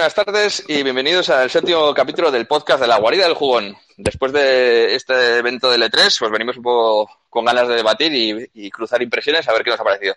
[0.00, 3.76] buenas tardes y bienvenidos al séptimo capítulo del podcast de la guarida del jugón.
[3.98, 8.50] Después de este evento del E3, pues venimos un poco con ganas de debatir y,
[8.54, 10.14] y cruzar impresiones a ver qué nos ha parecido.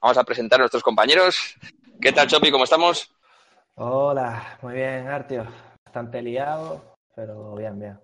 [0.00, 1.54] Vamos a presentar a nuestros compañeros.
[2.00, 2.50] ¿Qué tal, Chopi?
[2.50, 3.14] ¿Cómo estamos?
[3.74, 5.46] Hola, muy bien, Artio.
[5.84, 6.82] Bastante liado,
[7.14, 8.00] pero bien, bien.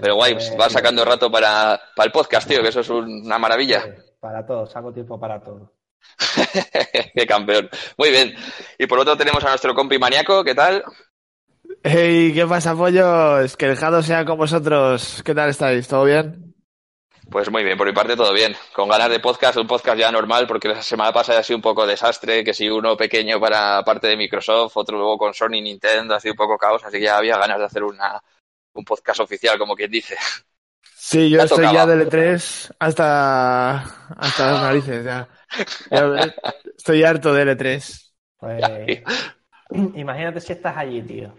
[0.00, 3.38] Pero guay, Este, vas sacando rato para, para el podcast, tío, que eso es una
[3.38, 3.82] maravilla.
[3.82, 5.72] sí, Para todo, saco tiempo para todo.
[7.14, 7.68] Qué campeón.
[7.96, 8.34] Muy bien.
[8.78, 10.44] Y por otro tenemos a nuestro compi maníaco.
[10.44, 10.84] ¿Qué tal?
[11.82, 13.56] Hey, ¿qué pasa, pollos?
[13.56, 15.22] Que el Jado sea con vosotros.
[15.24, 15.88] ¿Qué tal estáis?
[15.88, 16.54] ¿Todo bien?
[17.30, 18.54] Pues muy bien, por mi parte todo bien.
[18.74, 21.62] Con ganas de podcast, un podcast ya normal, porque la semana pasada ha sido un
[21.62, 26.14] poco desastre, que si uno pequeño para parte de Microsoft, otro luego con Sony, Nintendo,
[26.14, 28.20] ha sido un poco caos, así que ya había ganas de hacer una,
[28.74, 30.14] un podcast oficial, como quien dice.
[30.94, 31.74] Sí, yo Ya estoy tocaba.
[31.74, 33.76] ya del E3 hasta,
[34.18, 35.04] hasta las narices.
[35.04, 35.26] Ya.
[36.76, 38.12] Estoy harto del E3.
[38.38, 38.62] Pues,
[39.94, 41.34] imagínate si estás allí, tío.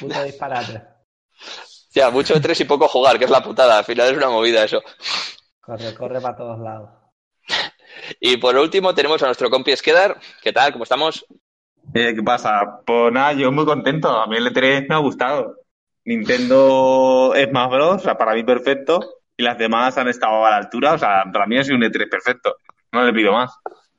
[0.00, 0.82] Puto disparate.
[1.94, 3.78] Ya, mucho de tres y poco jugar, que es la putada.
[3.78, 4.82] Al final es una movida eso.
[5.60, 6.90] Corre, corre para todos lados.
[8.20, 10.18] Y por último tenemos a nuestro compi Esquedar.
[10.42, 10.72] ¿Qué tal?
[10.72, 11.26] ¿Cómo estamos?
[11.94, 12.80] Eh, ¿Qué pasa?
[12.86, 14.08] Pues nada, yo muy contento.
[14.08, 15.56] A mí el E3 me ha gustado.
[16.04, 17.96] Nintendo Smash Bros.
[17.96, 19.00] O sea, para mí perfecto.
[19.36, 20.94] Y las demás han estado a la altura.
[20.94, 22.56] O sea, para mí ha sido un E3 perfecto.
[22.92, 23.52] No le pido más.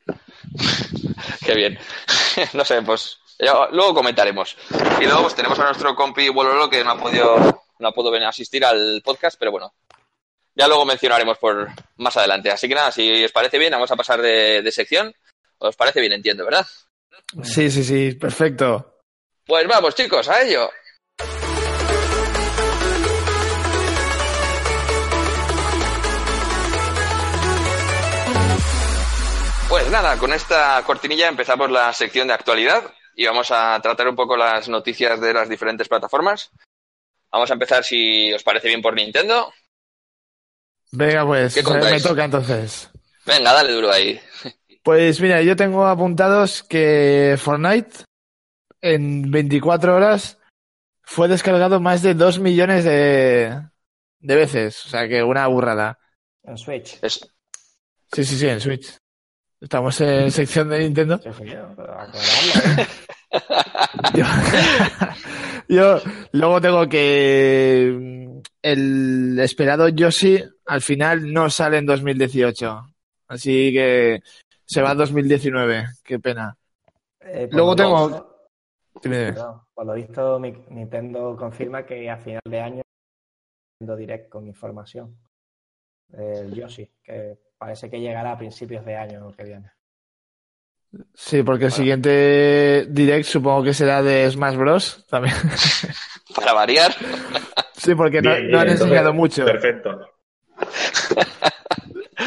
[1.45, 1.77] Qué bien.
[2.53, 4.55] no sé, pues ya- luego comentaremos.
[5.01, 8.11] Y luego pues tenemos a nuestro compi Wololo que no ha podido no ha podido
[8.11, 9.73] venir a asistir al podcast, pero bueno,
[10.55, 12.51] ya luego mencionaremos por más adelante.
[12.51, 15.13] Así que nada, si os parece bien, vamos a pasar de, de sección.
[15.57, 16.13] ¿Os parece bien?
[16.13, 16.65] Entiendo, ¿verdad?
[17.43, 18.99] Sí, sí, sí, perfecto.
[19.45, 20.69] Pues vamos, chicos, a ello.
[29.93, 32.83] Nada, con esta cortinilla empezamos la sección de actualidad
[33.15, 36.49] y vamos a tratar un poco las noticias de las diferentes plataformas.
[37.31, 39.53] Vamos a empezar, si os parece bien, por Nintendo.
[40.91, 42.03] Venga, pues, ¿Qué me contáis?
[42.03, 42.89] toca entonces.
[43.25, 44.19] Venga, dale duro ahí.
[44.83, 48.03] Pues mira, yo tengo apuntados que Fortnite
[48.81, 50.39] en 24 horas
[51.03, 53.61] fue descargado más de 2 millones de,
[54.19, 54.85] de veces.
[54.85, 55.99] O sea que una burrada.
[56.43, 56.97] En Switch.
[57.01, 57.29] Es-
[58.11, 58.95] Sí, sí, sí, en Switch.
[59.63, 61.19] Estamos en sección de Nintendo.
[61.23, 61.31] ¿eh?
[64.13, 64.25] Yo,
[65.67, 65.97] yo
[66.33, 72.85] luego tengo que el esperado Yoshi al final no sale en 2018.
[73.29, 74.21] Así que
[74.65, 75.85] se va a 2019.
[76.03, 76.55] Qué pena.
[77.21, 78.29] Eh, por Luego tengo- visto-
[79.01, 82.81] perdón, por lo visto, mi- Nintendo confirma que a final de año
[83.79, 85.17] Nintendo Direct con información
[86.09, 89.71] del Yoshi, que parece que llegará a principios de año que viene.
[91.13, 95.05] Sí, porque el siguiente direct supongo que será de Smash Bros.
[95.09, 95.33] También.
[96.35, 96.91] para variar.
[97.77, 99.45] Sí, porque no, Bien, no han enseñado entonces, mucho.
[99.45, 99.99] Perfecto.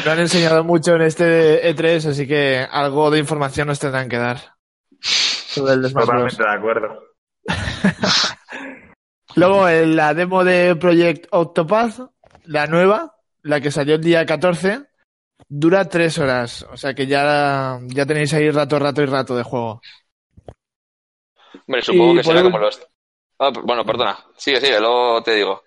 [0.05, 4.17] No han enseñado mucho en este E3, así que algo de información nos tendrán que
[4.17, 4.37] dar.
[5.01, 6.37] Sobre el Smash Bros.
[6.37, 7.03] Totalmente de acuerdo.
[9.35, 12.11] Luego, en la demo de Project Octopath,
[12.45, 14.87] la nueva, la que salió el día 14,
[15.49, 16.65] dura tres horas.
[16.71, 19.81] O sea que ya, ya tenéis ahí rato, rato y rato de juego.
[21.67, 22.81] Hombre, supongo Y que será como los...
[23.39, 24.17] Ah, bueno, perdona.
[24.35, 25.63] Sigue, sigue, luego te digo.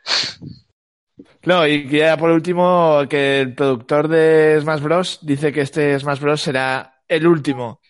[1.44, 5.18] No, y que ya por último, que el productor de Smash Bros.
[5.22, 6.40] dice que este Smash Bros.
[6.40, 7.80] será el último.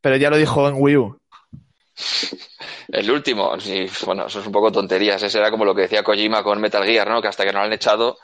[0.00, 1.18] Pero ya lo dijo en Wii U.
[2.92, 5.22] El último, sí, bueno, eso es un poco tonterías.
[5.22, 7.22] Ese era como lo que decía Kojima con Metal Gear, ¿no?
[7.22, 8.18] Que hasta que no lo han echado,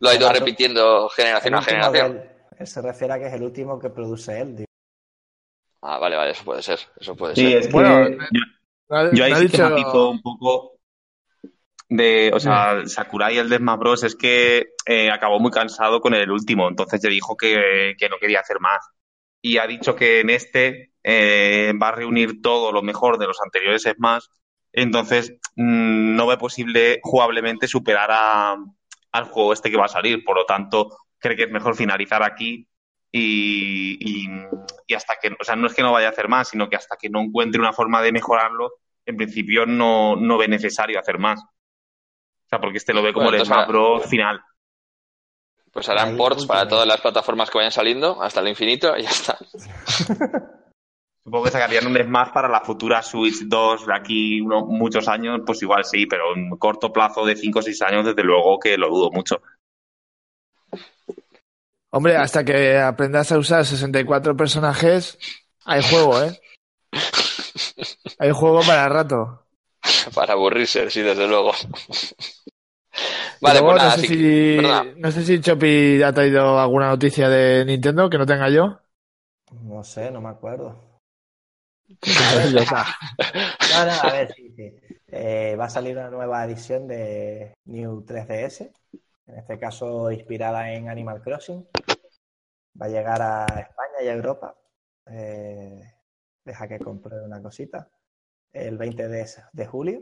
[0.00, 2.22] lo ha ido repitiendo generación a generación.
[2.58, 4.56] él se refiere a que es el último que produce él.
[4.56, 4.66] digo.
[5.82, 6.78] Ah, vale, vale, eso puede ser.
[6.98, 7.58] Eso puede Sí, ser.
[7.58, 10.72] es que Bueno, yo, yo ahí sí que dicho- matizo un poco
[11.88, 16.14] de, o sea, Sakurai, el de Smash Bros, es que eh, acabó muy cansado con
[16.14, 18.86] el último, entonces ya dijo que, que no quería hacer más.
[19.42, 23.40] Y ha dicho que en este eh, va a reunir todo lo mejor de los
[23.40, 24.24] anteriores Smash,
[24.72, 28.56] entonces mm, no ve posible jugablemente superar a,
[29.12, 32.22] al juego este que va a salir, por lo tanto cree que es mejor finalizar
[32.22, 32.66] aquí
[33.12, 34.28] y, y,
[34.86, 36.76] y hasta que, o sea, no es que no vaya a hacer más, sino que
[36.76, 38.72] hasta que no encuentre una forma de mejorarlo,
[39.04, 41.40] en principio no, no ve necesario hacer más.
[41.42, 44.06] O sea, porque este lo ve como Bueno, el Smash Bros.
[44.06, 44.40] final.
[45.72, 49.10] Pues harán ports para todas las plataformas que vayan saliendo, hasta el infinito, y ya
[49.10, 49.38] está.
[51.30, 55.40] Supongo que sacarían un Smash para la futura Switch 2 de aquí uno- muchos años,
[55.46, 58.76] pues igual sí, pero en corto plazo de 5 o 6 años, desde luego que
[58.76, 59.40] lo dudo mucho.
[61.90, 65.18] Hombre, hasta que aprendas a usar 64 personajes,
[65.64, 66.40] hay juego, ¿eh?
[68.18, 69.44] Hay juego para rato.
[70.14, 71.52] Para aburrirse, sí, desde luego.
[73.40, 74.14] Vale, luego, pues nada, no, sé sí, si,
[74.54, 74.94] perdona.
[74.98, 78.80] no sé si Chopi ha traído alguna noticia de Nintendo que no tenga yo.
[79.68, 80.74] No sé, no me acuerdo.
[83.70, 84.76] No, no, a ver, sí, sí.
[85.08, 88.72] Eh, va a salir una nueva edición de New 3DS,
[89.26, 91.66] en este caso inspirada en Animal Crossing.
[92.80, 94.56] Va a llegar a España y a Europa.
[95.06, 95.82] Eh,
[96.44, 97.88] deja que compre una cosita.
[98.52, 100.00] El 20 de, julio.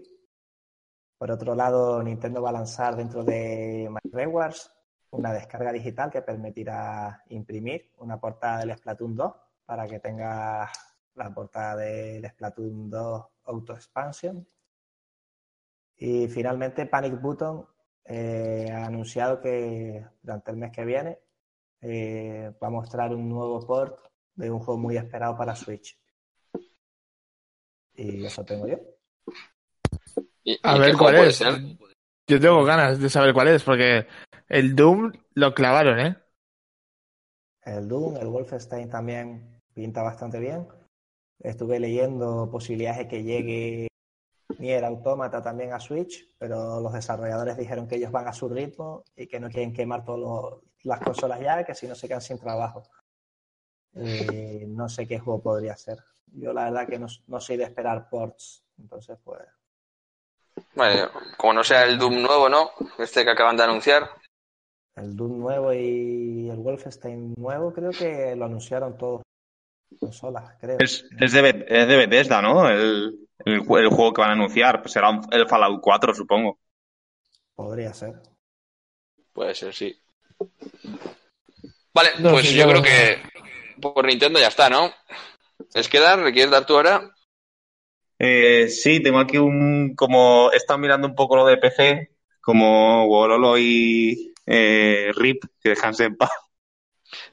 [1.19, 4.70] Por otro lado, Nintendo va a lanzar dentro de My Rewards
[5.11, 10.70] una descarga digital que permitirá imprimir una portada del Splatoon 2 para que tenga
[11.19, 14.47] la portada del Splatoon 2 Auto Expansion.
[15.97, 17.67] Y finalmente Panic Button
[18.05, 21.19] eh, ha anunciado que durante el mes que viene
[21.81, 23.99] eh, va a mostrar un nuevo port
[24.35, 25.99] de un juego muy esperado para Switch.
[27.94, 28.79] Y eso tengo yo.
[30.44, 31.37] ¿Y- A y ver cuál es.
[31.37, 31.55] ser?
[32.29, 34.06] Yo tengo ganas de saber cuál es, porque
[34.49, 36.17] el Doom lo clavaron, ¿eh?
[37.62, 40.67] El Doom, el Wolfenstein también pinta bastante bien.
[41.40, 43.88] Estuve leyendo posibilidades de que llegue
[44.58, 49.05] Nier Automata también a Switch, pero los desarrolladores dijeron que ellos van a su ritmo
[49.14, 52.38] y que no quieren quemar todas las consolas ya, que si no se quedan sin
[52.38, 52.82] trabajo.
[53.94, 55.99] Eh, no sé qué juego podría ser.
[56.26, 59.40] Yo la verdad que no, no soy de esperar ports, entonces pues
[60.75, 62.70] Vale, como no sea el Doom nuevo, ¿no?
[62.99, 64.11] Este que acaban de anunciar.
[64.96, 69.23] el Doom nuevo y el Wolfenstein nuevo creo que lo anunciaron todos
[70.61, 70.76] creo.
[70.79, 72.69] Es, es, de, es de Bethesda, ¿no?
[72.69, 74.81] El, el, ju- el juego que van a anunciar.
[74.82, 76.58] Pues será un- el Fallout 4, supongo.
[77.55, 78.14] Podría ser.
[79.32, 79.96] Puede ser, sí.
[81.94, 83.19] Vale, No pues yo- creo que
[83.81, 84.90] por Nintendo ya está, ¿no?
[85.75, 86.19] ¿Es que dar?
[86.20, 87.11] ¿Le quieres dar tú ahora?
[88.19, 89.95] Eh, sí, tengo aquí un.
[89.97, 95.71] Como he estado mirando un poco lo de PC, como Wololo y eh, Rip, que
[95.71, 96.30] dejanse en paz,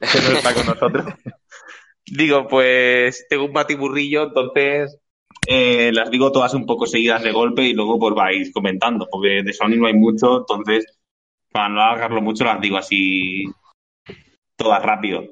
[0.00, 1.06] que no está con nosotros.
[2.06, 4.98] Digo, pues tengo un batiburrillo, entonces
[5.46, 9.42] eh, las digo todas un poco seguidas de golpe y luego pues vais comentando, porque
[9.42, 10.86] de Sony no hay mucho, entonces
[11.50, 13.44] para no alargarlo mucho las digo así
[14.56, 15.24] todas rápido.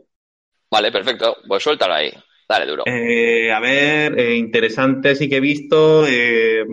[0.71, 1.37] Vale, perfecto.
[1.47, 2.11] Pues suéltalo ahí.
[2.49, 2.83] Dale, duro.
[2.87, 6.65] Eh, a ver, eh, interesante sí que he visto eh,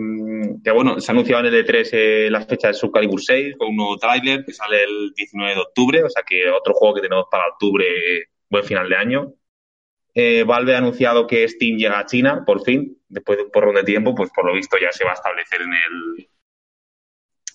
[0.62, 3.56] que bueno, se ha anunciado en el E3 eh, la fecha de Soul Calibur 6
[3.58, 6.94] con un nuevo tráiler que sale el 19 de octubre, o sea que otro juego
[6.94, 7.84] que tenemos para octubre,
[8.48, 9.34] buen final de año.
[10.14, 13.74] Eh, Valve ha anunciado que Steam llega a China, por fin, después de un porrón
[13.74, 16.28] de tiempo, pues por lo visto ya se va a establecer en el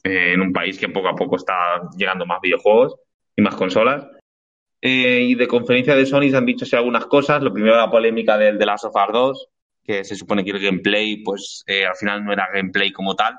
[0.03, 2.95] eh, en un país que poco a poco está llegando más videojuegos
[3.35, 4.07] y más consolas.
[4.81, 7.41] Eh, y de conferencia de Sony se han dicho sí, algunas cosas.
[7.41, 9.49] Lo primero, la polémica del The Last of Us 2,
[9.83, 13.35] que se supone que el gameplay, pues eh, al final no era gameplay como tal.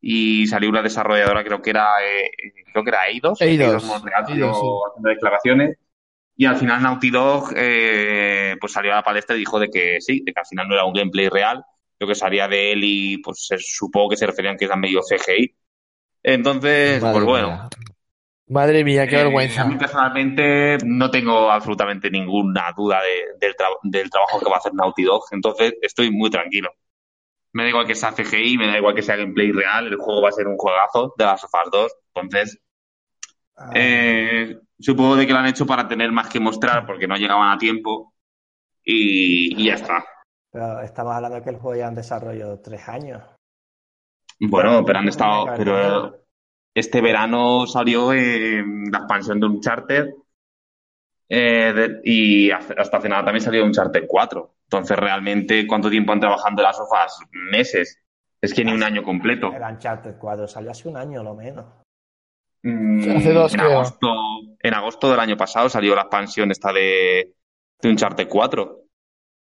[0.00, 2.30] Y salió una desarrolladora, creo que era, eh,
[2.72, 3.40] creo que era Eidos.
[3.40, 3.84] Eidos.
[3.84, 4.66] Montreal, salió Eidos, sí.
[4.88, 5.78] haciendo declaraciones.
[6.40, 10.00] Y al final Naughty Dog, eh, pues salió a la palestra y dijo de que
[10.00, 11.62] sí, de que al final no era un gameplay real.
[11.98, 15.02] Lo que salía de él y pues se, supongo que se referían que era medio
[15.02, 15.54] CGI.
[16.22, 17.68] Entonces, Madre pues bueno, mía.
[18.48, 19.62] Madre mía, qué Eh, vergüenza.
[19.62, 24.56] a mí personalmente no tengo absolutamente ninguna duda de- del, tra- del trabajo que va
[24.56, 26.70] a hacer Naughty Dog, entonces estoy muy tranquilo.
[27.52, 30.22] Me da igual que sea CGI, me da igual que sea gameplay real, el juego
[30.22, 32.60] va a ser un juegazo de las sofás 2, entonces
[33.56, 37.16] Ah, eh, supongo de que lo han hecho para tener más que mostrar porque no
[37.16, 38.14] llegaban a tiempo
[38.84, 40.04] y, y ya está.
[40.52, 43.22] Pero estamos hablando de que el juego ya en desarrollo tres años.
[44.40, 46.16] Bueno, pero han estado, pero
[46.74, 50.06] este verano salió la expansión de Uncharted
[51.28, 54.54] eh, de- y hasta hace nada también salió Uncharted 4.
[54.64, 57.18] Entonces, realmente, ¿cuánto tiempo han trabajando las sofás?
[57.30, 57.98] Meses.
[58.40, 59.52] Es que ni un año completo.
[59.52, 61.66] El Uncharted 4 salió hace un año lo menos.
[62.62, 64.08] Mm, Hace dos, en agosto,
[64.60, 67.32] en agosto del año pasado salió la expansión esta de,
[67.80, 68.80] de Uncharted 4.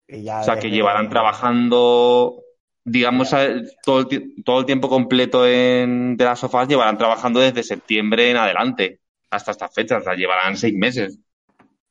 [0.07, 2.41] Y ya O sea, que llevarán trabajando,
[2.83, 3.47] digamos, a-
[3.83, 8.37] todo el, todo el tiempo completo en, de las sofás, llevarán trabajando desde septiembre en
[8.37, 11.19] adelante, hasta estas fechas, o sea, llevarán seis meses.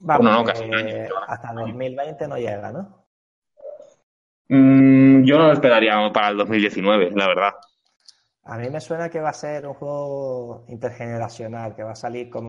[0.00, 0.94] Vamos, Bueno, no, casi un año.
[1.26, 3.04] hasta 2020 no llega, ¿no?
[4.48, 7.52] Mm, yo no lo esperaría para el 2019, la verdad.
[8.48, 12.30] A mí me suena que va a ser un juego intergeneracional, que va a salir
[12.30, 12.48] como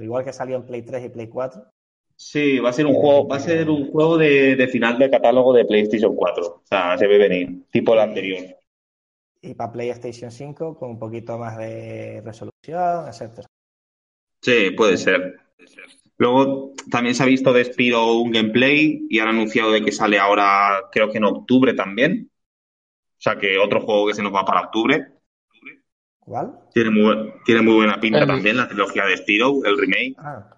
[0.00, 1.62] igual que salió en Play 3 y Play 4.
[2.16, 5.10] Sí, va a ser un juego, va a ser un juego de, de final de
[5.10, 6.46] catálogo de PlayStation 4.
[6.46, 8.56] O sea, se ve venir, tipo el anterior.
[9.42, 13.46] Y para PlayStation 5 con un poquito más de resolución, etcétera.
[14.40, 15.36] Sí, puede ser.
[16.16, 20.18] Luego también se ha visto de Spiro un gameplay y han anunciado de que sale
[20.18, 22.30] ahora, creo que en octubre también.
[23.26, 25.02] O sea que otro juego que se nos va para octubre.
[26.18, 26.52] ¿Cuál?
[26.74, 30.14] Tiene muy, tiene muy buena pinta El- también la trilogía de Spiro, el remake.
[30.18, 30.50] Ah,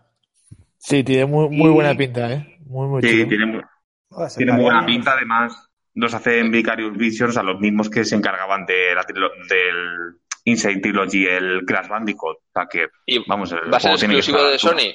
[0.79, 2.59] Sí, tiene muy, muy Y- buena pinta, ¿eh?
[2.67, 3.63] Muy, muy Sí, tiene, muy-
[4.11, 5.13] oh, tiene muy buena pinta.
[5.13, 9.05] Además, los hacen Vicarious Visions a los mismos que se encargaban de la
[9.49, 12.37] del Insane Trilogy, el Crash Bandicoot.
[12.37, 14.59] O sea que, ¿Y vamos, el va a ser exclusivo de.
[14.59, 14.93] Sony?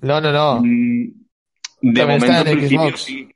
[0.00, 0.60] No, no, no.
[0.62, 1.12] Mm,
[1.82, 3.00] De También momento, está en en principio, Xbox.
[3.02, 3.28] sí.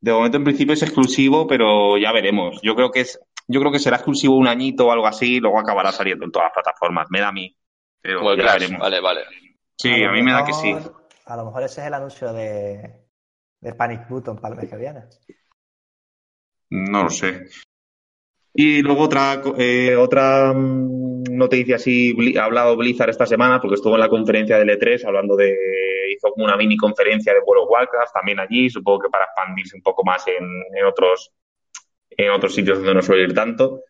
[0.00, 2.60] De momento, en principio es exclusivo, pero ya veremos.
[2.62, 5.40] Yo creo que es, yo creo que será exclusivo un añito o algo así, y
[5.40, 7.08] luego acabará saliendo en todas las plataformas.
[7.10, 7.54] Me da a mí.
[8.00, 8.80] Pero el ya veremos.
[8.80, 9.20] Vale, vale.
[9.76, 10.74] Sí, a mí me da que sí.
[11.26, 13.06] A lo mejor ese es el anuncio de,
[13.60, 15.04] de Panic Button para el mes que viene.
[16.70, 17.46] No lo sé.
[18.54, 23.94] Y luego otra, eh, otra mm, noticia así, ha hablado Blizzard esta semana porque estuvo
[23.94, 25.56] en la conferencia del E3 hablando de,
[26.12, 29.76] hizo como una mini conferencia de World of Warcraft también allí, supongo que para expandirse
[29.76, 31.32] un poco más en, otros,
[32.10, 33.80] en otros sitios donde no suele ir tanto.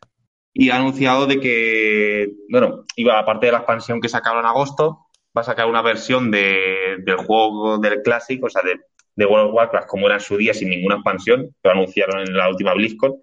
[0.53, 5.07] Y ha anunciado de que, bueno, iba aparte de la expansión que sacaron en agosto,
[5.37, 8.81] va a sacar una versión de, del juego del Classic, o sea, de,
[9.15, 12.37] de World of Warcraft como era en su día sin ninguna expansión, lo anunciaron en
[12.37, 13.17] la última BlizzCon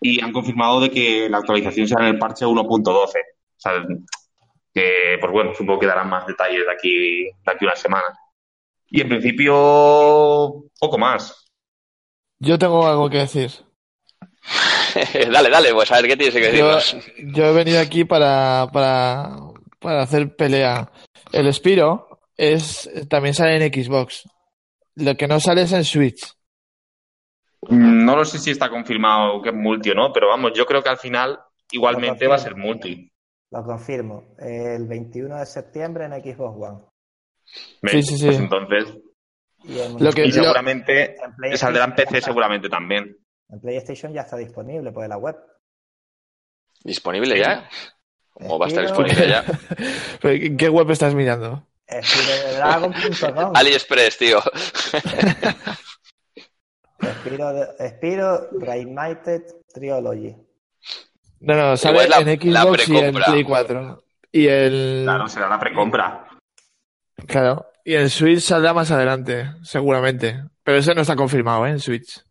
[0.00, 2.96] y han confirmado de que la actualización será en el parche 1.12.
[2.96, 3.08] O
[3.56, 3.86] sea,
[4.76, 8.18] que, pues bueno, supongo que darán más detalles de aquí, de aquí a una semana.
[8.88, 9.54] Y en principio,
[10.78, 11.50] poco más.
[12.38, 13.50] Yo tengo algo que decir.
[15.32, 17.06] dale, dale, pues a ver qué tienes que Yo, decirnos.
[17.34, 19.38] yo he venido aquí para, para,
[19.78, 20.92] para hacer pelea.
[21.32, 24.28] El Spiro es, también sale en Xbox.
[24.96, 26.20] Lo que no sale es en Switch.
[27.70, 30.82] No lo sé si está confirmado que es multi o no, pero vamos, yo creo
[30.82, 31.40] que al final
[31.70, 33.10] igualmente va a ser multi.
[33.50, 34.34] Lo confirmo.
[34.38, 36.80] El 21 de septiembre en Xbox One.
[37.44, 38.26] Sí, sí, sí.
[38.26, 38.94] Pues entonces,
[39.64, 43.16] Y en, Lo que- y lo- seguramente en saldrá en PC está- seguramente también.
[43.48, 45.36] En PlayStation ya está disponible por la web.
[46.84, 47.68] ¿Disponible ya?
[48.32, 49.44] ¿Cómo va a estar disponible ya?
[50.20, 51.66] Pero, ¿en ¿Qué web estás mirando?
[53.54, 54.40] AliExpress, tío.
[57.20, 60.34] Spiro, Spiro Reignited Trilogy.
[61.40, 63.24] No, no, sale la- en la Xbox y en precompra.
[63.26, 64.02] Play 4.
[64.32, 66.28] Y el, Claro, será la precompra.
[67.26, 70.42] claro, y el Switch saldrá más adelante, seguramente.
[70.62, 71.70] Pero ese no está confirmado, ¿eh?
[71.70, 72.22] En Switch.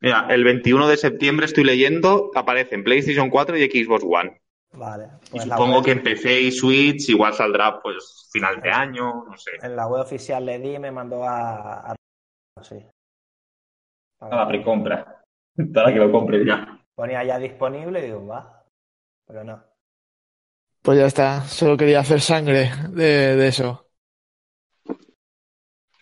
[0.00, 4.40] Mira, el 21 de septiembre estoy leyendo, aparece en PlayStation 4 y Xbox One.
[4.72, 5.08] Vale.
[5.26, 9.24] Y Pues supongo web- que en PC y Switch igual saldrá pues final de año,
[9.28, 9.50] no sé.
[9.62, 11.90] En la web oficial le di y me mandó a.
[11.90, 11.96] a-
[12.62, 12.76] sí.
[14.20, 15.22] A la precompra.
[15.74, 16.79] Para que lo compres ya.
[17.00, 18.62] Ponía ya disponible y digo, va.
[19.26, 19.64] Pero no.
[20.82, 23.86] Pues ya está, solo quería hacer sangre de, de eso.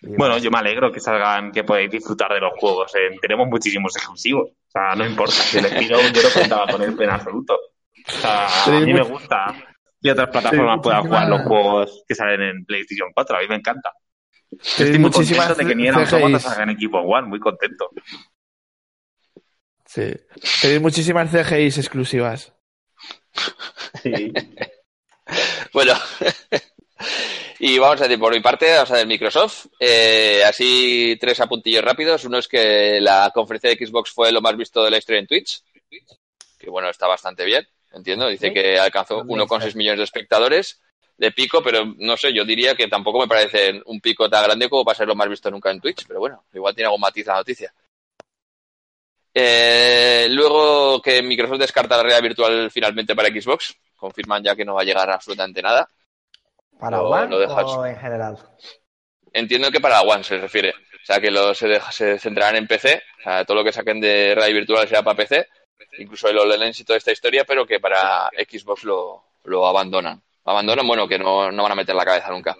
[0.01, 2.93] Bueno, yo me alegro que salgan, que podáis disfrutar de los juegos.
[2.95, 3.15] eh.
[3.21, 4.49] Tenemos muchísimos exclusivos.
[4.49, 5.31] O sea, no importa.
[5.31, 7.53] Si el Spiro yo no contaba con él en absoluto.
[7.55, 9.55] O sea, a mí me much- gusta
[10.01, 13.37] que otras plataformas puedan jugar los juegos que salen en PlayStation 4.
[13.37, 13.93] A mí me encanta.
[14.49, 17.27] Tenéis Estoy muy muchísimas contento de que ni en salgan en equipo One.
[17.27, 17.89] Muy contento.
[19.91, 20.13] Sí.
[20.61, 22.53] Tenéis muchísimas CGIs exclusivas.
[24.03, 24.31] Sí.
[25.71, 25.93] Bueno,
[27.59, 29.67] y vamos a decir, por mi parte, vamos a ver Microsoft.
[29.79, 32.25] Eh, así, tres apuntillos rápidos.
[32.25, 35.27] Uno es que la conferencia de Xbox fue lo más visto de la historia en
[35.27, 35.61] Twitch.
[36.57, 38.27] Que bueno, está bastante bien, entiendo.
[38.27, 38.53] Dice Sí.
[38.55, 39.77] que alcanzó También 1,6 está.
[39.77, 40.81] millones de espectadores
[41.15, 44.67] de pico, pero no sé, yo diría que tampoco me parece un pico tan grande
[44.67, 46.07] como para ser lo más visto nunca en Twitch.
[46.07, 47.71] Pero bueno, igual tiene algún matiz la noticia.
[49.41, 53.75] Eh, luego que Microsoft descarta la realidad virtual finalmente para Xbox.
[53.95, 55.87] Confirman ya que no va a llegar absolutamente nada.
[56.79, 57.63] ¿Para One lo dejas.
[57.65, 58.37] o en general?
[59.33, 60.69] Entiendo que para One se refiere.
[60.71, 63.01] O sea, que lo, se, deja- se centrarán en PC.
[63.19, 65.47] O sea, todo lo que saquen de realidad virtual será para PC.
[65.99, 70.21] Incluso el HoloLens y toda esta historia, pero que para Xbox lo, lo abandonan.
[70.45, 72.55] Abandonan, bueno, que no, no van a meter la cabeza nunca.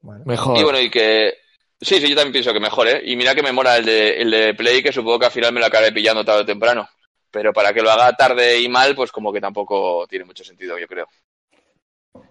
[0.00, 0.58] Bueno, Mejor.
[0.58, 1.34] Y bueno, y que...
[1.80, 3.00] Sí, sí, yo también pienso que mejor, ¿eh?
[3.04, 5.52] Y mira que me mola el de, el de Play, que supongo que al final
[5.52, 6.88] me lo acabaré pillando tarde o temprano.
[7.30, 10.78] Pero para que lo haga tarde y mal, pues como que tampoco tiene mucho sentido,
[10.78, 11.08] yo creo.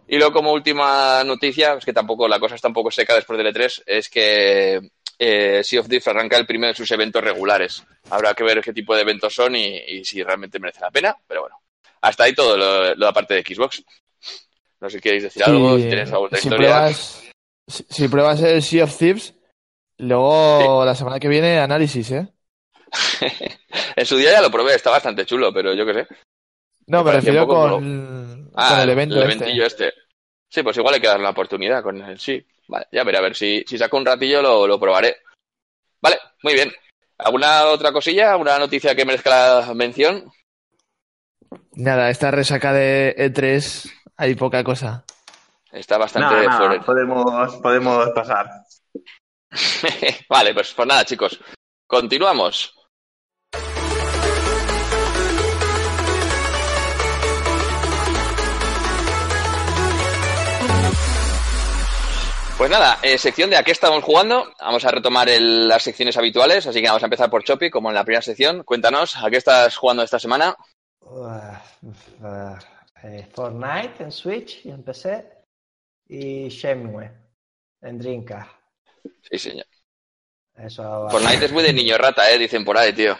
[0.07, 3.37] Y luego como última noticia, es que tampoco la cosa está un poco seca después
[3.37, 4.79] del E3, es que
[5.17, 7.83] eh, Sea of Thieves arranca el primero de sus eventos regulares.
[8.09, 11.15] Habrá que ver qué tipo de eventos son y, y si realmente merece la pena,
[11.27, 11.55] pero bueno.
[12.01, 13.83] Hasta ahí todo lo, lo aparte de Xbox.
[14.79, 16.57] No sé si queréis decir algo, si tenéis alguna si historia.
[16.57, 17.23] pruebas,
[17.67, 19.33] si, si pruebas el Sea of Thieves,
[19.99, 22.27] luego la semana que viene análisis, ¿eh?
[23.95, 26.07] en su día ya lo probé, está bastante chulo, pero yo qué sé.
[26.87, 29.25] No, Me refiero con, Ah, con el evento este.
[29.33, 29.93] eventillo este.
[30.49, 32.43] Sí, pues igual hay que darle una oportunidad con el sí.
[32.67, 35.17] Vale, ya veré, a ver si, si saco un ratillo lo, lo probaré.
[36.01, 36.71] Vale, muy bien.
[37.17, 38.31] ¿Alguna otra cosilla?
[38.31, 40.31] ¿Alguna noticia que merezca la mención?
[41.73, 45.03] Nada, esta resaca de E3 hay poca cosa.
[45.71, 46.81] Está bastante nada, fuera.
[46.83, 48.47] podemos, podemos pasar.
[50.29, 51.39] vale, pues, pues nada, chicos.
[51.87, 52.75] Continuamos.
[62.59, 64.53] Pues nada, eh, sección de a qué estamos jugando.
[64.59, 67.95] Vamos a retomar las secciones habituales, así que vamos a empezar por Chopi, como en
[67.95, 68.63] la primera sección.
[68.63, 70.57] Cuéntanos, ¿a qué estás jugando esta semana?
[73.03, 75.25] eh, Fortnite en Switch y en PC.
[76.09, 77.09] Y Shenmue
[77.81, 78.58] en Dreamcast.
[79.29, 79.65] Sí, señor.
[80.55, 81.07] Eso.
[81.09, 83.17] Fortnite es muy de niño rata, eh, dicen por ahí, tío.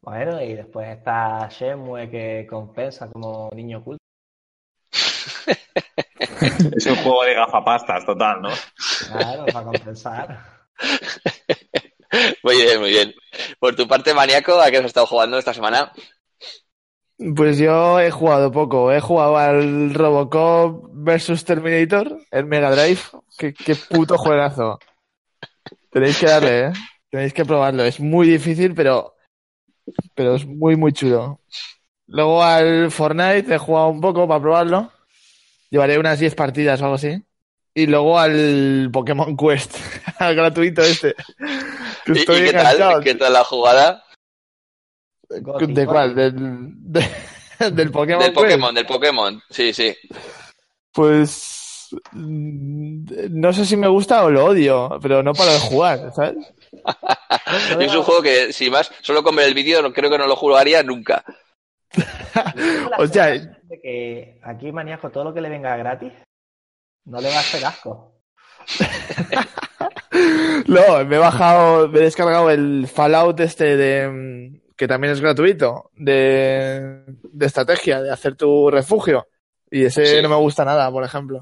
[0.00, 4.02] Bueno, y después está Shenmue que compensa como niño oculto.
[6.76, 8.50] Es un juego de gafapastas, total, ¿no?
[9.08, 10.38] Claro, para compensar.
[12.42, 13.14] Muy bien, muy bien.
[13.58, 15.92] Por tu parte, maníaco, ¿a qué has estado jugando esta semana?
[17.34, 18.92] Pues yo he jugado poco.
[18.92, 23.00] He jugado al Robocop versus Terminator, el Mega Drive.
[23.36, 24.78] Qué, qué puto juegazo.
[25.94, 26.72] Tenéis que darle, ¿eh?
[27.10, 27.84] Tenéis que probarlo.
[27.84, 29.14] Es muy difícil, pero,
[30.14, 31.40] pero es muy, muy chulo.
[32.08, 34.92] Luego al Fortnite he jugado un poco para probarlo.
[35.70, 37.22] Llevaré unas 10 partidas o algo así.
[37.72, 39.76] Y luego al Pokémon Quest,
[40.18, 41.14] al gratuito este.
[42.04, 42.90] Que ¿Y, y estoy qué enganchado.
[42.92, 43.04] tal?
[43.04, 44.04] ¿Qué tal la jugada?
[45.28, 46.14] ¿De cuál?
[46.14, 47.08] Del, de-
[47.72, 48.44] del Pokémon Del Quest.
[48.44, 49.42] Pokémon, del Pokémon.
[49.50, 49.96] Sí, sí.
[50.92, 51.53] Pues
[52.12, 56.36] no sé si me gusta o lo odio, pero no para de jugar, ¿sabes?
[57.80, 60.26] Es un juego que, si más, solo con ver el vídeo, no- creo que no
[60.26, 61.24] lo jugaría nunca.
[62.98, 66.12] O sea, de que aquí maníaco todo lo que le venga gratis
[67.04, 68.14] no le va a hacer asco.
[70.68, 75.20] No, me he bajado, me he descargado el Fallout este de mm, que también es
[75.20, 79.26] gratuito, de, de estrategia, de hacer tu refugio.
[79.70, 80.22] Y ese Sí.
[80.22, 81.40] no me gusta nada, por ejemplo.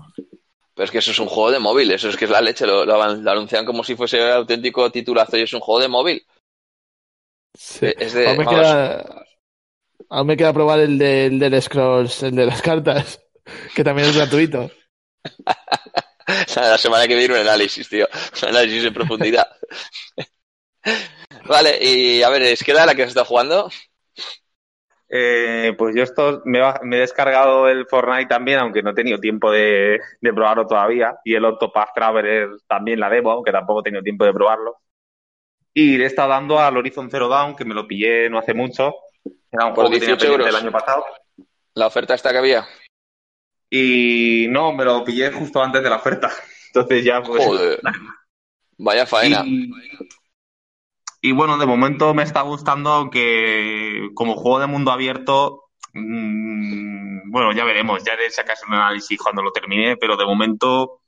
[0.75, 2.67] Pero es que eso es un juego de móvil, eso es que es la leche.
[2.67, 6.27] Lo, lo- lo anuncian como si fuese auténtico titulazo y es un juego de móvil.
[7.55, 7.93] Sí.
[7.99, 9.25] Es de, aún, me queda,
[10.09, 13.21] aún me queda probar el, de, el del Scrolls, el de las cartas,
[13.75, 14.71] que también es gratuito.
[16.57, 18.09] la semana que viene un análisis, tío.
[18.43, 19.47] Un análisis en profundidad.
[21.47, 23.71] vale, y a ver, ¿es queda la que se está jugando?
[25.15, 28.95] Eh, pues yo esto me, va- me he descargado el Fortnite también, aunque no he
[28.95, 31.19] tenido tiempo de, de probarlo todavía.
[31.23, 34.77] Y el Octopath Traveler también la demo, aunque tampoco he tenido tiempo de probarlo.
[35.75, 38.55] Y le he estado dando al Horizon Zero Dawn, que me lo pillé no hace
[38.55, 38.95] mucho.
[39.51, 40.63] Era un juego que tenía 18 pendiente el euros.
[40.63, 41.05] año pasado.
[41.75, 42.67] La oferta esta que había.
[43.69, 46.31] Y no, me lo pillé justo antes de la oferta.
[46.69, 47.45] Entonces ya pues...
[47.45, 47.81] Joder.
[48.79, 49.43] Vaya faena.
[49.45, 49.71] Y,
[51.23, 57.53] y bueno, de momento me está gustando que como juego de mundo abierto, mm, bueno,
[57.53, 61.03] ya veremos, ya si acaso un análisis cuando lo termine, pero de momento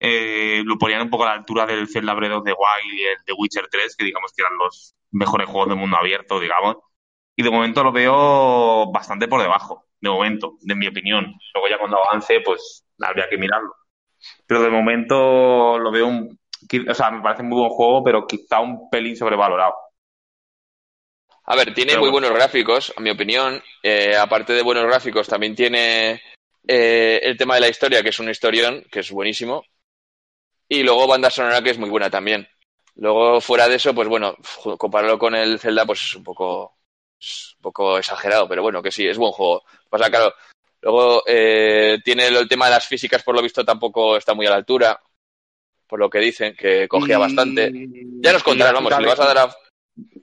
[0.00, 3.02] eh, lo ponían un poco a la altura del Zelda Breath of the Wild y
[3.04, 6.78] el The Witcher 3, que digamos que eran los mejores juegos de mundo abierto, digamos.
[7.36, 9.86] Y de momento lo veo bastante por debajo.
[10.00, 11.34] de momento, de mi opinión.
[11.54, 13.72] Luego ya cuando avance, pues habría que mirarlo.
[14.46, 16.38] Pero de momento lo veo un...
[16.88, 19.74] O sea, me parece muy buen juego, pero quizá un pelín sobrevalorado.
[21.44, 22.28] A ver, tiene Pero muy bueno.
[22.28, 23.62] buenos gráficos, a mi opinión.
[23.82, 26.22] Eh, aparte de buenos gráficos, también tiene
[26.66, 29.64] eh, el tema de la historia, que es un historión, que es buenísimo.
[30.68, 32.48] Y luego banda sonora, que es muy buena también.
[32.94, 34.36] Luego, fuera de eso, pues bueno,
[34.78, 36.78] compararlo con el Zelda, pues es un poco,
[37.20, 39.64] es un poco exagerado, pero bueno, que sí, es buen juego.
[39.90, 40.34] Pasa, claro,
[40.80, 44.50] luego eh, tiene el tema de las físicas, por lo visto, tampoco está muy a
[44.50, 45.00] la altura,
[45.92, 47.70] por lo que dicen, que cogía Y- bastante.
[48.22, 49.48] Ya nos contarás, vamos, si le vas a dar a...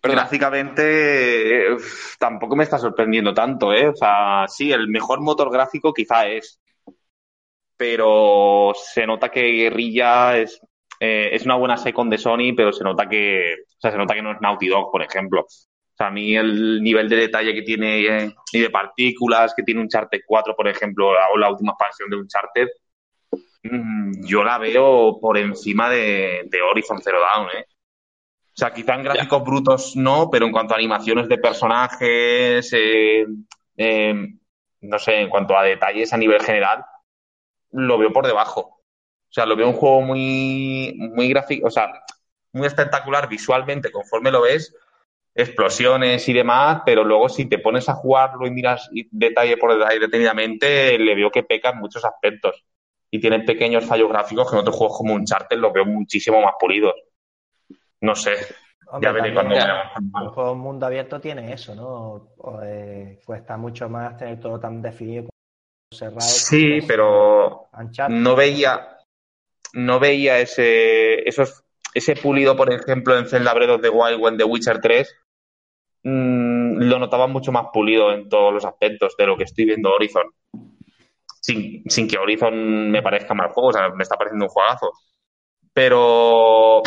[0.01, 0.21] Perdona.
[0.23, 1.77] Gráficamente eh,
[2.17, 3.88] tampoco me está sorprendiendo tanto, ¿eh?
[3.88, 6.60] O sea, sí, el mejor motor gráfico quizá es.
[7.77, 10.60] Pero se nota que Guerrilla es,
[10.99, 14.15] eh, es una buena second de Sony, pero se nota que, o sea, se nota
[14.15, 15.41] que no es Naughty Dog, por ejemplo.
[15.41, 19.62] O sea, a mí el nivel de detalle que tiene eh, y de partículas que
[19.62, 22.88] tiene Uncharted 4, por ejemplo, o la última expansión de Uncharted, mm,
[23.62, 27.65] yo la veo por encima de, de Horizon Zero Dawn, ¿eh?
[28.60, 33.26] O sea, quizá en gráficos brutos no, pero en cuanto a animaciones de personajes, eh,
[33.78, 34.13] eh,
[34.82, 36.84] no sé, en cuanto a detalles a nivel general,
[37.72, 38.62] lo veo por debajo.
[38.62, 42.04] O sea, lo veo un juego muy, muy gráfico, o sea,
[42.52, 44.76] muy espectacular visualmente conforme lo ves,
[45.36, 50.00] explosiones y demás, pero luego si te pones a jugarlo y miras detalle por detalle
[50.00, 52.65] detenidamente, le veo que peca en muchos aspectos.
[53.12, 56.54] Y tiene pequeños fallos gráficos que en otros juegos como Uncharted los veo muchísimo más
[56.60, 56.93] pulidos.
[58.02, 58.36] No sé,
[58.91, 59.56] Hombre, ya veré cuando.
[59.56, 62.34] Un juego mundo abierto tiene eso, ¿no?
[62.38, 66.22] O, eh, cuesta mucho más tener todo tan definido como cerrado.
[66.22, 68.15] Sí, pero Uncharted.
[68.15, 68.98] no veía,
[69.74, 74.28] no veía ese, esos, ese pulido, por ejemplo, en Zelda Breath of the Wild o
[74.28, 75.15] en The Witcher 3.
[76.04, 79.93] Mm, lo notaba mucho más pulido en todos los aspectos de lo que estoy viendo
[79.93, 80.32] Horizon.
[81.41, 84.91] Sin, sin que Horizon me parezca mal juego, o sea, me está pareciendo un juegazo.
[85.73, 86.82] Pero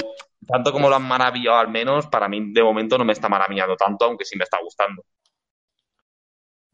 [0.46, 3.76] tanto como lo han maravillado al menos, para mí de momento no me está maravillando
[3.76, 5.04] tanto, aunque sí me está gustando.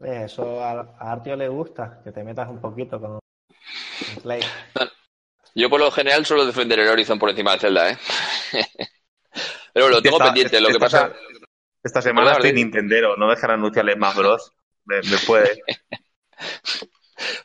[0.01, 4.41] Eso a, a Artio le gusta, que te metas un poquito con con Play.
[5.55, 7.99] Yo por lo general suelo defender el Horizon por encima del Zelda, ¿eh?
[9.73, 10.61] Pero bueno, lo tengo Esta- pendiente.
[10.61, 11.13] Lo que pasa...
[11.83, 14.53] Esta semana estoy Nintendero, no dejar anunciarles más Bros.
[14.85, 15.63] Me, me puede.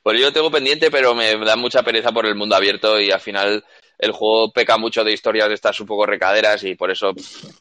[0.01, 3.19] Pues yo tengo pendiente, pero me da mucha pereza por el mundo abierto y al
[3.19, 3.63] final
[3.97, 7.13] el juego peca mucho de historias de estas un poco recaderas y por eso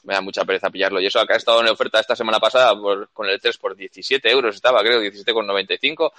[0.04, 1.00] me da mucha pereza pillarlo.
[1.00, 3.76] Y eso acá ha estado en oferta esta semana pasada por- con el 3 por
[3.76, 6.12] 17 euros estaba, creo, 17,95.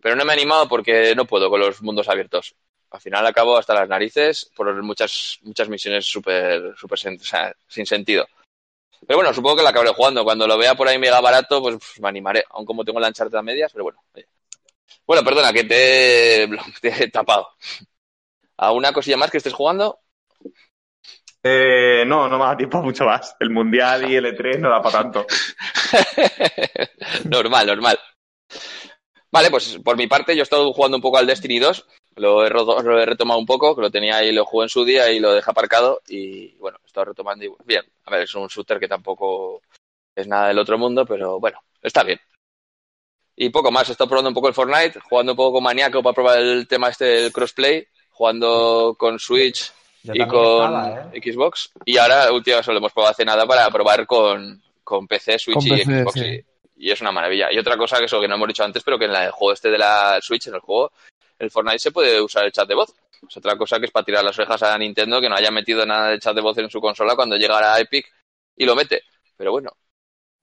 [0.00, 2.54] Pero no me he animado porque no puedo con los mundos abiertos.
[2.90, 6.74] Al final acabo hasta las narices por muchas muchas misiones súper
[7.20, 8.26] sea, sin sentido.
[9.06, 10.24] Pero bueno, supongo que la acabaré jugando.
[10.24, 12.44] Cuando lo vea por ahí mega barato, pues me animaré.
[12.50, 14.02] Aún como tengo la Uncharted a medias, pero bueno.
[14.14, 14.26] oye.
[15.06, 16.48] Bueno, perdona, que te he,
[16.80, 17.48] te he tapado.
[18.58, 20.00] ¿Alguna cosilla más que estés jugando?
[21.42, 23.34] Eh, no, no me da tiempo a mucho más.
[23.40, 25.26] El Mundial y el E3 no da para tanto.
[27.24, 27.98] normal, normal.
[29.30, 31.86] Vale, pues por mi parte yo he estado jugando un poco al Destiny 2.
[32.16, 34.68] Lo he, ro- lo he retomado un poco, que lo tenía ahí, lo jugué en
[34.70, 36.00] su día y lo dejé aparcado.
[36.08, 37.84] Y bueno, he estado retomando y bien.
[38.04, 39.62] A ver, es un shooter que tampoco
[40.16, 42.20] es nada del otro mundo, pero bueno, está bien.
[43.40, 46.02] Y poco más, he estado probando un poco el Fortnite, jugando un poco con Maniaco
[46.02, 49.72] para probar el tema este del crossplay, jugando con Switch
[50.02, 51.20] Yo y con estaba, ¿eh?
[51.22, 51.70] Xbox.
[51.84, 55.66] Y ahora, última, solo hemos probado hace nada para probar con, con PC, Switch Con
[55.66, 56.12] y PC, Xbox.
[56.14, 56.44] sí.
[56.76, 57.52] Y, y es una maravilla.
[57.52, 59.30] Y otra cosa que eso que no hemos dicho antes, pero que en la- el
[59.30, 60.90] juego este de la Switch, en el juego,
[61.38, 62.92] el Fortnite se puede usar el chat de voz.
[63.28, 65.86] Es otra cosa que es para tirar las orejas a Nintendo que no haya metido
[65.86, 68.06] nada de chat de voz en su consola cuando llegara a Epic
[68.56, 69.02] y lo mete.
[69.36, 69.70] Pero bueno,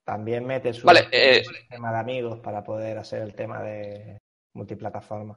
[0.06, 4.18] También mete su Vale, eh, sistema de amigos para poder hacer el tema de
[4.54, 5.36] multiplataforma.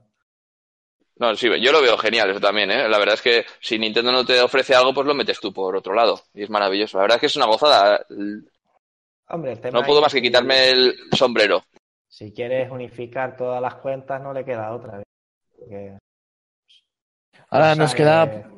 [1.15, 2.87] no, sí, yo lo veo genial eso también, ¿eh?
[2.87, 5.75] La verdad es que si Nintendo no te ofrece algo, pues lo metes tú por
[5.75, 6.21] otro lado.
[6.35, 6.97] Y es maravilloso.
[6.97, 8.05] La verdad es que es una gozada.
[9.29, 11.63] Hombre, el tema No puedo más que quitarme el sombrero.
[12.07, 15.01] Si quieres unificar todas las cuentas, no le queda otra.
[15.57, 15.97] Porque
[17.49, 18.49] Ahora nos que- queda,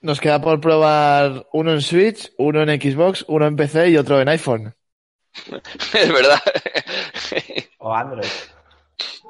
[0.00, 4.20] nos queda por probar uno en Switch, uno en Xbox, uno en PC y otro
[4.20, 4.74] en iPhone.
[5.94, 6.40] es verdad.
[7.78, 8.28] O Android.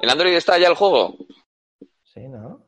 [0.01, 1.17] ¿En Android está ya el juego?
[2.03, 2.65] Sí, ¿no?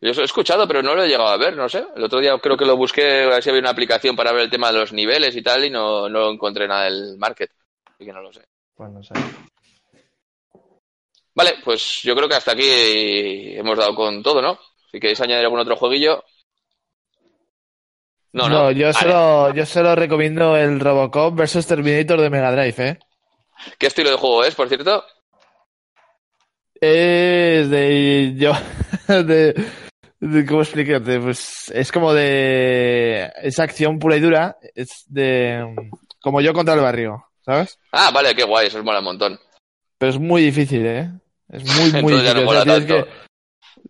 [0.00, 1.86] Yo he escuchado, pero no lo he llegado a ver, no sé.
[1.96, 4.42] El otro día creo que lo busqué, a ver si había una aplicación para ver
[4.42, 7.50] el tema de los niveles y tal, y no, no encontré nada del market.
[7.86, 8.46] Así que no lo sé.
[8.74, 9.14] Pues no sé.
[11.34, 14.58] Vale, pues yo creo que hasta aquí hemos dado con todo, ¿no?
[14.92, 16.22] Si queréis añadir algún otro jueguillo.
[18.34, 18.70] No, no.
[18.72, 18.98] yo, Vale.
[18.98, 22.98] solo, yo solo recomiendo el Robocop versus Terminator de Mega Drive, ¿eh?
[23.78, 25.04] ¿Qué estilo de juego es, por cierto?
[26.80, 28.34] Es de.
[28.36, 28.52] Yo.
[29.08, 29.54] De,
[30.20, 31.20] de- ¿Cómo explicarte?
[31.20, 33.30] Pues es como de.
[33.42, 34.56] Es acción pura y dura.
[34.74, 35.74] Es de.
[36.20, 37.78] Como yo contra el barrio, ¿sabes?
[37.92, 39.38] Ah, vale, qué guay, eso es mola un montón.
[39.98, 41.10] Pero es muy difícil, ¿eh?
[41.50, 42.42] Es muy, muy difícil.
[42.44, 43.06] no O sea, mola tienes, que,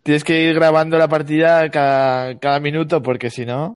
[0.02, 3.74] tienes que ir grabando la partida cada, cada minuto porque si no.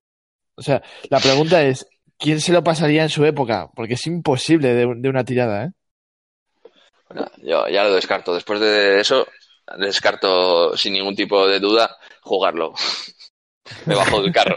[0.58, 1.86] O sea, la pregunta es:
[2.18, 3.68] ¿quién se lo pasaría en su época?
[3.74, 5.70] Porque es imposible de, de una tirada, ¿eh?
[7.08, 8.34] Bueno, yo ya lo descarto.
[8.34, 9.26] Después de eso,
[9.78, 12.74] descarto sin ningún tipo de duda jugarlo.
[13.86, 14.56] Me bajo del carro.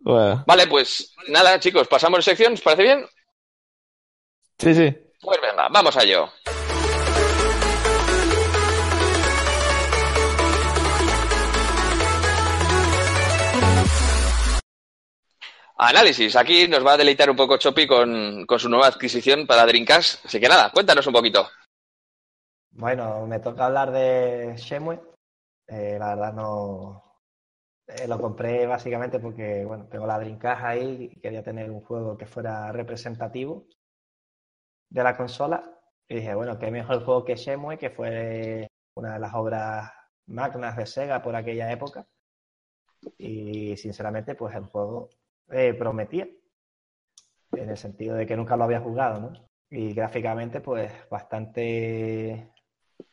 [0.00, 3.06] Bueno, Vale, pues nada, chicos, pasamos de sección, ¿os parece bien?
[4.58, 4.96] sí, sí.
[5.20, 6.30] Pues venga, vamos a ello.
[15.80, 16.34] Análisis.
[16.34, 20.26] Aquí nos va a deleitar un poco Chopi con, con su nueva adquisición para Dreamcast.
[20.26, 21.46] Así que nada, cuéntanos un poquito.
[22.72, 25.00] Bueno, me toca hablar de Shenmue.
[25.68, 27.22] Eh, la verdad no...
[27.86, 32.16] eh, lo compré básicamente porque, bueno, tengo la Dreamcast ahí y quería tener un juego
[32.16, 33.66] que fuera representativo
[34.90, 35.62] de la consola.
[36.08, 39.92] Y dije, bueno, qué mejor juego que Shenmue, que fue una de las obras
[40.26, 42.04] magnas de Sega por aquella época.
[43.16, 45.10] Y sinceramente, pues el juego
[45.50, 46.28] eh, prometía,
[47.52, 49.32] en el sentido de que nunca lo había jugado, ¿no?
[49.70, 52.52] Y gráficamente, pues bastante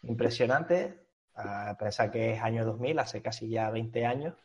[0.04, 1.02] impresionante.
[1.38, 4.36] A pensar que es año 2000, hace casi ya 20 años,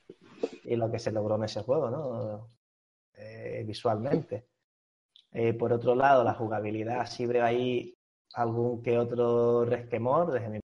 [0.64, 2.48] y lo que se logró en ese juego, ¿no?
[3.14, 4.46] Eh, visualmente.
[5.32, 7.94] Eh, por otro lado, la jugabilidad sí breva ahí
[8.34, 10.59] algún que otro resquemor desde mi.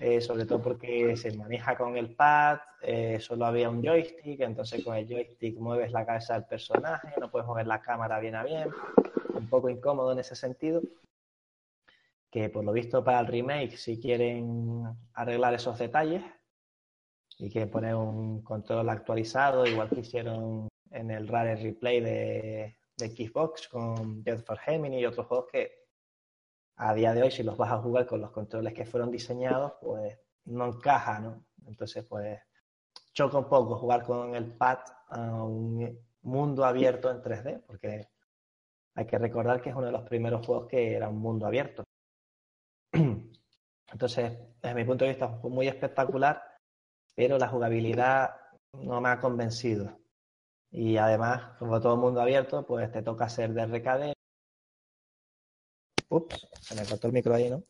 [0.00, 4.84] Eh, sobre todo porque se maneja con el pad, eh, solo había un joystick, entonces
[4.84, 8.44] con el joystick mueves la cabeza del personaje, no puedes mover la cámara bien a
[8.44, 8.68] bien,
[9.34, 10.82] un poco incómodo en ese sentido.
[12.30, 14.84] Que por lo visto para el remake, si quieren
[15.14, 16.22] arreglar esos detalles
[17.38, 23.08] y quieren poner un control actualizado, igual que hicieron en el Rare Replay de, de
[23.08, 25.77] Xbox con Death for Gemini y otros juegos que
[26.78, 29.72] a día de hoy, si los vas a jugar con los controles que fueron diseñados,
[29.80, 31.44] pues no encaja, ¿no?
[31.66, 32.40] Entonces, pues
[33.12, 38.08] choca un poco jugar con el pad a un mundo abierto en 3D, porque
[38.94, 41.84] hay que recordar que es uno de los primeros juegos que era un mundo abierto.
[42.92, 46.42] Entonces, desde mi punto de vista, fue muy espectacular,
[47.14, 48.36] pero la jugabilidad
[48.74, 49.98] no me ha convencido.
[50.70, 54.17] Y además, como todo mundo abierto, pues te toca hacer de RKD.
[56.08, 57.62] Ups, se me cortó el micro ahí, ¿no?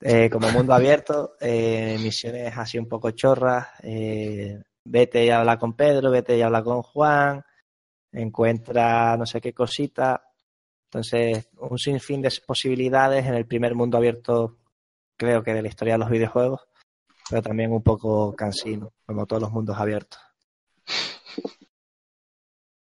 [0.00, 3.68] Eh, como mundo abierto, eh, misiones así un poco chorras.
[3.82, 7.44] eh, vete y habla con Pedro, vete y habla con Juan,
[8.12, 10.22] encuentra no sé qué cosita.
[10.84, 14.58] Entonces, un sinfín de posibilidades en el primer mundo abierto,
[15.16, 16.68] creo que de la historia de los videojuegos,
[17.28, 20.20] pero también un poco cansino, como todos los mundos abiertos.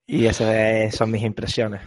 [0.07, 1.81] Y esas son mis impresiones.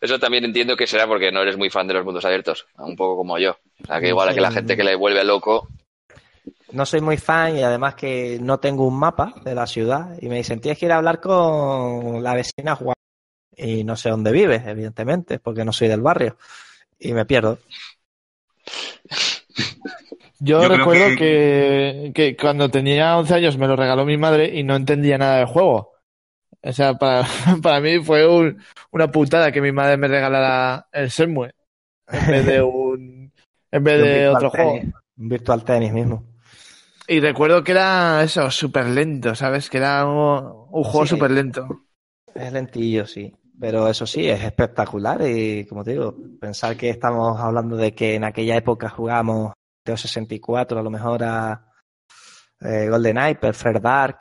[0.00, 2.94] Eso también entiendo que será porque no eres muy fan de los mundos abiertos, un
[2.96, 3.56] poco como yo.
[3.82, 5.68] O sea, que No igual sé, que la gente que le vuelve loco.
[6.72, 10.28] No soy muy fan y además que no tengo un mapa de la ciudad y
[10.28, 12.94] me dicen, tienes que ir a hablar con la vecina Juan.
[13.56, 16.36] Y no sé dónde vive, evidentemente, porque no soy del barrio.
[16.98, 17.58] Y me pierdo.
[20.40, 22.12] Yo, recuerdo que- que...
[22.14, 25.46] Que, cuando tenía 11 años me lo regaló mi madre y no entendía nada del
[25.46, 25.94] juego.
[26.62, 27.24] O sea, para,
[27.62, 31.50] para mí fue un- una putada que mi madre me regalara el Shenmue
[32.10, 33.32] en vez de un
[33.70, 34.80] en vez de otro juego.
[35.16, 36.24] Un virtual tenis mismo.
[37.06, 39.70] Y recuerdo que era eso, súper lento, ¿sabes?
[39.70, 41.10] Que era un, un juego Sí.
[41.14, 41.66] súper lento.
[42.34, 43.34] Es lentillo, sí.
[43.60, 48.14] Pero eso sí, es espectacular y, como te digo, pensar que estamos hablando de que
[48.14, 51.66] en aquella época jugábamos Teo 64, a lo mejor a
[52.60, 54.18] eh, GoldenEye, Perfect Dark,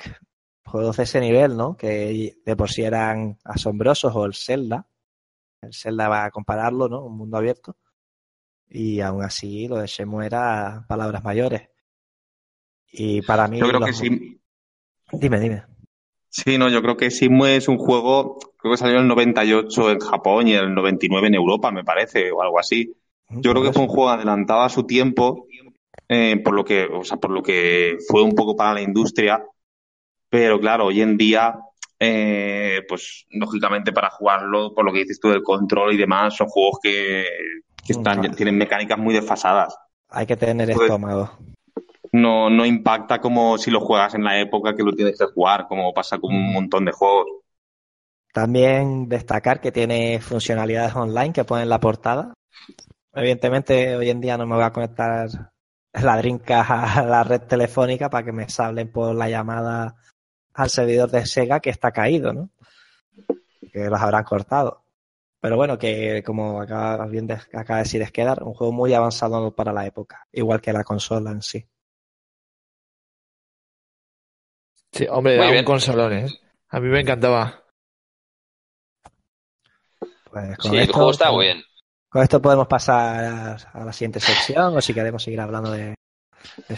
[0.68, 1.76] juegos de ese nivel, ¿no?
[1.78, 4.88] Que de por sí eran asombrosos, o el Zelda.
[5.62, 7.06] El Zelda va a compararlo, ¿no?
[7.06, 7.78] Un mundo abierto.
[8.70, 11.70] Y aún así, lo de Shenmue era palabras mayores.
[12.92, 13.60] Y para mí...
[13.60, 14.40] Yo creo los- que sí.
[15.12, 15.64] Dime, dime.
[16.30, 19.92] Sí, no, yo creo que Shenmue es un juego, creo que salió en el 98
[19.92, 22.94] en Japón y en el 99 en Europa, me parece, o algo así.
[23.30, 25.48] Yo creo que fue un juego adelantado a su tiempo,
[26.10, 29.44] eh, por lo que, o sea, por lo que fue un poco para la industria,
[30.30, 31.58] pero claro, hoy en día,
[32.00, 36.48] eh, pues lógicamente para jugarlo, por lo que dices tú del control y demás, son
[36.48, 37.26] juegos que,
[37.86, 38.36] que están, Claro.
[38.36, 39.78] tienen mecánicas muy desfasadas.
[40.10, 41.32] Hay que tener Pues- estómago.
[42.14, 45.68] No, no impacta como si lo juegas en la época que lo tienes que jugar,
[45.68, 47.28] como pasa con un montón de juegos.
[48.34, 52.34] También destacar que tiene funcionalidades online que ponen en la portada.
[53.14, 55.28] Evidentemente, hoy en día no me voy a conectar
[55.94, 59.96] la Dreamcast a la red telefónica para que me salen por la llamada
[60.58, 62.50] al servidor de Sega que está caído, ¿no?
[63.72, 64.84] Que los habrán cortado.
[65.40, 69.54] Pero bueno, que como acaba, bien de, acaba de decir Esquedar, un juego muy avanzado
[69.56, 71.66] para la época, igual que la consola en sí.
[74.92, 75.60] Sí, hombre, Muy bien.
[75.60, 76.28] un consolón, ¿eh?
[76.70, 77.64] A mí me encantaba.
[80.32, 81.64] Pues con Sí, el esto- juego está muy bien.
[82.10, 85.94] Con esto podemos pasar a la siguiente sección o si queremos seguir hablando de,
[86.68, 86.78] de.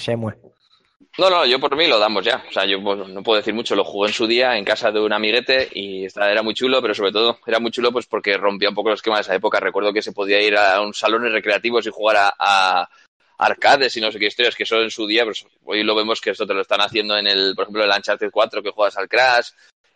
[1.20, 2.46] No, no, yo por mí lo damos ya.
[2.48, 3.76] O sea, yo pues, no puedo decir mucho.
[3.76, 6.96] Lo jugué en su día en casa de un amiguete y era muy chulo, pero
[6.96, 9.60] sobre todo era muy chulo pues porque rompía un poco los esquemas de esa época.
[9.60, 12.90] Recuerdo que se podía ir a un salones recreativos y jugar a, a
[13.38, 16.22] arcades y no sé qué historias, que eso en su día, pues hoy lo vemos
[16.22, 18.98] que esto te lo están haciendo en el, por ejemplo, el Uncharted 4 que juegas
[18.98, 19.50] al Crash,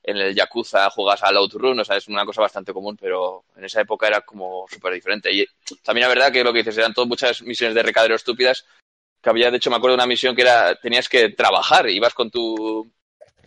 [0.03, 3.63] en el Yakuza juegas al Outrun, o sea, es una cosa bastante común, pero en
[3.63, 5.31] esa época era como súper diferente.
[5.31, 5.45] Y
[5.83, 8.65] también la verdad que lo que dices eran todas muchas misiones de recadero estúpidas
[9.23, 12.13] que había, de hecho, me acuerdo de una misión que era, tenías que trabajar, ibas
[12.13, 12.91] con tu,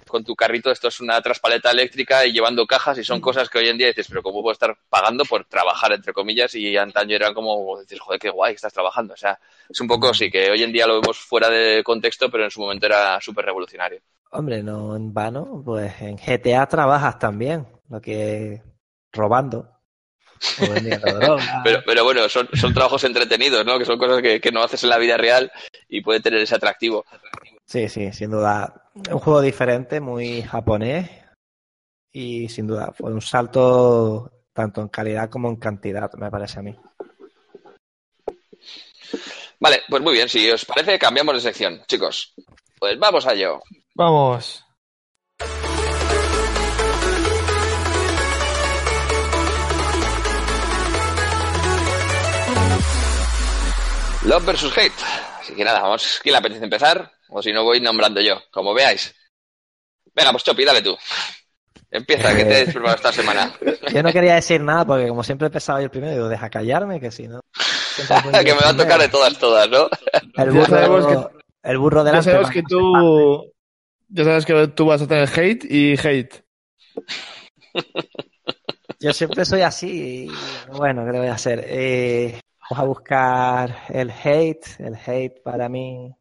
[0.08, 3.58] con tu carrito, esto es una traspaleta eléctrica y llevando cajas y son cosas que
[3.58, 6.54] hoy en día dices, pero ¿cómo puedo estar pagando por trabajar, entre comillas?
[6.54, 9.12] Y antaño eran como, decir, joder, qué guay estás trabajando.
[9.12, 12.30] O sea, es un poco, sí, que hoy en día lo vemos fuera de contexto,
[12.30, 14.00] pero en su momento era súper revolucionario.
[14.30, 18.62] Hombre, no en vano, pues en GTA trabajas también, lo que
[19.12, 19.75] robando
[20.60, 21.60] o vendiendo droga.
[21.64, 23.78] Pero, pero bueno, son, son trabajos entretenidos, ¿no?
[23.78, 25.50] Que son cosas que, que no haces en la vida real
[25.88, 27.04] y puede tener ese atractivo.
[27.64, 28.90] Sí, sí, sin duda.
[28.94, 31.10] Un juego diferente, muy japonés
[32.12, 36.62] y sin duda fue un salto tanto en calidad como en cantidad, me parece a
[36.62, 36.74] mí.
[39.60, 42.34] Vale, pues muy bien, si os parece, cambiamos de sección, chicos.
[42.78, 43.60] Pues vamos a ello.
[43.94, 44.65] Vamos.
[54.26, 54.92] Love versus Hate.
[55.40, 56.18] Así que nada, vamos.
[56.20, 57.12] ¿Quién le apetece empezar?
[57.28, 59.14] O si no, voy nombrando yo, como veáis.
[60.14, 60.96] Venga, pues Chopi, dale tú.
[61.90, 63.52] Empieza, ¿qué te has preparado esta semana?
[63.92, 66.50] Yo no quería decir nada porque como siempre he empezado yo el primero, digo, deja
[66.50, 67.40] callarme, que si no...
[68.44, 69.88] que me va a tocar de todas, todas, ¿no?
[70.34, 71.30] El sabemos burro,
[71.62, 73.52] el burro Ya va que tú.
[74.08, 76.44] Ya sabes que tú vas a tener hate y hate.
[79.00, 80.26] Yo siempre soy así.
[80.26, 81.64] y, bueno, ¿qué le voy a hacer?
[81.66, 84.66] Eh, vamos a buscar el hate.
[84.78, 86.14] El hate para mí,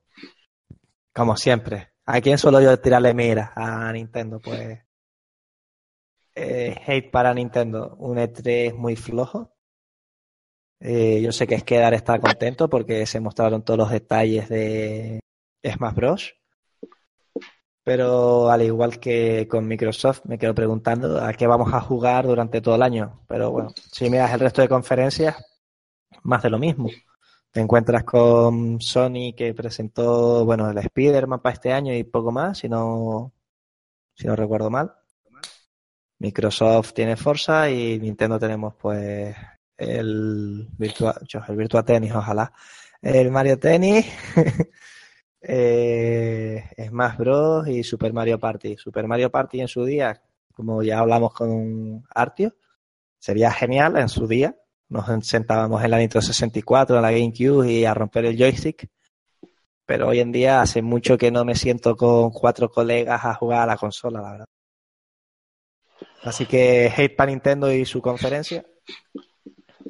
[1.14, 1.94] como siempre.
[2.06, 3.52] ¿A quién suelo yo tirarle mira?
[3.56, 4.80] A Nintendo, pues.
[6.36, 7.96] Eh, hate para Nintendo.
[7.98, 9.54] Un E3 muy flojo.
[10.80, 15.20] Eh, yo sé que Skedar está contento porque se mostraron todos los detalles de
[15.64, 16.36] Smash Bros.
[17.84, 22.60] Pero al igual que con Microsoft, me quedo preguntando a qué vamos a jugar durante
[22.62, 23.24] todo el año.
[23.28, 25.36] Pero bueno, si miras el resto de conferencias,
[26.26, 26.90] más de lo mismo.
[27.52, 32.58] Te encuentras con Sony que presentó, bueno, el Spider-Man para este año y poco más,
[32.58, 33.34] si no,
[34.14, 34.94] si no recuerdo mal.
[36.20, 39.36] Microsoft tiene Forza y Nintendo tenemos pues
[39.78, 41.16] el Virtua,
[41.48, 42.52] el Virtua Tennis, ojalá.
[43.02, 44.06] El Mario Tennis,
[45.42, 47.68] eh, Smash Bros.
[47.68, 48.78] y Super Mario Party.
[48.78, 50.22] Super Mario Party en su día,
[50.54, 52.56] como ya hablamos con Artio,
[53.20, 54.56] sería genial en su día.
[54.90, 58.88] Nos sentábamos en la Nintendo 64, en la GameCube y a romper el joystick.
[59.86, 63.62] Pero hoy en día hace mucho que no me siento con cuatro colegas a jugar
[63.62, 64.46] a la consola, la verdad.
[66.24, 68.66] Así que hate para Nintendo y su conferencia.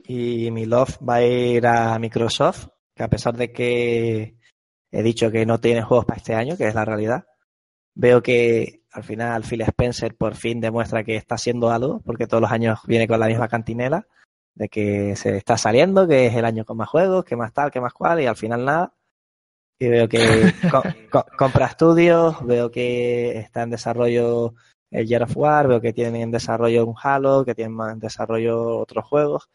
[0.08, 4.38] Y mi love va a ir a Microsoft, que a pesar de que
[4.92, 7.26] he dicho que no tiene juegos para este año, que es la realidad,
[7.94, 12.42] veo que al final Phil Spencer por fin demuestra que está haciendo algo, porque todos
[12.42, 14.08] los años viene con la misma cantinela,
[14.56, 17.72] de que se está saliendo, que es el año con más juegos, que más tal,
[17.72, 18.94] que más cual, y al final nada.
[19.78, 20.20] Y veo que
[20.72, 24.56] co- co- compra estudios, veo que está en desarrollo
[24.92, 28.78] el Gear of War, veo que tienen en desarrollo un Halo, que tienen en desarrollo
[28.80, 29.50] otros juegos.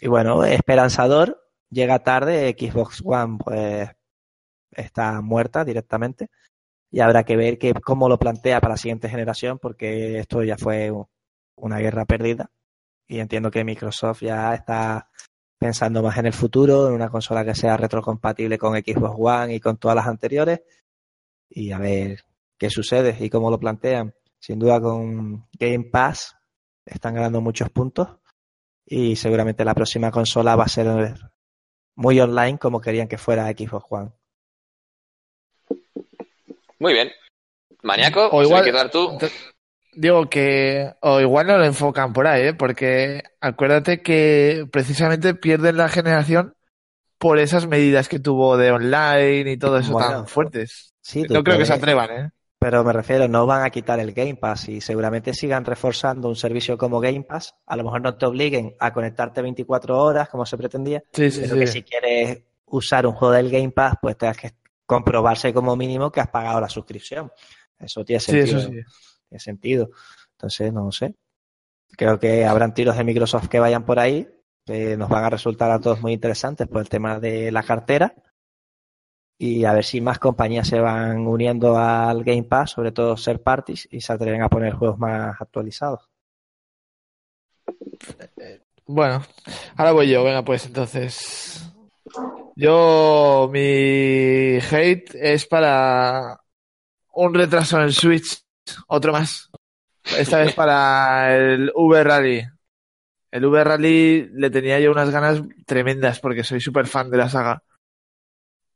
[0.00, 3.90] Y bueno, esperanzador, llega tarde, Xbox One pues
[4.72, 6.28] está muerta directamente
[6.90, 10.56] y habrá que ver que, cómo lo plantea para la siguiente generación porque esto ya
[10.56, 10.92] fue
[11.56, 12.50] una guerra perdida
[13.10, 15.10] y entiendo que Microsoft ya está
[15.58, 19.60] pensando más en el futuro, en una consola que sea retrocompatible con Xbox One y
[19.60, 20.60] con todas las anteriores
[21.48, 22.20] y a ver
[22.56, 24.14] qué sucede y cómo lo plantean.
[24.38, 26.36] Sin duda con Game Pass
[26.86, 28.08] están ganando muchos puntos
[28.86, 30.86] y seguramente la próxima consola va a ser
[31.96, 34.12] muy online como querían que fuera Xbox One.
[36.78, 37.10] Muy bien.
[37.82, 39.18] Maníaco, O ¿se igual- quieres dar tú?
[39.92, 42.54] Digo que, o igual no lo enfocan por ahí, ¿eh?
[42.54, 46.54] porque acuérdate que precisamente pierden la generación
[47.18, 50.94] por esas medidas que tuvo de online y todo eso Bueno, tan fuertes.
[51.00, 52.30] Sí, No creo que se atrevan, ¿eh?
[52.58, 56.36] Pero me refiero, no van a quitar el Game Pass y seguramente sigan reforzando un
[56.36, 57.54] servicio como Game Pass.
[57.66, 61.40] A lo mejor no te obliguen a conectarte 24 horas como se pretendía, Sí, sí,
[61.40, 61.60] pero sí.
[61.60, 64.52] que si quieres usar un juego del Game Pass, pues tengas que
[64.84, 67.32] comprobarse como mínimo que has pagado la suscripción.
[67.78, 68.58] Eso tiene sentido.
[68.58, 68.70] eso
[69.30, 69.90] tiene sentido.
[70.32, 71.14] Entonces, no sé.
[71.96, 74.28] Creo que habrán tiros de Microsoft que vayan por ahí,
[74.66, 78.14] nos van a resultar a todos muy interesantes por el tema de la cartera.
[79.38, 83.42] Y a ver si más compañías se van uniendo al Game Pass, sobre todo ser
[83.42, 86.10] parties, y se atreven a poner juegos más actualizados.
[88.86, 89.22] Bueno,
[89.76, 91.72] ahora voy yo, venga, pues entonces.
[92.54, 96.40] Yo, mi hate es para
[97.14, 98.44] un retraso en Switch,
[98.86, 99.50] otro más.
[100.16, 102.46] Esta vez para el V Rally.
[103.30, 107.28] El V Rally le tenía yo unas ganas tremendas porque soy súper fan de la
[107.28, 107.62] saga.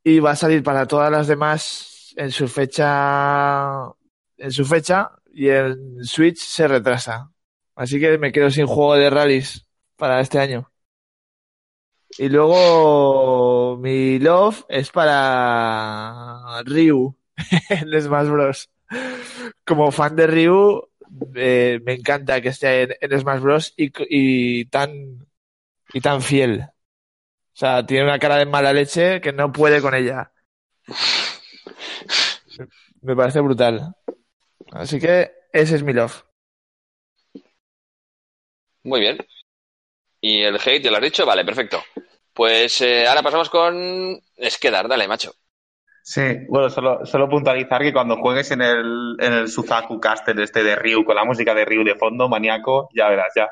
[0.03, 3.85] Y va a salir para todas las demás en su fecha,
[4.37, 7.31] en su fecha y en Switch se retrasa.
[7.75, 9.67] Así que me quedo sin juego de rallies
[9.97, 10.71] para este año.
[12.17, 17.17] Y luego mi love es para Ryu
[17.69, 18.69] en Smash Bros.
[19.65, 20.89] Como fan de Ryu,
[21.35, 23.73] eh, me encanta que esté en, Smash Bros.
[23.77, 25.27] Y, tan
[25.93, 26.61] y tan fiel.
[26.61, 30.31] O sea, tiene una cara de mala leche que no puede con ella.
[33.01, 33.95] Me parece brutal.
[34.71, 36.23] Así que ese es mi love.
[38.83, 39.17] Muy bien.
[40.21, 41.83] Y el hate, ya lo has dicho, vale, perfecto.
[42.33, 44.19] Pues eh, ahora pasamos con
[44.49, 45.33] Skedar, dale, macho.
[46.07, 50.63] Sí, bueno, solo, solo puntualizar que cuando juegues en el, en el Suzaku Caster este
[50.63, 53.49] de Ryu, con la música de Ryu de fondo, maníaco, ya verás, ya.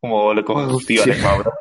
[0.00, 1.54] Como le coges gustillo al Smash Bros.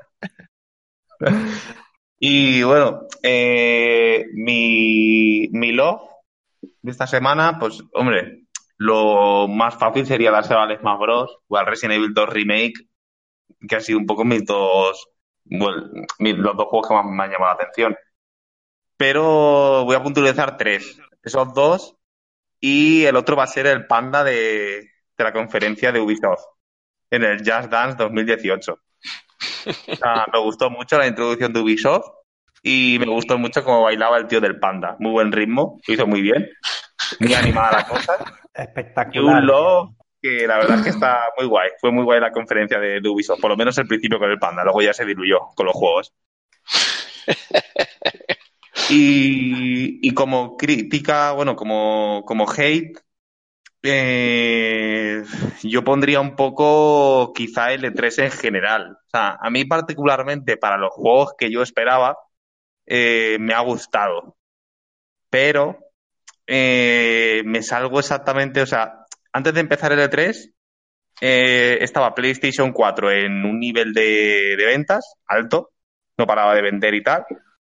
[2.22, 6.02] Y bueno, eh, mi, mi love
[6.82, 8.44] de esta semana, pues, hombre,
[8.78, 11.38] lo más fácil sería dárselo al Smash Bros.
[11.48, 12.74] o al Resident Evil 2 Remake,
[13.68, 15.08] que han sido un poco mis dos,
[15.46, 17.96] bueno, mis- los dos juegos que más me han llamado la atención.
[19.00, 21.00] Pero voy a puntualizar tres.
[21.24, 21.96] Esos dos.
[22.60, 26.44] Y el otro va a ser el panda de, de la conferencia de Ubisoft
[27.10, 28.74] en el Just Dance 2018.
[28.74, 32.08] O sea, me gustó mucho la introducción de Ubisoft
[32.62, 34.98] y me gustó mucho cómo bailaba el tío del panda.
[35.00, 36.50] Muy buen ritmo, lo hizo muy bien.
[37.22, 38.18] Muy animada la cosa.
[38.54, 39.42] Y Espectacular.
[39.42, 39.92] un love
[40.22, 41.70] que la verdad es que está muy guay.
[41.80, 44.40] Fue muy guay la conferencia de, de Ubisoft, por lo menos el principio con el
[44.40, 44.66] panda.
[44.66, 46.14] Luego ya se diluyó con los juegos.
[48.88, 52.98] Y, y como crítica, bueno, como, como hate,
[53.84, 55.24] eh,
[55.64, 58.98] yo pondría un poco quizá el E3 en general.
[59.08, 62.18] O sea, a mí particularmente para los juegos que yo esperaba,
[62.86, 64.38] eh, me ha gustado.
[65.30, 65.78] Pero
[66.48, 70.52] eh, me salgo exactamente, o sea, antes de empezar el E3,
[71.22, 75.72] eh, estaba PlayStation 4 en un nivel de, de ventas alto,
[76.18, 77.26] no paraba de vender y tal.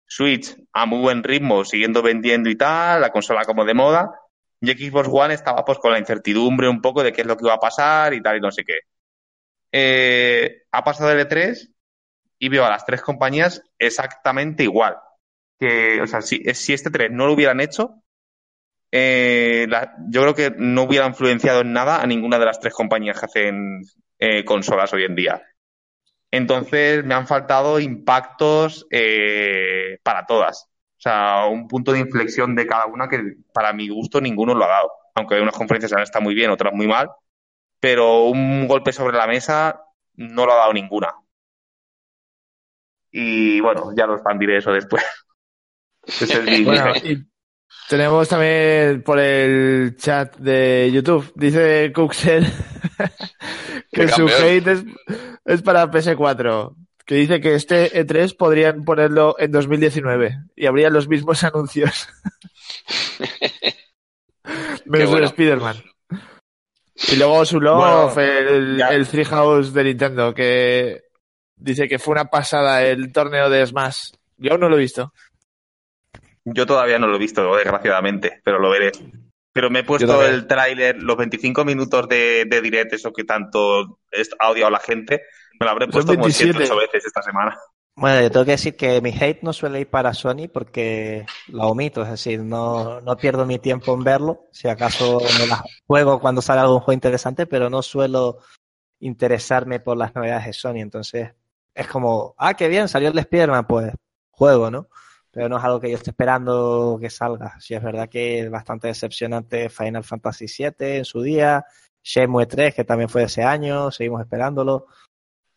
[0.05, 4.11] Switch a muy buen ritmo, siguiendo vendiendo y tal, la consola como de moda.
[4.61, 7.45] Y Xbox One estaba pues con la incertidumbre un poco de qué es lo que
[7.45, 8.79] iba a pasar y tal y no sé qué.
[9.71, 11.73] Eh, ha pasado el E3
[12.39, 14.97] y veo a las tres compañías exactamente igual.
[15.59, 18.03] Que, o sea, si, si este 3 no lo hubieran hecho,
[18.91, 19.67] eh,
[20.09, 23.25] yo creo que no hubiera influenciado en nada a ninguna de las tres compañías que
[23.25, 23.81] hacen
[24.19, 25.41] eh, consolas hoy en día.
[26.35, 30.67] Entonces me han faltado impactos eh, para todas.
[30.97, 33.21] O sea, un punto de inflexión de cada una que
[33.53, 34.91] para mi gusto ninguno lo ha dado.
[35.13, 37.11] Aunque unas conferencias han estado muy bien, otras muy mal.
[37.79, 39.79] Pero un golpe sobre la mesa
[40.15, 41.13] no lo ha dado ninguna.
[43.11, 45.03] Y bueno, ya los expandiré eso después.
[46.07, 47.27] Ese es mi- Bueno, y
[47.87, 52.47] tenemos también por el chat de YouTube, dice Cuxel
[53.91, 54.83] que su hate es,
[55.45, 56.75] es para PS4,
[57.05, 62.07] que dice que este E3 podrían ponerlo en 2019 y habría los mismos anuncios.
[64.85, 65.25] Menos bueno.
[65.27, 65.77] Spider-Man.
[67.11, 71.03] Y luego su love, Bueno, el, el Three House de Nintendo, que
[71.55, 74.11] dice que fue una pasada el torneo de Smash.
[74.37, 75.13] Yo aún no lo he visto.
[76.45, 78.91] Yo todavía no lo he visto, desgraciadamente, pero lo veré.
[79.53, 83.99] Pero me he puesto el tráiler, los 25 minutos de, de direct, eso que tanto
[84.11, 85.21] es- ha odiado la gente,
[85.59, 86.73] me lo habré puesto como 7 27.
[86.73, 87.55] ocho veces esta semana.
[87.95, 91.67] Bueno, yo tengo que decir que mi hate no suele ir para Sony porque lo
[91.67, 94.47] omito, es decir, no, no pierdo mi tiempo en verlo.
[94.51, 98.39] Si acaso me la juego cuando sale algún juego interesante, pero no suelo
[98.99, 100.77] interesarme por las novedades de Sony.
[100.77, 101.33] Entonces,
[101.75, 103.91] es como, ah, qué bien, salió el Spider-Man, pues
[104.31, 104.87] juego, ¿no?
[105.33, 107.59] Pero no es algo que yo esté esperando que salga.
[107.59, 111.65] Si es verdad que es bastante decepcionante Final Fantasy VII en su día,
[112.03, 114.85] Shenmue 3, que también fue ese año, seguimos esperándolo.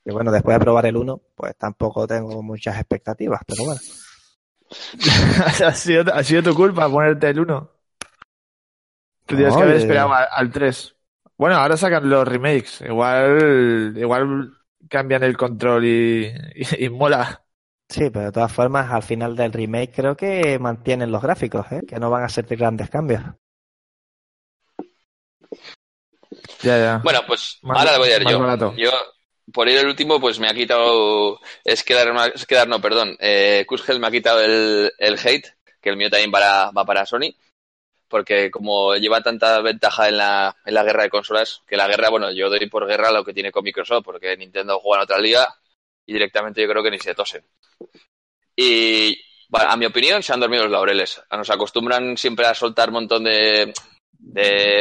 [0.03, 3.81] Y bueno, después de probar el 1, pues tampoco tengo muchas expectativas, pero bueno.
[5.65, 7.71] ha, sido, ha sido tu culpa ponerte el 1.
[9.27, 10.97] Tendrías No, que haber esperado al 3.
[11.37, 12.81] Bueno, ahora sacan los remakes.
[12.81, 14.53] Igual, igual
[14.89, 17.46] cambian el control y, y, y mola.
[17.89, 21.83] Sí, pero de todas formas, al final del remake creo que mantienen los gráficos, ¿eh?
[21.87, 23.23] que no van a ser de grandes cambios.
[26.63, 27.01] Ya, ya.
[27.05, 28.41] Bueno, pues Más- ahora le voy a dar más yo.
[28.41, 28.75] barato.
[28.77, 28.91] Yo,
[29.53, 31.39] por ir el último, pues me ha quitado.
[31.65, 33.17] Es quedar, es quedar no, perdón.
[33.21, 35.47] Eh, Kushel me ha quitado el, el hate,
[35.81, 37.35] que el mío también para, va para Sony.
[38.09, 42.09] Porque como lleva tanta ventaja en la, en la guerra de consolas, que la guerra,
[42.09, 45.19] bueno, yo doy por guerra lo que tiene con Microsoft, porque Nintendo juega en otra
[45.19, 45.55] liga
[46.05, 47.45] y directamente yo creo que ni se tosen.
[48.57, 49.19] Y
[49.53, 51.21] a mi opinión se han dormido los laureles.
[51.31, 53.73] Nos acostumbran siempre a soltar un montón de,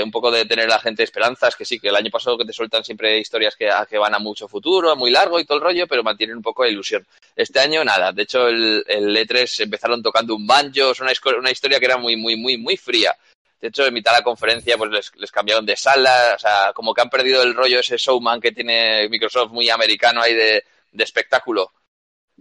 [0.03, 2.53] un poco de tener la gente esperanzas, que sí, que el año pasado que te
[2.53, 5.87] sueltan siempre historias que, van a mucho futuro, a muy largo y todo el rollo,
[5.87, 7.05] pero mantienen un poco de ilusión.
[7.35, 11.85] Este año nada, de hecho el, el E3 empezaron tocando un banjo, una, historia que
[11.85, 13.15] era muy, muy, muy, muy fría.
[13.59, 16.93] De hecho, en mitad de la conferencia pues les, cambiaron de sala, o sea, como
[16.93, 20.63] que han perdido el rollo ese showman que tiene Microsoft muy americano ahí de
[20.97, 21.71] espectáculo.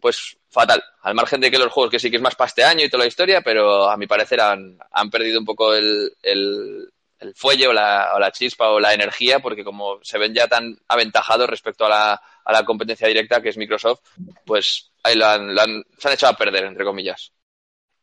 [0.04, 2.62] Pues fatal, al margen de que los juegos que sí que es más para este
[2.62, 6.12] año y toda la historia, pero a mi parecer han, han perdido un poco el,
[6.22, 6.86] el,
[7.20, 10.46] el fuelle o la, o la chispa o la energía, porque como se ven ya
[10.46, 14.00] tan aventajados respecto a la, a la competencia directa que es Microsoft,
[14.44, 17.32] pues ahí lo han, lo han- se han echado a perder, entre comillas.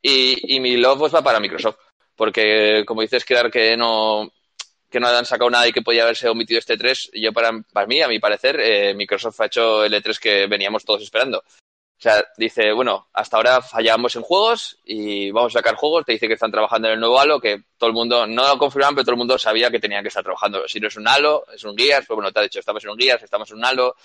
[0.02, 1.78] Y, y mi love pues, va para Microsoft,
[2.16, 4.28] porque como dices, quedar que no
[4.90, 7.88] que no han sacado nada y que podía haberse omitido este 3, yo para, para
[7.88, 11.42] mí, a mi parecer, eh, Microsoft ha hecho el E3 que veníamos todos esperando.
[12.02, 16.04] O sea, dice, bueno, hasta ahora fallábamos en juegos y vamos a sacar juegos.
[16.04, 18.58] Te dice que están trabajando en el nuevo Halo, que todo el mundo, no lo
[18.58, 20.68] confirmaban, pero todo el mundo sabía que tenían que estar trabajando.
[20.68, 22.90] Si no es un Halo, es un Gears, pues bueno, te ha dicho, estamos en
[22.90, 23.96] un Gears, estamos en un Halo,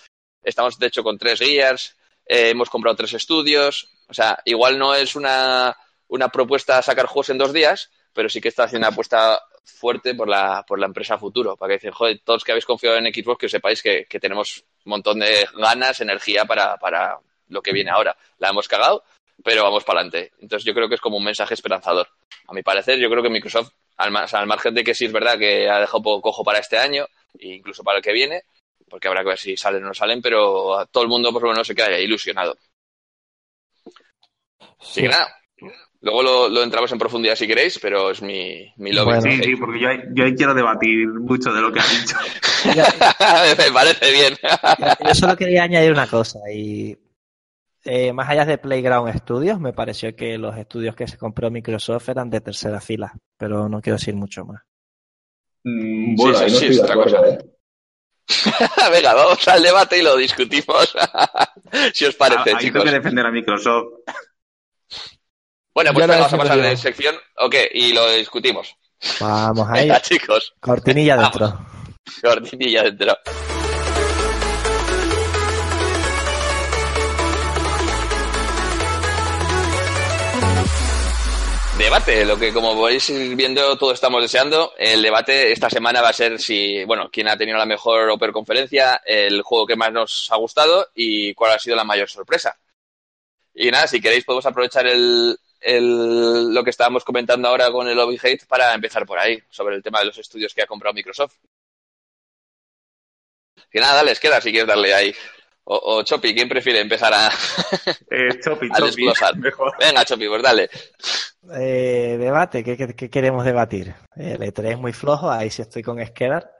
[0.42, 3.88] estamos de hecho con tres Gears, eh, hemos comprado tres estudios.
[4.10, 5.74] O sea, igual no es una,
[6.08, 10.14] una propuesta sacar juegos en dos días, pero sí que está haciendo una apuesta fuerte
[10.14, 13.06] por la, por la empresa futuro, para que decir, joder, todos que habéis confiado en
[13.06, 17.18] Xbox, que sepáis que, que tenemos un montón de ganas, energía para, para
[17.48, 18.16] lo que viene ahora.
[18.38, 19.04] La hemos cagado,
[19.44, 20.32] pero vamos para adelante.
[20.40, 22.08] Entonces yo creo que es como un mensaje esperanzador.
[22.48, 25.04] A mi parecer, yo creo que Microsoft, al, o sea, al margen de que sí
[25.06, 27.06] es verdad que ha dejado poco cojo para este año,
[27.38, 28.42] e incluso para el que viene,
[28.88, 31.42] porque habrá que ver si salen o no salen, pero a todo el mundo por
[31.42, 32.56] lo menos se queda ilusionado.
[34.80, 35.36] Así que nada,
[36.00, 39.06] luego lo, lo entramos en profundidad si queréis, pero es mi, mi lobby.
[39.06, 39.22] Bueno.
[39.22, 42.16] Sí, sí, porque yo, ahí- yo ahí quiero debatir mucho de lo que ha dicho.
[43.66, 44.36] Me parece bien.
[45.06, 46.96] Yo solo quería añadir una cosa y
[47.86, 52.08] eh, más allá de Playground Studios, me pareció que los estudios que se compró Microsoft
[52.08, 54.62] eran de tercera fila, pero no quiero decir mucho más.
[55.64, 57.28] Mm, Sí, Bueno, sí, ahí no sí, estoy es otra cosa.
[57.28, 57.38] ¿eh?
[58.92, 60.94] Venga, vamos al debate y lo discutimos.
[61.94, 62.72] si os parece, Ah, Ahí chicos.
[62.82, 63.86] tengo que defender a Microsoft.
[65.74, 67.14] Bueno, pues vamos a pasar de sección.
[67.36, 68.74] Ok, y lo discutimos.
[69.20, 70.54] Vamos ahí, Venga, chicos.
[70.60, 71.66] cortinilla dentro.
[72.22, 73.14] Cortinilla dentro.
[81.86, 84.72] Debate, lo que como podéis ir viendo todos estamos deseando.
[84.76, 88.32] El debate esta semana va a ser si, bueno, quién ha tenido la mejor Open
[88.32, 92.58] conferencia, el juego que más nos ha gustado y cuál ha sido la mayor sorpresa.
[93.54, 97.96] Y nada, si queréis podemos aprovechar el, el- lo que estábamos comentando ahora con el
[97.96, 100.94] Lobby Hate para empezar por ahí, sobre el tema de los estudios que ha comprado
[100.94, 101.34] Microsoft.
[103.70, 105.14] Que nada, les queda si quieres darle ahí.
[105.68, 107.28] O, o Chopi, ¿quién prefiere empezar a...?
[108.10, 108.86] Eh, Chopi, A Chopi.
[108.90, 109.36] desglosar.
[109.38, 109.72] Mejor.
[109.80, 110.70] Venga, Chopi, pues dale.
[111.54, 113.94] Eh, debate, ¿qué, qué- qué queremos debatir?
[114.14, 116.50] El E3 es muy flojo, ahí sí estoy con Skedar.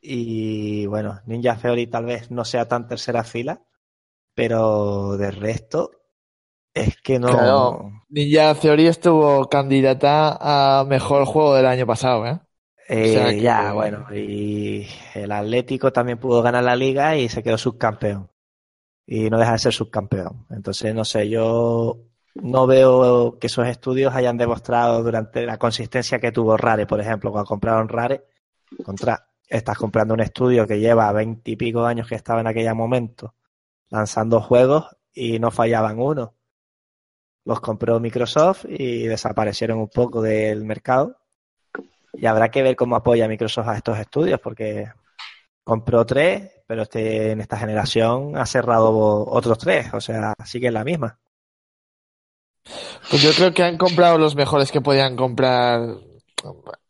[0.00, 3.60] Y bueno, Ninja Theory tal vez no sea tan tercera fila,
[4.34, 5.90] pero de resto
[6.72, 7.28] es que no.
[7.28, 7.92] Claro.
[8.08, 10.38] Ninja Theory estuvo candidata
[10.80, 12.40] a mejor juego del año pasado, ¿eh?
[12.88, 17.28] Eh, o sea que- Ya, bueno, y el Atlético también pudo ganar la liga y
[17.28, 18.30] se quedó subcampeón.
[19.06, 20.46] Y no deja de ser subcampeón.
[20.50, 21.98] Entonces, no sé, yo
[22.34, 27.30] no veo que esos estudios hayan demostrado durante la consistencia que tuvo Rare, por ejemplo,
[27.30, 28.24] cuando compraron Rare,
[28.84, 33.34] contra, estás comprando un estudio que lleva veintipico años que estaba en aquel momento
[33.90, 36.34] lanzando juegos y no fallaban uno.
[37.44, 41.16] Los compró Microsoft y desaparecieron un poco del mercado.
[42.14, 44.90] Y habrá que ver cómo apoya Microsoft a estos estudios, porque
[45.62, 50.74] compró tres, pero este, en esta generación ha cerrado otros tres, o sea, sigue en
[50.74, 51.18] la misma.
[53.10, 55.96] Pues yo creo que han comprado los mejores que podían comprar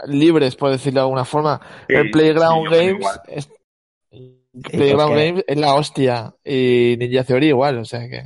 [0.06, 1.60] libres, por decirlo de alguna forma.
[1.88, 3.48] Sí, el Playground sí, Games es,
[4.70, 8.22] Playground Games es la hostia y Ninja Theory igual, o sea que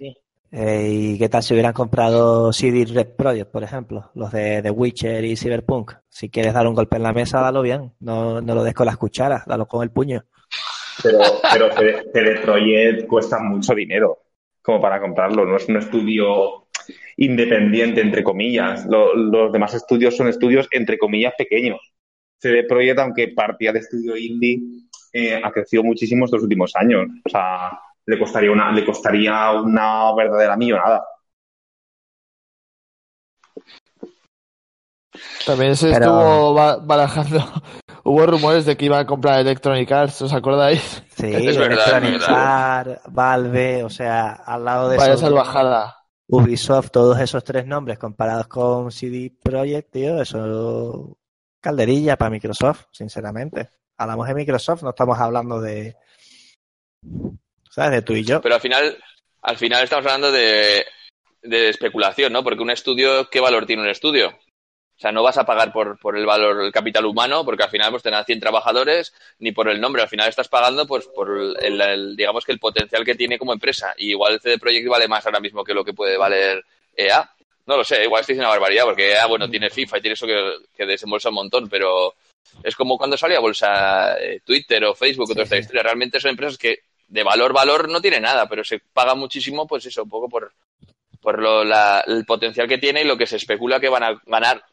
[0.51, 4.11] Eh, ¿Y qué tal si hubieran comprado CD Red Project, por ejemplo?
[4.15, 5.93] Los de The Witcher y Cyberpunk.
[6.09, 7.93] Si quieres dar un golpe en la mesa, dalo bien.
[8.01, 10.25] No, no lo des con las cucharas, dalo con el puño.
[11.03, 11.21] Pero,
[11.53, 14.19] pero CD cuesta mucho dinero
[14.63, 15.45] como para comprarlo.
[15.45, 16.67] No es un estudio
[17.17, 18.87] independiente, entre comillas.
[18.87, 21.81] Lo- los demás estudios son estudios, entre comillas, pequeños.
[22.39, 24.61] CD Projekt, aunque partía de estudio indie,
[25.13, 27.07] eh, ha crecido muchísimo estos últimos años.
[27.25, 31.05] O sea, le costaría una, le costaría una verdadera millonada.
[35.47, 37.39] También se Pero- estuvo ba- barajando.
[38.05, 41.03] Hubo rumores de que iba a comprar Electronic Arts, ¿os acordáis?
[41.15, 45.95] Sí, Es verdad, Electronic Arts, Valve, o sea, al lado de Vaya esos salvajada.
[46.31, 51.17] Ubisoft, todos esos tres nombres comparados con CD Projekt, tío, eso
[51.61, 53.69] calderilla para Microsoft, sinceramente.
[53.99, 55.97] Hablamos de Microsoft, no estamos hablando de,
[57.71, 57.91] ¿sabes?
[57.93, 58.41] De tú y yo.
[58.41, 58.97] Pero al final,
[59.43, 60.85] al final estamos hablando de,
[61.43, 62.43] de especulación, ¿no?
[62.45, 64.33] Porque un estudio, ¿qué valor tiene un estudio?
[64.99, 67.71] O sea, no vas a pagar por, por el valor, el capital humano, porque al
[67.71, 70.03] final pues tendrán 100 trabajadores, ni por el nombre.
[70.03, 71.31] Al final estás pagando pues por
[71.61, 73.95] el, el- digamos que el potencial que tiene como empresa.
[73.97, 76.65] Y igual el CD Projekt vale más ahora mismo que lo que puede valer
[76.97, 77.31] EA.
[77.67, 80.15] No lo sé, igual estoy diciendo una barbaridad, porque EA, bueno, tiene FIFA y tiene
[80.15, 82.15] eso que, que desembolsa un montón, pero
[82.65, 85.61] es como cuando sale a bolsa eh, Twitter o Facebook o Sí, toda esta sí.
[85.61, 85.83] historia.
[85.85, 89.87] Realmente son empresas que de valor, valor no tiene nada, pero se paga muchísimo, pues
[89.87, 90.53] eso, un poco por,
[91.21, 94.21] por lo, la- el potencial que tiene y lo que se especula que van a
[94.27, 94.65] ganar.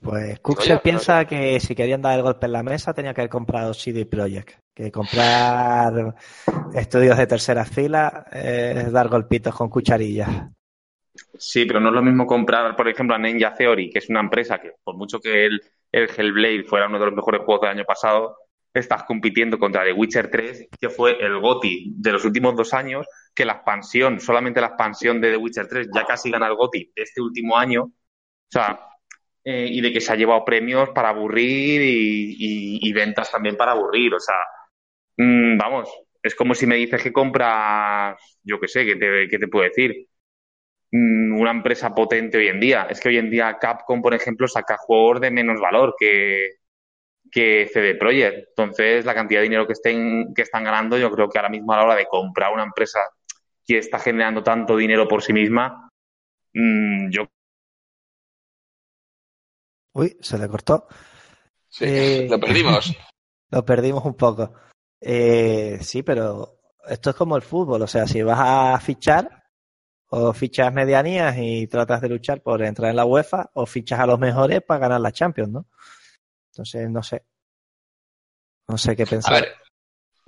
[0.00, 3.30] Pues se piensa que si querían dar el golpe en la mesa tenía que haber
[3.30, 4.60] comprado CD Projekt.
[4.74, 6.14] Que comprar
[6.74, 10.30] estudios de tercera fila eh, es dar golpitos con cucharillas.
[11.36, 14.20] Sí, pero no es lo mismo comprar, por ejemplo, a Ninja Theory, que es una
[14.20, 15.60] empresa que, por mucho que el,
[15.90, 18.36] el Hellblade fuera uno de los mejores juegos del año pasado,
[18.72, 23.06] estás compitiendo contra The Witcher 3, que fue el GOTY de los últimos dos años,
[23.34, 26.92] que la expansión, solamente la expansión de The Witcher 3 ya casi gana el GOTY
[26.94, 27.84] de este último año.
[27.84, 28.80] O sea,
[29.50, 34.12] eh, y de que se ha llevado premios para aburrir y, ventas también para aburrir.
[34.14, 34.34] O sea,
[35.16, 35.90] mm, vamos,
[36.22, 39.64] es como si me dices que compras, yo qué sé, ¿qué te, qué te puedo
[39.64, 40.06] decir?
[40.92, 42.88] Mm, Una empresa potente hoy en día.
[42.90, 46.56] Es que hoy en día Capcom, por ejemplo, saca juegos de menos valor que,
[47.32, 48.48] que CD Projekt.
[48.50, 51.72] Entonces, la cantidad de dinero que estén, que están ganando, yo creo que ahora mismo
[51.72, 53.00] a la hora de comprar una empresa
[53.66, 55.90] que está generando tanto dinero por sí misma,
[56.54, 57.28] mm, yo
[59.98, 60.86] Uy, se le cortó.
[61.68, 62.26] Sí, Eh.
[62.30, 62.92] Lo perdimos.
[63.50, 64.52] Lo perdimos un poco.
[65.00, 67.82] Eh, sí, pero esto es como el fútbol.
[67.82, 69.44] O sea, si vas a fichar,
[70.10, 74.06] o fichas medianías y tratas de luchar por entrar en la UEFA, o fichas a
[74.06, 75.66] los mejores para ganar la Champions, ¿no?
[76.52, 77.24] Entonces, no sé.
[78.68, 79.32] No sé qué A pensar.
[79.42, 79.54] ver,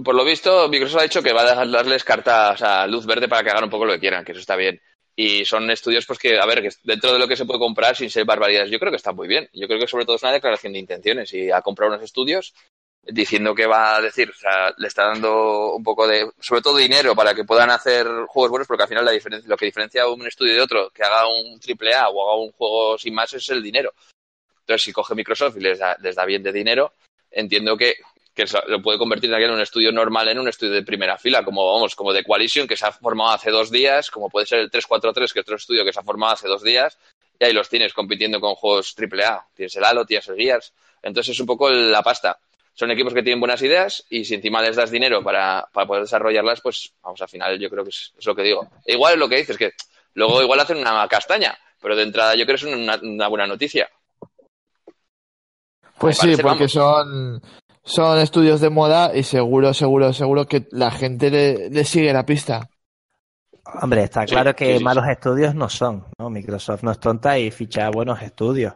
[0.03, 3.05] por lo visto, Microsoft ha dicho que va a dejar darles carta, o sea, luz
[3.07, 4.81] verde para que hagan un poco lo que quieran, que eso está bien.
[5.23, 7.95] Y son estudios, pues que, a ver, que dentro de lo que se puede comprar
[7.95, 9.51] sin ser barbaridades, yo creo que está muy bien.
[9.53, 12.55] Yo creo que sobre todo es una declaración de intenciones y ha comprado unos estudios
[13.03, 16.79] diciendo que va a decir, o sea, le está dando un poco de, sobre todo
[16.79, 20.09] dinero para que puedan hacer juegos buenos, porque al final la diferencia, lo que diferencia
[20.09, 23.31] un estudio de otro, que haga un triple A o haga un juego sin más,
[23.35, 23.93] es el dinero.
[24.61, 26.95] Entonces, si coge Microsoft y les da, les da bien de dinero,
[27.31, 27.97] entiendo que,
[28.45, 31.72] que lo puede convertir en un estudio normal en un estudio de primera fila, como
[31.72, 34.70] vamos, como de Coalition, que se ha formado hace dos días, como puede ser el
[34.70, 36.99] 343, que es otro estudio que se ha formado hace dos días,
[37.38, 39.47] y ahí los tienes compitiendo con juegos AAA.
[39.55, 40.72] Tienes el Halo, tienes el Gears.
[41.03, 42.38] Entonces es un poco la pasta.
[42.74, 46.03] Son equipos que tienen buenas ideas y si encima les das dinero para, para poder
[46.03, 48.68] desarrollarlas, pues vamos, al final yo creo que es, es lo que digo.
[48.86, 49.72] Igual lo que dices, que
[50.14, 53.47] luego igual hacen una castaña, pero de entrada yo creo que es una, una buena
[53.47, 53.88] noticia.
[55.99, 56.72] Pues sí, porque vamos.
[56.72, 57.43] son,
[57.83, 62.26] son estudios de moda y seguro, seguro, seguro que la gente le, le sigue la
[62.26, 62.68] pista.
[63.83, 66.31] Hombre, está Sí, claro que sí, sí, malos estudios no son, ¿no?
[66.31, 68.74] Microsoft no es tonta y ficha buenos estudios,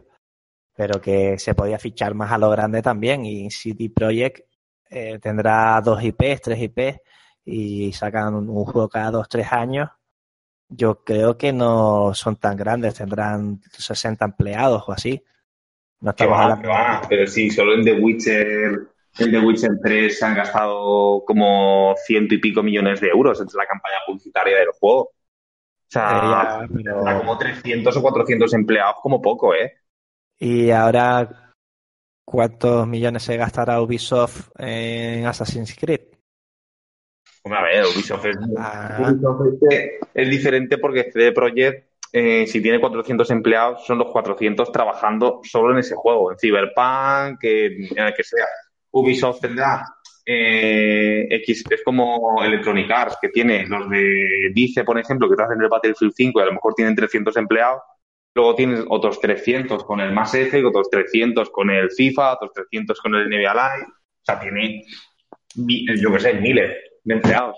[0.75, 4.47] pero que se podía fichar más a lo grande también y CD Projekt
[4.89, 7.01] eh, tendrá dos IPs, tres IPs
[7.45, 9.89] y sacan un, un juego cada dos, tres años.
[10.67, 15.23] Yo creo que no son tan grandes, tendrán 60 empleados o así.
[16.01, 18.87] No estamos va, hablando va, pero sí, solo en The Witcher,
[19.19, 23.57] en The Witcher 3 se han gastado como ciento y pico millones de euros entre
[23.57, 25.01] la campaña publicitaria del juego.
[25.03, 25.11] O
[25.89, 29.73] sea, Eh, ya, pero- tendrá como 300 o 400 empleados como poco, ¿eh?
[30.39, 31.53] Y ahora,
[32.25, 36.01] ¿cuántos millones se gastará Ubisoft en Assassin's Creed?
[37.43, 38.97] Hombre, a ver, Ubisoft es, Ah.
[39.07, 44.71] Ubisoft es, es diferente porque CD Projekt, eh, si tiene 400 empleados, son los 400
[44.71, 48.45] trabajando solo en ese juego, en Cyberpunk, en, en el que sea.
[48.95, 49.83] Ubisoft tendrá
[50.25, 55.43] eh, X, es como Electronic Arts, que tiene los de Dice, por ejemplo, que te
[55.43, 57.81] hacen el Battlefield 5 y a lo mejor tienen 300 empleados.
[58.33, 63.01] Luego tienes otros 300 con el Mass Effect, otros 300 con el FIFA, otros 300
[63.01, 63.87] con el NBA Live.
[63.87, 64.83] O sea, tiene,
[65.55, 67.57] yo qué sé, miles de empleados.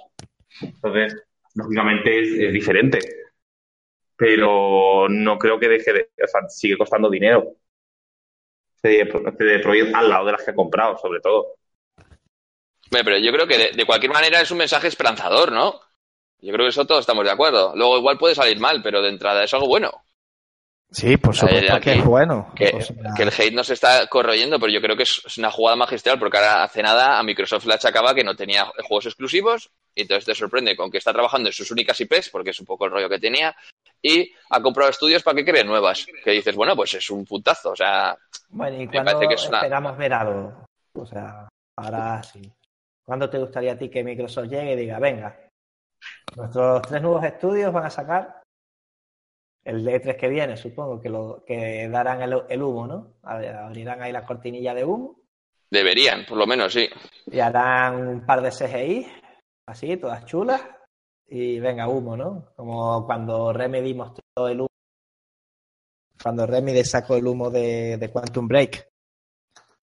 [0.62, 1.24] Entonces,
[1.54, 3.00] lógicamente es, es diferente.
[4.16, 7.58] Pero no creo que deje de, o sea, sigue costando dinero.
[8.88, 11.56] CD, Pro- CD Projekt al lado de las que ha comprado, sobre todo.
[12.90, 15.80] Pero yo creo que de, de cualquier manera es un mensaje esperanzador, ¿no?
[16.40, 17.74] Yo creo que eso todos estamos de acuerdo.
[17.76, 19.92] Luego igual puede salir mal, pero de entrada es algo bueno.
[20.90, 22.54] Sí, por supuesto aquí- que es bueno.
[22.56, 25.38] Que, O sea, que el hate nos está corroyendo, pero yo creo que es, es
[25.38, 29.08] una jugada magistral, porque ahora hace nada a Microsoft le achacaba que no tenía juegos
[29.08, 32.60] exclusivos, y entonces te sorprende con que está trabajando en sus únicas IPs, porque es
[32.62, 33.54] un poco el rollo que tenía,
[34.02, 36.06] y ha comprado estudios para que creen nuevas.
[36.24, 38.18] Que dices, bueno, pues es un puntazo, o sea,
[38.50, 40.66] Bueno, ¿y parece que es una- esperamos ver algo?
[40.93, 42.41] O sea, ahora sí.
[43.06, 45.38] ¿Cuándo te gustaría a ti que Microsoft llegue y diga, venga,
[46.36, 48.41] nuestros tres nuevos estudios van a sacar
[49.64, 53.14] el E3 que viene, supongo que lo que darán el, el humo, ¿no?
[53.24, 55.16] Abrirán ahí la cortinilla de humo
[55.70, 56.88] deberían, por lo menos, sí.
[57.26, 59.06] y harán un par de CGI,
[59.68, 60.62] así, todas chulas,
[61.28, 62.53] y venga, humo, ¿no?
[62.55, 64.67] Como cuando Remedy mostró el humo,
[66.21, 68.88] cuando Remedy sacó el humo de, de Quantum Break.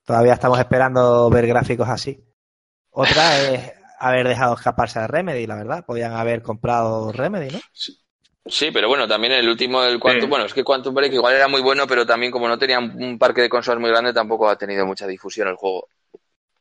[0.05, 2.23] Todavía estamos esperando ver gráficos así.
[2.91, 5.85] Otra es haber dejado escaparse a Remedy, la verdad.
[5.87, 7.61] Podían haber comprado Remedy, ¿no?
[8.47, 10.29] Sí, pero bueno, también el último, el Quantum, Sí.
[10.29, 13.03] bueno, es que Quantum Break igual era muy bueno, pero también como no tenía un
[13.03, 15.89] un parque de consolas muy grande, tampoco ha tenido mucha difusión el juego.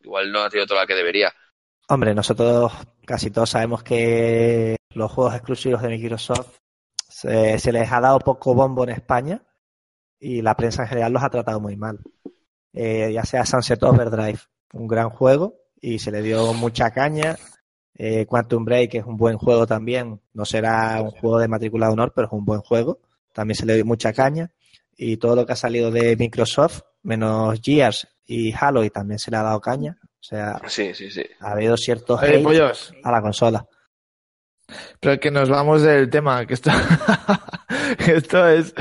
[0.02, 1.34] Igual no ha tenido toda la que debería.
[1.90, 2.72] Hombre, nosotros
[3.06, 6.58] casi todos sabemos que los juegos exclusivos de Microsoft
[7.08, 9.44] se, les ha dado poco bombo en España
[10.20, 12.00] y la prensa en general los ha tratado muy mal.
[12.74, 14.40] Eh, ya sea Sunset Overdrive,
[14.74, 17.38] un gran juego y se le dio mucha caña.
[17.96, 21.94] Eh, Quantum Break es un buen juego también, no será un juego de matrícula de
[21.94, 23.00] honor, pero es un buen juego.
[23.32, 24.52] También se le dio mucha caña
[24.96, 29.32] y todo lo que ha salido de Microsoft, menos Gears y Halo, y también se
[29.32, 30.00] le ha dado caña.
[30.24, 31.24] O sea, Sí, sí, sí.
[31.42, 33.66] ha habido cierto Oye, hate pollos, a la consola.
[35.02, 36.72] pero que nos vamos del tema, que esto,
[38.48, 38.74] es,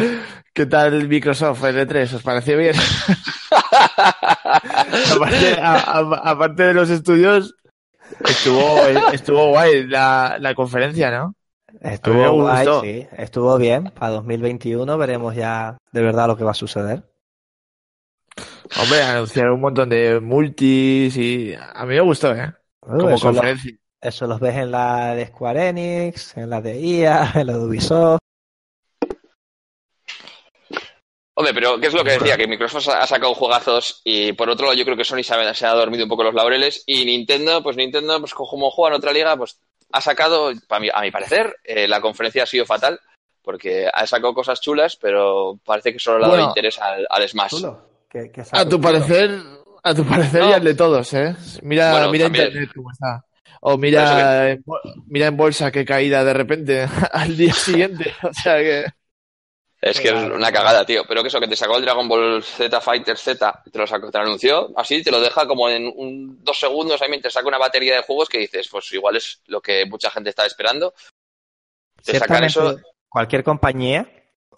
[0.54, 2.14] ¿qué tal Microsoft L3?
[2.14, 2.74] ¿Os pareció bien?
[5.14, 7.54] aparte, a- a- aparte de los estudios,
[8.24, 8.78] estuvo,
[9.12, 11.34] estuvo guay la, la conferencia, ¿no?
[11.80, 13.90] Estuvo guay, sí, estuvo bien.
[13.98, 17.02] Para 2021 veremos ya de verdad lo que va a suceder.
[18.80, 22.52] Hombre, anunciaron un montón de multis y a mí me gustó, ¿eh?
[22.80, 23.72] Como eso, lo- conferencia.
[24.00, 27.58] eso los ves en la de Square Enix, en la de IA, en la de
[27.58, 28.18] Ubisoft.
[31.34, 32.36] Hombre, pero ¿qué es lo que decía?
[32.36, 35.54] Que Microsoft ha sacado juegazos y por otro lado yo creo que Sony se ha,
[35.54, 38.98] se ha dormido un poco los laureles y Nintendo, pues Nintendo, pues como juega en
[38.98, 39.58] otra liga, pues
[39.92, 43.00] ha sacado, a mi parecer, eh, la conferencia ha sido fatal
[43.42, 46.50] porque ha sacado cosas chulas, pero parece que solo le ha dado Bueno.
[46.50, 47.50] interés al, al Smash.
[47.50, 47.91] Chulo.
[48.12, 49.40] Que- que A tu parecer,
[49.82, 50.50] a tu parecer No.
[50.50, 51.34] ya de todos, ¿eh?
[51.62, 52.46] Mira, Bueno, mira también.
[52.48, 53.24] internet cómo está.
[53.62, 54.58] O mira,
[55.06, 56.82] mira en bolsa qué caída de repente
[57.12, 58.12] al día siguiente.
[58.22, 58.84] O sea que.
[59.80, 61.02] Es que es una cagada, tío.
[61.08, 64.10] Pero que eso, que te sacó el Dragon Ball Z Fighter Z, te lo, sacó,
[64.12, 67.48] te lo anunció, así te lo deja como en un, dos segundos, ahí mientras saca
[67.48, 70.94] una batería de juegos que dices, pues igual es lo que mucha gente está esperando.
[72.04, 72.76] Te sacan eso,
[73.08, 74.06] cualquier compañía,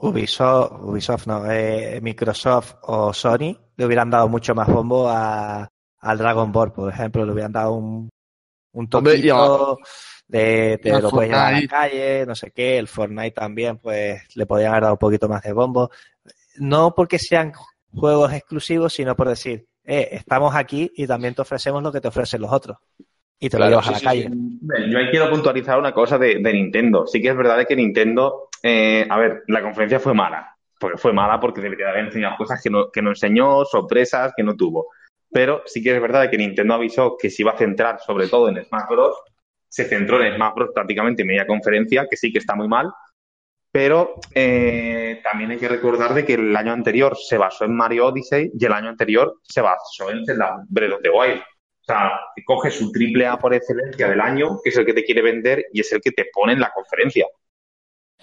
[0.08, 5.68] Ubisoft, Ubisoft no, eh, Microsoft o Sony, le hubieran dado mucho más bombo a,
[6.00, 8.10] al Dragon Ball, por ejemplo, le hubieran dado un,
[8.72, 9.78] un toquito
[10.26, 14.22] de te lo puedes llevar a la calle, no sé qué, el Fortnite también, pues
[14.36, 15.90] le podrían haber dado un poquito más de bombo.
[16.56, 17.52] No porque sean
[17.92, 22.08] juegos exclusivos, sino por decir, eh, estamos aquí y también te ofrecemos lo que te
[22.08, 22.78] ofrecen los otros.
[23.38, 24.30] Y te Claro, lo llevas sí, a la sí, calle.
[24.90, 27.06] Yo ahí quiero puntualizar una cosa de, de Nintendo.
[27.06, 30.56] Sí que es verdad que Nintendo, eh, a ver, la conferencia fue mala.
[30.80, 34.42] Porque fue mala porque debería haber enseñado cosas que no, que no enseñó, sorpresas que
[34.42, 34.88] no tuvo.
[35.30, 38.48] Pero sí que es verdad que Nintendo avisó que se iba a centrar sobre todo
[38.48, 39.16] en Smash Bros.
[39.68, 40.70] Se centró en Smash Bros.
[40.74, 42.90] prácticamente en media conferencia, que sí que está muy mal.
[43.70, 48.06] Pero eh, también hay que recordar de que el año anterior se basó en Mario
[48.06, 51.40] Odyssey y el año anterior se basó en Zelda Breath of the Wild.
[51.40, 52.12] O sea,
[52.46, 55.66] coge su triple A por excelencia del año, que es el que te quiere vender
[55.70, 57.26] y es el que te pone en la conferencia.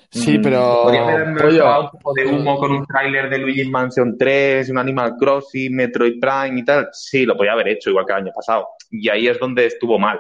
[0.10, 0.84] Sí, Mm, pero.
[0.84, 5.16] Podría haber un poco de humo con un tráiler de Luigi's Mansion 3, un Animal
[5.18, 6.90] Crossing, Metroid Prime y tal.
[6.92, 8.68] Sí, lo podía haber hecho igual que el año pasado.
[8.90, 10.20] Y ahí es donde estuvo mal.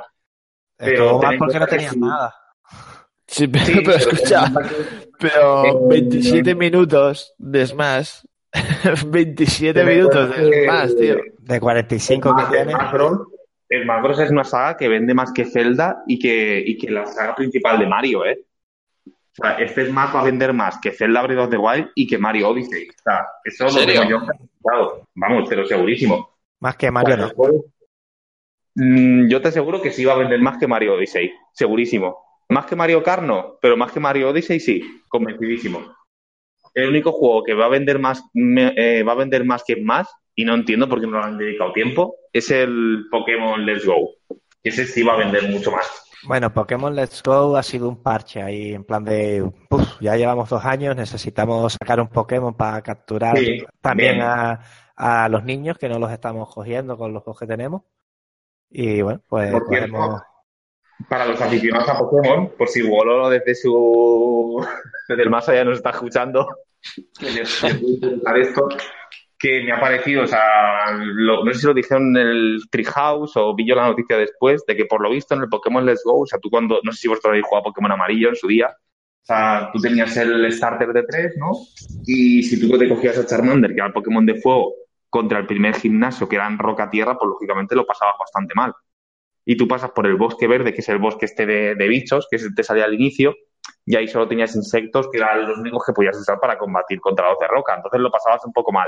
[0.78, 2.34] Pero Estuvo mal porque no tenías nada.
[3.28, 4.52] Sí, pero, Sí, pero pero escucha,
[5.20, 8.24] pero Eh, 27 minutos de Smash.
[9.08, 11.16] 27 ten en minutos de Smash, tío.
[11.40, 12.72] De 45 que tiene.
[12.74, 12.92] Smash
[14.02, 14.20] Bros.
[14.20, 17.80] es una saga que vende más que Zelda y que, y que la saga principal
[17.80, 18.40] de Mario, ¿eh?
[19.40, 22.06] O sea, este Smash va a vender más que Zelda Breath of the Wild y
[22.06, 22.90] que Mario Odyssey.
[22.90, 25.08] O sea, eso ¿En lo tengo yo garantizado.
[25.16, 26.30] Vamos, pero segurísimo.
[26.60, 27.32] Más que Mario, no.
[28.76, 32.18] Mm, yo te aseguro que sí va a vender más que Mario Odyssey, segurísimo.
[32.50, 35.96] Más que Mario Kart no, pero más que Mario Odyssey sí, convencidísimo.
[36.74, 39.78] El único juego que va a vender más, me- eh, va a vender más que
[39.78, 43.86] más, y no entiendo por qué no lo han dedicado tiempo, es el Pokémon Let's
[43.86, 44.12] Go.
[44.64, 46.10] Ese sí va a vender mucho más.
[46.24, 50.50] Bueno, Pokémon Let's Go ha sido un parche ahí, en plan de, "Uf, ya llevamos
[50.50, 54.60] dos años, necesitamos sacar un Pokémon para capturar Sí, también a,
[54.96, 57.82] a los niños que no los estamos cogiendo con los que tenemos.
[58.70, 60.22] Y bueno, pues Por cierto, cogemos-
[61.10, 64.64] Para los aficionados a Pokémon, por si Wololo desde su
[65.10, 66.48] desde el más allá nos está escuchando,
[68.36, 68.68] esto,
[69.42, 73.34] que me ha parecido, o sea, lo- no sé si lo dijeron en el Treehouse
[73.38, 76.04] o vi yo la noticia después, de que por lo visto en el Pokémon Let's
[76.06, 78.48] Go, o sea, tú cuando, no sé si vosotros habéis jugado Pokémon amarillo en su
[78.48, 81.52] día, o sea, tú tenías el starter de tres, ¿no?
[82.06, 84.74] Y si tú te cogías a Charmander, que era el Pokémon de fuego,
[85.10, 88.74] contra el primer gimnasio, que era en roca-tierra, pues lógicamente lo pasabas bastante mal
[89.46, 92.28] y tú pasas por el bosque verde, que es el bosque este de, de bichos,
[92.30, 93.36] que te salía al inicio,
[93.86, 97.30] y ahí solo tenías insectos, que eran los únicos que podías usar para combatir contra
[97.30, 97.76] los de roca.
[97.76, 98.88] Entonces lo pasabas un poco mal.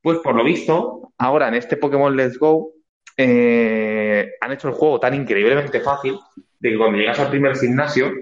[0.00, 2.72] Pues por lo visto, ahora en este Pokémon Let's Go,
[3.16, 6.18] eh, han hecho el juego tan increíblemente fácil
[6.58, 8.12] de que cuando llegas al primer gimnasio,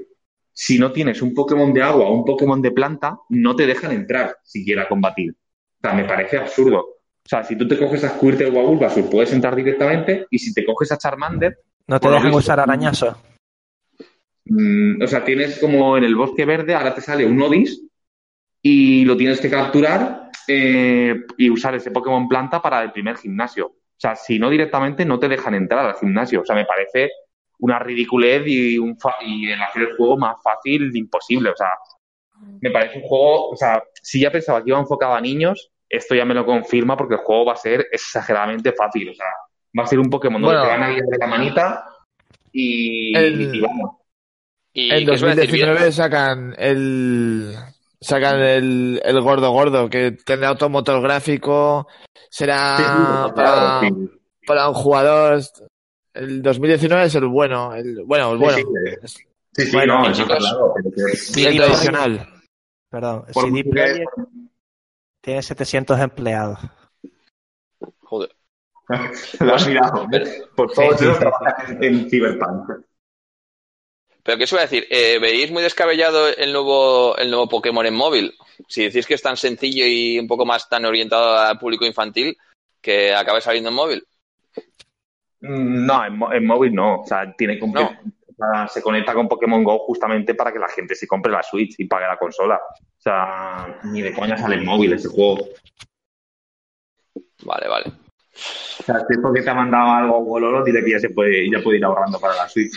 [0.53, 3.93] si no tienes un Pokémon de agua o un Pokémon de planta, no te dejan
[3.93, 5.33] entrar siquiera a combatir.
[5.33, 6.79] O sea, me parece absurdo.
[7.25, 10.39] O sea, si tú te coges a Squirtle o a Bulbasaur, puedes entrar directamente, y
[10.39, 13.17] si te coges a Charmander, no te dejan visto, usar arañazos.
[14.55, 17.83] Mm, o sea, tienes como en el bosque verde, ahora te sale un Odis
[18.61, 23.67] y lo tienes que capturar eh, y usar ese Pokémon planta para el primer gimnasio.
[23.67, 26.43] O sea, si no directamente no te dejan entrar al gimnasio.
[26.43, 27.11] O sea, me parece
[27.61, 31.51] una ridiculez y, un fa- y el hacer el juego más fácil imposible.
[31.51, 31.71] O sea,
[32.61, 36.15] me parece un juego, o sea, si ya pensaba que iba enfocado a niños, esto
[36.15, 39.09] ya me lo confirma porque el juego va a ser exageradamente fácil.
[39.11, 39.27] O sea,
[39.79, 40.69] va a ser un Pokémon donde Bueno.
[40.69, 41.85] te van a ir de la manita
[42.53, 44.02] y, El- y vamos.
[44.75, 45.51] Y En ¿qué os iba a decir?
[45.67, 47.55] 2019 sacan el
[48.01, 51.87] sacan el, el gordo gordo que tendrá automotor gráfico,
[52.31, 52.77] será
[53.29, 54.11] Sí, para, sí.
[54.47, 55.41] para un jugador.
[56.15, 59.19] El 2019 es el bueno, el bueno, el bueno, Sí, sí,
[59.55, 62.29] sí, sí, Bueno, no, eso está claro, el tradicional.
[62.91, 64.11] Perdón, por CD Projekt
[65.23, 66.59] tiene 700 empleados.
[68.01, 68.31] Joder.
[69.41, 70.07] lo has mirado.
[70.55, 70.83] Por sí,
[71.19, 72.71] trabajan en Cyberpunk.
[74.25, 74.87] Pero ¿qué os iba a decir?
[74.91, 78.33] Eh, ¿Veis muy descabellado el nuevo, el nuevo Pokémon en móvil?
[78.69, 82.37] Si decís que es tan sencillo y un poco más tan orientado al público infantil,
[82.81, 84.07] que acabe saliendo en móvil.
[85.41, 87.01] Mm, No, en, en móvil no.
[87.01, 87.91] O sea, tiene que- No.
[88.69, 91.87] se conecta con Pokémon Go justamente para que la gente se compre la Switch y
[91.87, 92.57] pague la consola.
[92.57, 95.49] O sea, ni de coña sale en móvil ese juego.
[97.45, 97.85] Vale, vale.
[97.87, 101.51] O sea, si es porque te ha mandado algo Wololo, dile que ya se puede,
[101.51, 102.73] ya puede ir ahorrando para la Switch.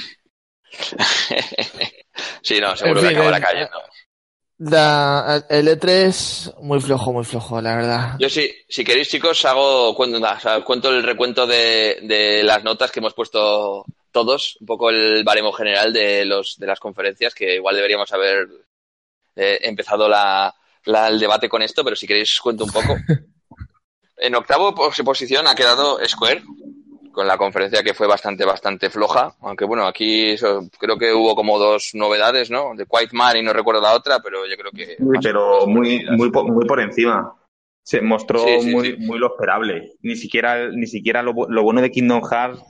[2.42, 3.82] sí, no, seguro En que fin, acabará el- cayendo.
[4.58, 8.16] La- el E3 muy flojo, muy flojo, la verdad.
[8.20, 12.64] Yo sí, si queréis chicos, hago cuento, o sea, cuento el recuento de, de las
[12.64, 17.36] notas que hemos puesto todos, un poco el baremo general de los de las conferencias,
[17.36, 18.48] que igual deberíamos haber
[19.36, 20.56] eh, empezado la,
[20.86, 22.96] la- el debate con esto, pero si queréis cuento un poco.
[24.18, 26.42] En octavo pos- posición ha quedado Square,
[27.16, 31.34] con la conferencia que fue bastante, bastante floja, aunque bueno, aquí eso, creo que hubo
[31.36, 32.76] como dos novedades, ¿no?
[32.76, 34.98] De Quiet Man y no recuerdo la otra, pero yo creo que...
[35.00, 37.34] Uy, pero muy, muy, po- muy por encima.
[37.84, 38.98] Se mostró Sí, sí, muy, sí.
[38.98, 39.94] muy lo esperable.
[40.02, 42.62] Ni siquiera, ni siquiera lo, lo bueno de Kingdom Hearts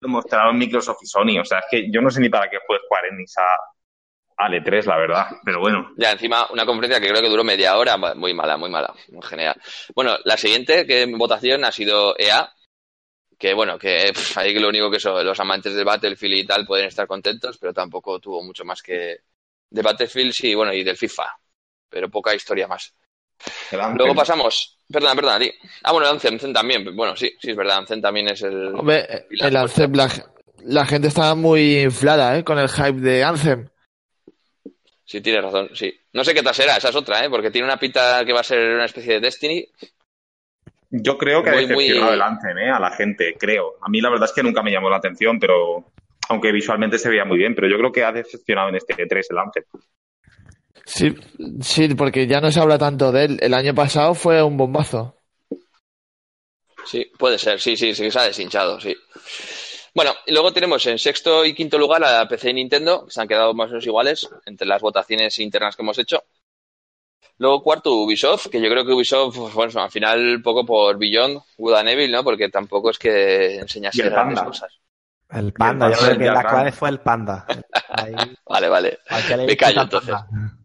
[0.00, 1.40] lo mostraron Microsoft y Sony.
[1.40, 4.48] O sea, es que yo no sé ni para qué fue Square Enix a, a
[4.50, 5.26] E3, la verdad.
[5.44, 5.92] Pero bueno.
[5.96, 9.22] Ya, encima, una conferencia que creo que duró media hora, muy mala, muy mala, en
[9.22, 9.54] general.
[9.94, 12.52] Bueno, la siguiente que en votación ha sido EA,
[13.38, 16.46] que bueno, que pff, ahí que lo único que eso, los amantes del Battlefield y
[16.46, 19.18] tal pueden estar contentos, pero tampoco tuvo mucho más que
[19.70, 21.24] de Battlefield, sí, bueno, y del FIFA,
[21.88, 22.94] pero poca historia más.
[23.96, 25.52] Luego pasamos, perdona, perdona, di.
[25.82, 28.74] Ah, bueno, Anthem, Anthem también, bueno, sí, sí, es verdad, Anthem también es el...
[28.74, 30.08] Hombre, la el Anthem, la,
[30.64, 32.44] la gente estaba muy inflada, ¿eh?
[32.44, 33.68] Con el hype de Anthem.
[35.04, 35.92] Sí, tienes razón, sí.
[36.12, 37.28] No sé qué tal será, esa es otra, ¿eh?
[37.28, 39.66] Porque tiene una pinta que va a ser una especie de Destiny,
[40.96, 42.70] Yo creo que ha muy- decepcionado el Anthem, ¿eh?
[42.70, 43.74] a la gente, creo.
[43.80, 45.84] A mí la verdad es que nunca me llamó la atención, pero
[46.28, 49.26] aunque visualmente se veía muy bien, pero yo creo que ha decepcionado en este 3
[49.30, 49.64] el Anthem.
[50.86, 51.14] Sí,
[51.60, 53.38] sí, porque ya no se habla tanto de él.
[53.40, 55.16] El año pasado fue un bombazo.
[56.84, 58.94] Sí, puede ser, sí, sí, sí, se ha deshinchado, sí.
[59.94, 63.20] Bueno, y luego tenemos en sexto y quinto lugar a PC y Nintendo, que se
[63.20, 66.22] han quedado más o menos iguales entre las votaciones internas que hemos hecho.
[67.38, 71.40] Luego cuarto Ubisoft, que yo creo que Ubisoft, pues, bueno, al final poco por Beyond,
[71.58, 72.22] Good and Evil, ¿no?
[72.22, 74.44] Porque tampoco es que enseñase grandes Panda.
[74.50, 74.78] cosas.
[75.30, 77.44] El panda, yo creo que la clave fue el panda.
[77.88, 78.14] Ahí,
[78.48, 78.98] Vale, vale.
[79.46, 80.14] Me callo, entonces.
[80.14, 80.56] panda.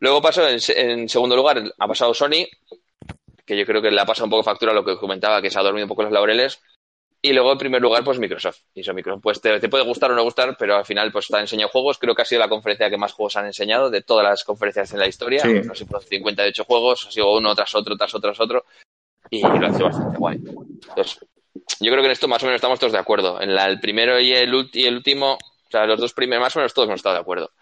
[0.00, 2.44] Luego pasó en, se- en segundo lugar, ha pasado Sony,
[3.46, 5.50] que yo creo que le ha pasado un poco factura a lo que comentaba, que
[5.50, 6.60] se ha dormido un poco los laureles.
[7.24, 8.58] Y luego en primer lugar, pues Microsoft.
[8.74, 11.28] Y eso, Microsoft, pues te, te puede gustar o no gustar, pero al final pues
[11.28, 11.98] te ha enseñado juegos.
[11.98, 14.92] Creo que ha sido la conferencia que más juegos han enseñado de todas las conferencias
[14.92, 15.40] en la historia.
[15.40, 15.60] Sí.
[15.64, 18.64] No sé, por 58 juegos, ha sido uno tras otro, tras otro, tras otro.
[19.30, 20.36] Y lo ha hecho bastante guay.
[20.36, 21.18] Entonces,
[21.80, 23.40] yo creo que en esto más o menos estamos todos de acuerdo.
[23.40, 26.56] En la- el primero y el, y el último, o sea, los dos primeros más
[26.56, 27.52] o menos todos hemos estado de acuerdo.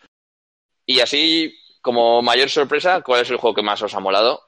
[0.86, 4.40] Y así, como mayor sorpresa, ¿cuál es el juego que más os ha molado?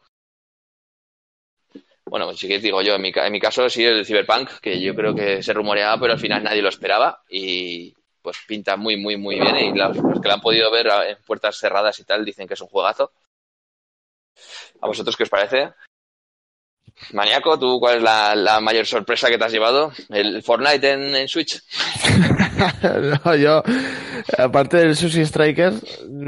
[2.12, 4.94] Bueno, sí que digo yo, en mi, en mi caso sí el Cyberpunk, que yo
[4.94, 9.16] creo que se rumoreaba, pero al final nadie lo esperaba y pues pinta muy, muy,
[9.16, 12.22] muy bien y los, los que lo han podido ver en puertas cerradas y tal
[12.22, 13.12] dicen que es un juegazo.
[14.82, 15.72] ¿A vosotros qué os parece?
[17.14, 19.90] Maniaco, ¿tú cuál es la, la mayor sorpresa que te has llevado?
[20.10, 21.62] ¿El Fortnite en, en Switch?
[23.24, 23.62] no, yo,
[24.36, 25.72] aparte del Sushi Striker,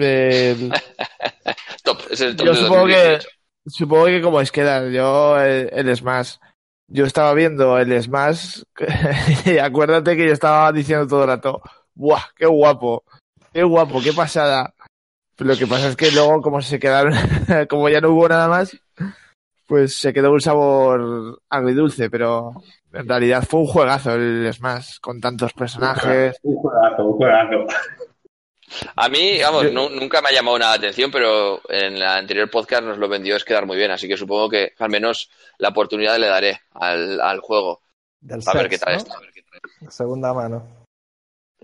[0.00, 0.56] eh,
[1.84, 3.28] Top, es el top yo de supongo que, 2018.
[3.66, 6.36] Supongo que como es quedar, yo el, Smash,
[6.88, 8.62] yo estaba viendo el Smash
[9.46, 11.62] y acuérdate que yo estaba diciendo todo el rato,
[11.94, 13.04] ¡buah, qué guapo!
[13.52, 14.74] ¡Qué guapo, qué pasada!
[15.38, 17.14] Lo que pasa es que luego como se quedaron,
[17.68, 18.76] como ya no hubo nada más,
[19.66, 22.52] pues se quedó un sabor agridulce, pero
[22.92, 26.38] en realidad fue un juegazo el Smash, con tantos personajes.
[26.42, 27.66] Un juegazo, un juegazo.
[28.96, 32.84] A mí, vamos, nunca me ha llamado nada la atención, pero en el anterior podcast
[32.84, 36.18] nos lo vendió es quedar muy bien, así que supongo que al menos la oportunidad
[36.18, 37.82] le daré al, al juego.
[38.20, 38.98] Del A ver qué tal ¿no?
[38.98, 39.14] está.
[39.90, 40.84] Segunda mano.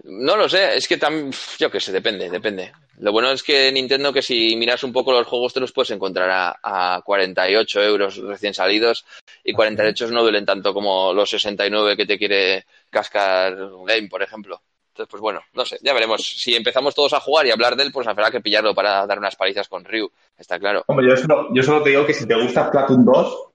[0.04, 2.72] No lo sé, es que tam, yo qué sé, depende, depende.
[2.98, 5.90] Lo bueno es que Nintendo, que si miras un poco los juegos, te los puedes
[5.90, 9.04] encontrar a, a 48 euros recién salidos,
[9.44, 13.56] y 48 no duelen tanto como los 69 que te quiere cascar
[13.86, 14.62] Game, por ejemplo.
[15.00, 16.22] Entonces, pues bueno, no sé, ya veremos.
[16.22, 19.18] Si empezamos todos a jugar y hablar de él, pues habrá que pillarlo para dar
[19.18, 20.84] unas palizas con Ryu, está claro.
[20.88, 23.48] Hombre, yo solo, te digo que si te gusta Splatoon 2,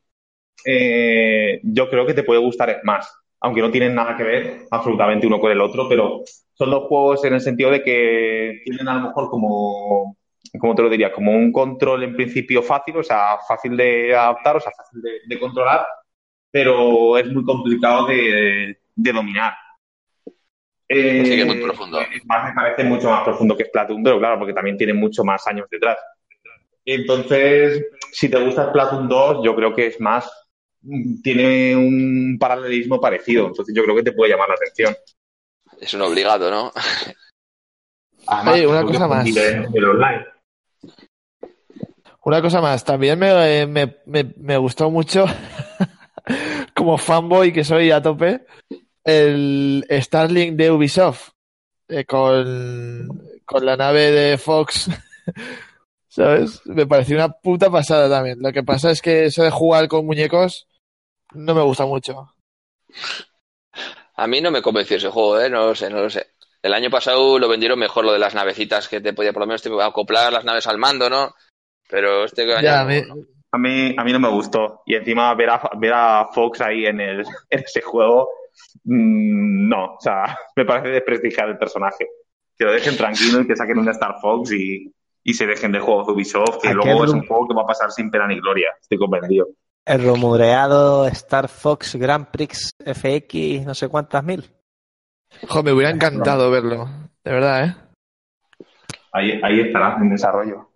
[0.65, 3.05] eh, yo creo que te puede gustar Smash.
[3.41, 6.23] Aunque no tienen nada que ver absolutamente uno con el otro, pero
[6.55, 10.17] son dos juegos en el sentido de que tienen a lo mejor como,
[10.59, 14.55] como te lo diría, como un control en principio fácil, o sea, fácil de adaptar,
[14.55, 15.85] o sea, fácil de, controlar,
[16.49, 19.53] pero es muy complicado de dominar.
[20.87, 21.99] Eh, Sí que es muy profundo.
[22.21, 25.45] Smash me parece mucho más profundo que Splatoon, pero claro, porque también tiene mucho más
[25.47, 25.97] años detrás.
[26.85, 30.25] Entonces, si te gusta Splatoon 2, yo creo que Smash
[30.83, 33.47] mm, tiene un paralelismo parecido.
[33.47, 34.95] Entonces, yo creo que te puede llamar la atención.
[35.81, 36.71] Es un obligado, ¿no?
[38.27, 39.27] Además, Oye, una cosa más.
[39.27, 40.25] el online.
[42.23, 45.25] Una cosa más, también me, me, me, me gustó mucho,
[46.75, 48.45] como fanboy que soy a tope,
[49.05, 51.29] el Starlink de Ubisoft,
[51.87, 53.07] eh, con,
[53.45, 54.89] con la nave de Fox,
[56.09, 56.61] ¿sabes?
[56.65, 58.39] Me pareció una puta pasada también.
[58.41, 60.67] Lo que pasa es que eso de jugar con muñecos
[61.33, 62.33] no me gusta mucho.
[64.15, 65.49] A mí no me convenció ese juego, ¿eh?
[65.49, 66.27] No lo sé, no lo sé.
[66.61, 69.47] El año pasado lo vendieron mejor lo de las navecitas, que te podía por lo
[69.47, 71.35] menos te acoplar las naves al mando, ¿no?
[71.89, 73.15] Pero este año Ya, no, me- no.
[73.51, 74.81] A mí, a mí no me gustó.
[74.85, 78.29] Y encima ver a, ver a Fox ahí en, el, en ese juego,
[78.83, 79.95] mm, no.
[79.95, 82.07] O sea, me parece desprestigiar el personaje.
[82.57, 84.93] Que lo dejen tranquilo y que saquen una Star Fox y,
[85.23, 87.67] y se dejen de juegos de Ubisoft, que luego es un juego que va a
[87.67, 88.69] pasar sin pena ni gloria.
[88.79, 89.47] Estoy convencido.
[89.85, 94.43] El rumoreado Star Fox Grand Prix FX, no sé cuántas mil.
[95.47, 96.87] Jo, me hubiera encantado verlo,
[97.23, 97.75] de verdad, ¿eh?
[99.11, 100.69] Ahí, ahí estará en desarrollo.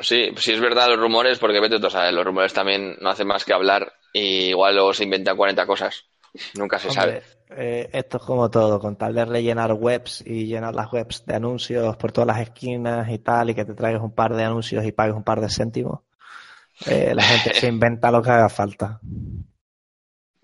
[0.00, 3.10] Sí, sí es verdad los rumores, porque vete tú a saber, los rumores también no
[3.10, 6.09] hacen más que hablar y igual luego se inventan 40 cosas.
[6.56, 7.22] Nunca se sabe.
[7.50, 11.34] Eh, esto es como todo, con tal de rellenar webs y llenar las webs de
[11.34, 14.84] anuncios por todas las esquinas y tal, y que te traigas un par de anuncios
[14.84, 16.00] y pagues un par de céntimos,
[16.86, 19.00] eh, la gente se inventa lo que haga falta.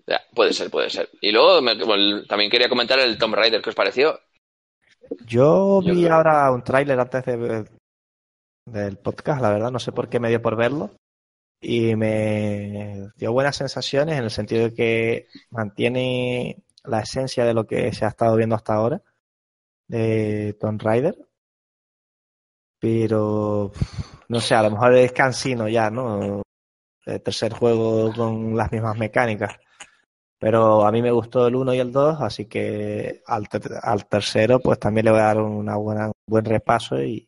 [0.05, 1.09] Ya, puede ser, puede ser.
[1.21, 4.19] Y luego me- bueno, también quería comentar el Tomb Raider, ¿qué os pareció?
[5.25, 7.65] Yo Yo vi creo- ahora un tráiler antes de,
[8.65, 10.91] del podcast, la verdad, no sé por qué me dio por verlo.
[11.59, 17.65] Y me dio buenas sensaciones en el sentido de que mantiene la esencia de lo
[17.65, 19.01] que se ha estado viendo hasta ahora
[19.87, 21.17] de Tomb Raider.
[22.79, 23.71] Pero
[24.29, 26.43] no sé, a lo mejor es cansino ya, ¿no?
[27.05, 29.57] El tercer juego con las mismas mecánicas.
[30.39, 33.47] Pero a mí me gustó el 1 y el 2, así que al,
[34.07, 37.27] tercero pues también le voy a dar una buena, un buen repaso y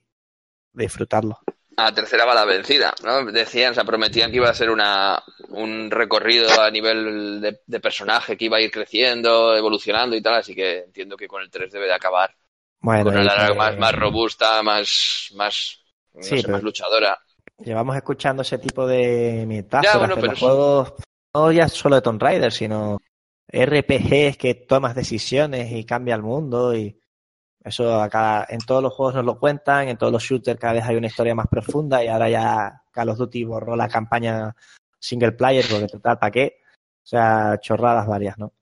[0.74, 1.40] disfrutarlo.
[1.86, 3.24] A tercera va la vencida, ¿no?
[3.32, 7.80] Decían, o sea, prometían que iba a ser una, un recorrido a nivel de, de
[7.80, 11.50] personaje, que iba a ir creciendo, evolucionando y tal, así que entiendo que con el
[11.50, 12.34] 3 debe de acabar
[12.82, 17.18] Bueno, con una que- más, más robusta, más, más, no Sí, sé, pero- más luchadora.
[17.60, 20.46] Llevamos escuchando ese tipo de metáforas Ya, bueno, de pero los sí.
[20.46, 20.94] juegos,
[21.36, 23.00] no ya solo de Tomb Raider, sino
[23.52, 26.98] RPGs que tomas decisiones y cambia el mundo y
[27.70, 30.74] eso a cada, en todos los juegos nos lo cuentan, en todos los shooters cada
[30.74, 34.56] vez hay una historia más profunda y ahora ya Call of Duty borró la campaña
[35.00, 36.58] single player porque total, ¿para qué?
[37.04, 38.54] O sea, chorradas varias, ¿no?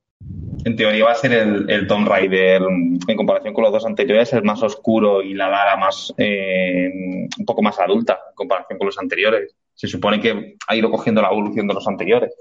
[0.65, 4.33] En teoría va a ser el, el Tomb Raider, en comparación con los dos anteriores,
[4.33, 6.89] el más oscuro y la Lara más eh,
[7.37, 9.55] un poco más adulta en comparación con los anteriores.
[9.75, 12.33] Se supone que ha ido cogiendo la evolución de los anteriores.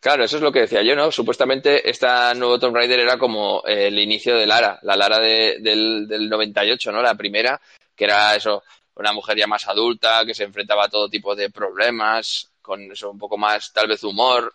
[0.00, 1.10] Claro, eso es lo que decía yo, ¿no?
[1.12, 5.58] Supuestamente esta nuevo Tomb Raider era como eh, el inicio de Lara, la Lara de-
[5.60, 7.02] del, del 98, ¿no?
[7.02, 7.60] La primera,
[7.94, 8.62] que era eso,
[8.94, 13.10] una mujer ya más adulta, que se enfrentaba a todo tipo de problemas, con eso
[13.10, 14.54] un poco más, tal vez, humor.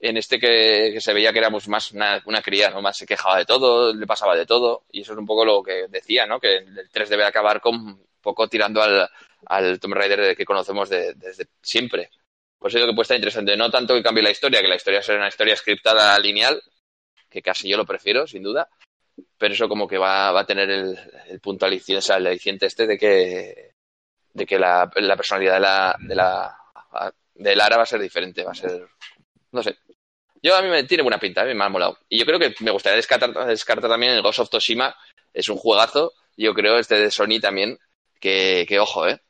[0.00, 2.82] En este que, se veía que éramos más una, una cría, ¿no?
[2.82, 5.62] Más se quejaba de todo, le pasaba de todo, y eso es un poco lo
[5.62, 6.40] que decía, ¿no?
[6.40, 9.08] Que el 3 debe acabar con un poco tirando al,
[9.46, 12.10] al Tomb Raider que conocemos de- desde siempre.
[12.64, 13.58] Por eso digo que puede estar interesante.
[13.58, 16.62] No tanto que cambie la historia, que la historia sea una historia scriptada lineal,
[17.28, 18.70] que casi yo lo prefiero, sin duda.
[19.36, 22.64] Pero eso como que va, va a tener el, punto aliciente, o sea, el aliciente
[22.64, 23.74] este de que,
[24.32, 26.56] de que la, la personalidad de la, de la
[27.34, 28.88] de Lara va a ser diferente, va a ser,
[29.52, 29.76] no sé.
[30.42, 31.98] Yo a mí me tiene buena pinta, a mí me ha molado.
[32.08, 34.96] Y yo creo que me gustaría descartar, descartar también el Ghost of Toshima,
[35.34, 36.14] es un juegazo.
[36.34, 37.78] Yo creo este de Sony también,
[38.18, 39.20] que, que ojo, eh.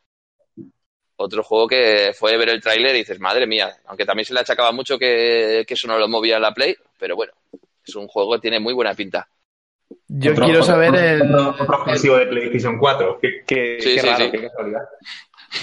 [1.24, 4.40] Otro juego que fue ver el tráiler y dices, madre mía, aunque también se le
[4.40, 7.32] achacaba mucho que, que eso no lo movía la Play, pero bueno,
[7.86, 9.26] es un juego que tiene muy buena pinta.
[10.08, 13.18] Yo Otro- quiero otro- saber el, Otro, otro exclusivo de PlayStation 4.
[13.22, 14.30] Qué, qué- Sí, qué sí, raro, sí.
[14.32, 14.80] qué casualidad.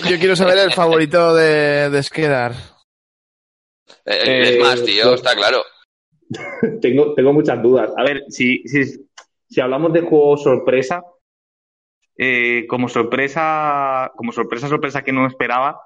[0.10, 2.54] yo quiero saber el favorito de, de Skedar.
[4.06, 5.64] Eh, El Eh, Smash, tío, pues- está claro.
[6.82, 7.92] tengo, tengo muchas dudas.
[7.98, 8.84] A ver, si, si,
[9.50, 11.04] si hablamos de juego sorpresa,
[12.18, 15.82] eh, como sorpresa, como sorpresa, sorpresa que no esperaba,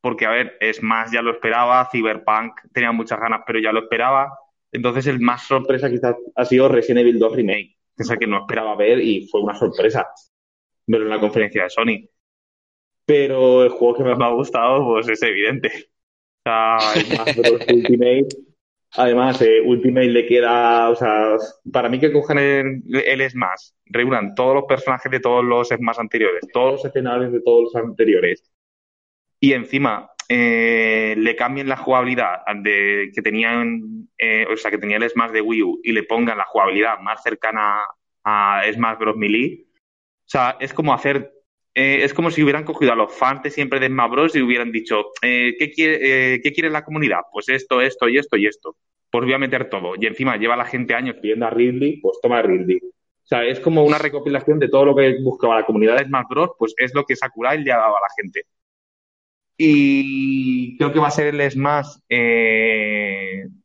[0.00, 3.80] porque a ver, es más, ya lo esperaba, Cyberpunk tenía muchas ganas, pero ya lo
[3.80, 4.38] esperaba.
[4.72, 8.26] Entonces el más sorpresa quizás ha sido Resident Evil 2 Remake, que es el que
[8.26, 10.06] no esperaba ver y fue una sorpresa
[10.86, 12.08] verlo en la conferencia de Sony.
[13.04, 15.90] Pero el juego que más me ha gustado, pues es evidente.
[16.44, 17.66] O sea, el Bros.
[17.72, 18.49] Ultimate
[18.96, 21.36] Además, eh, Ultimate le queda, o sea,
[21.72, 26.00] para mí que cojan el, el Smash, reúnan todos los personajes de todos los Smash
[26.00, 28.50] anteriores, todos los escenarios de todos los anteriores,
[29.38, 34.98] y encima eh, le cambien la jugabilidad de, que tenían, eh, o sea, que tenía
[34.98, 37.80] el Smash de Wii U y le pongan la jugabilidad más cercana
[38.22, 39.16] a Smash Bros.
[39.16, 39.66] Melee.
[39.66, 41.32] O sea, es como hacer,
[41.74, 44.36] eh, es como si hubieran cogido a los fans siempre de Smash Bros.
[44.36, 47.20] y hubieran dicho, eh, ¿qué, quiere, eh, ¿qué quiere la comunidad?
[47.32, 48.76] Pues esto, esto y esto y esto.
[49.10, 49.94] Pues voy a meter todo.
[49.98, 52.78] Y encima lleva la gente años pidiendo a Ridley, pues toma a Ridley.
[52.82, 56.26] O sea, es como una recopilación de todo lo que buscaba la comunidad de Smash
[56.28, 56.50] Bros.
[56.58, 58.42] Pues es lo que Sakurai le ha dado a la gente.
[59.56, 61.88] Y creo que va a ser el Smash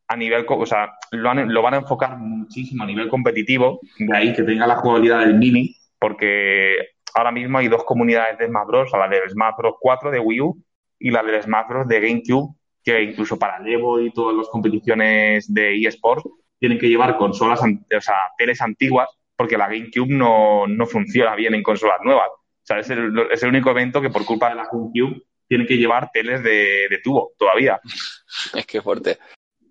[0.07, 4.33] a nivel, o sea, lo, lo van a enfocar muchísimo a nivel competitivo, de ahí
[4.33, 8.91] que tenga la jugabilidad del mini, porque ahora mismo hay dos comunidades de Smash Bros,
[8.91, 10.63] la del Smash Bros 4 de Wii U
[10.99, 14.47] y la del Smash Bros de GameCube, que incluso para el Evo y todas las
[14.49, 16.29] competiciones de eSports
[16.59, 21.55] tienen que llevar consolas, o sea, teles antiguas, porque la GameCube no, no funciona bien
[21.55, 22.29] en consolas nuevas.
[22.29, 25.67] O sea, es el, es el único evento que por culpa de la GameCube tienen
[25.67, 27.79] que llevar teles de, de tubo todavía.
[28.53, 29.17] Es que fuerte.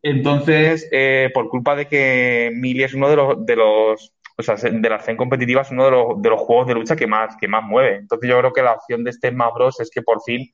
[0.03, 4.57] Entonces, eh, por culpa de que Melee es uno de los, de los, o sea,
[4.57, 7.37] de la escena competitiva es uno de los, de los juegos de lucha que más,
[7.37, 7.97] que más mueve.
[7.97, 10.53] Entonces yo creo que la opción de este Smash Bros es que por fin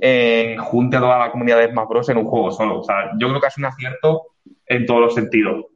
[0.00, 2.80] eh, junte a toda la comunidad de Smash Bros en un juego solo.
[2.80, 4.22] O sea, yo creo que es un acierto
[4.66, 5.66] en todos los sentidos.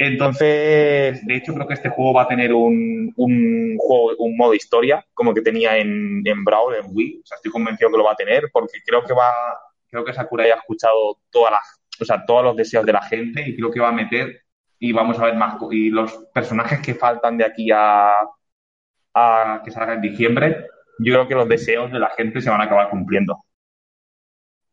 [0.00, 4.54] Entonces, de hecho, creo que este juego va a tener un, un juego, un modo
[4.54, 7.20] historia, como que tenía en, en Brawl, en Wii.
[7.24, 9.32] O sea, estoy convencido que lo va a tener, porque creo que va,
[9.90, 13.42] creo que Sakurai ha escuchado todas las, o sea, todos los deseos de la gente
[13.44, 14.40] y creo que va a meter
[14.78, 18.12] y vamos a ver más y los personajes que faltan de aquí a,
[19.14, 20.66] a que salga en diciembre,
[20.98, 23.44] yo creo que los deseos de la gente se van a acabar cumpliendo.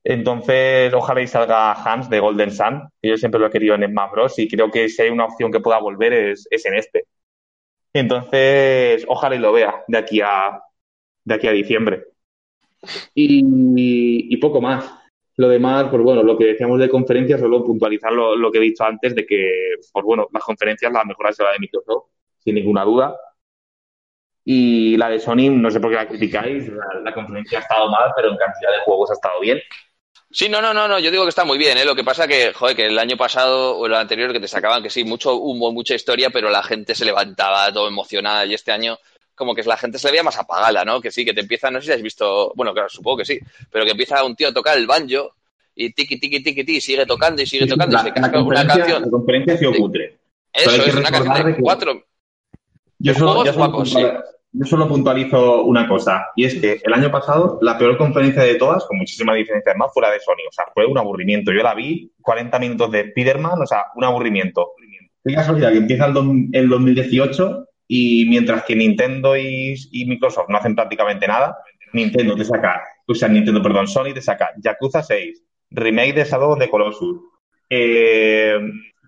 [0.03, 3.90] Entonces, ojalá y salga Hans de Golden Sun, que yo siempre lo he querido en
[3.90, 4.40] Smash Bros.
[4.40, 7.06] y creo que si hay una opción que pueda volver es, es en este.
[7.91, 10.61] Entonces, ojalá y lo vea de aquí a,
[11.23, 12.03] de aquí a diciembre.
[13.15, 13.44] Y,
[14.30, 14.86] y poco más.
[15.38, 18.62] Lo demás, pues bueno, lo que decíamos de conferencias, solo puntualizar lo, lo que he
[18.62, 19.52] dicho antes de que,
[19.91, 23.16] pues bueno, las conferencias, la mejor será de Microsoft, sin ninguna duda.
[24.45, 27.90] Y la de Sony, no sé por qué la criticáis, la, la conferencia ha estado
[27.90, 29.60] mal, pero en cantidad de juegos ha estado bien.
[30.32, 31.86] Sí, no, no, no, no, yo digo que está muy bien, ¿eh?
[31.86, 34.84] Lo que pasa que, joder, que el año pasado o el anterior que te sacaban
[34.84, 38.72] que sí, mucho humo, mucha historia, pero la gente se levantaba todo emocionada y este
[38.72, 38.98] año
[39.36, 41.02] como que la gente se le veía más apagada, ¿no?
[41.02, 43.40] Que sí, que te empieza, no sé si has visto, bueno, claro, supongo que sí,
[43.72, 45.34] pero que empieza un tío a tocar el banjo
[45.76, 48.45] y tiki, tiki, tiki, tiki, sigue tocando y sigue tocando la, y se casca una
[48.45, 49.02] conferencia, canción.
[49.03, 50.18] la conferencia ha sido cutre.
[50.53, 52.03] Eso es una canción de que- cuatro.
[52.98, 56.80] Yo solo, Juegos yo solo guapos, puntual- yo solo puntualizo una cosa, y es que
[56.82, 60.22] el año pasado la peor conferencia de todas, con muchísima diferencia más, fue la de
[60.22, 60.48] Sony.
[60.48, 61.52] O sea, fue un aburrimiento.
[61.52, 64.72] Yo la vi, 40 minutos de Spider-Man, o sea, un aburrimiento.
[65.26, 70.76] Qué casualidad que empieza el 2018 y mientras que Nintendo y, y Microsoft no hacen
[70.76, 71.57] prácticamente nada,
[71.94, 76.57] Nintendo te saca, o sea, Nintendo, perdón, Sony te saca Yakuza 6, remake de Shadow
[76.57, 77.18] the Colossus,
[77.70, 78.57] eh,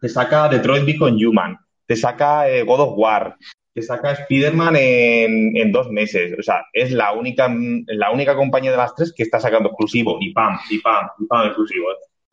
[0.02, 3.36] te saca Detroit Become Human, te saca eh, God of War,
[3.74, 6.34] te saca Spider-Man en, en dos meses.
[6.38, 7.48] O sea, es la única,
[7.88, 11.26] la única compañía de las tres que está sacando exclusivo y pam, y pam, y
[11.26, 11.88] pam exclusivo.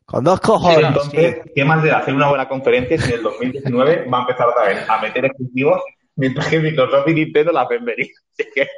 [0.07, 0.87] Con dos Sí, cojones.
[0.89, 4.49] entonces, ¿qué más de hacer una buena conferencia si en el 2019 va a empezar
[4.49, 5.83] otra vez a meter exclusivos
[6.17, 8.09] mientras que Microsoft y Nintendo la hacen venir?
[8.39, 8.69] Así que,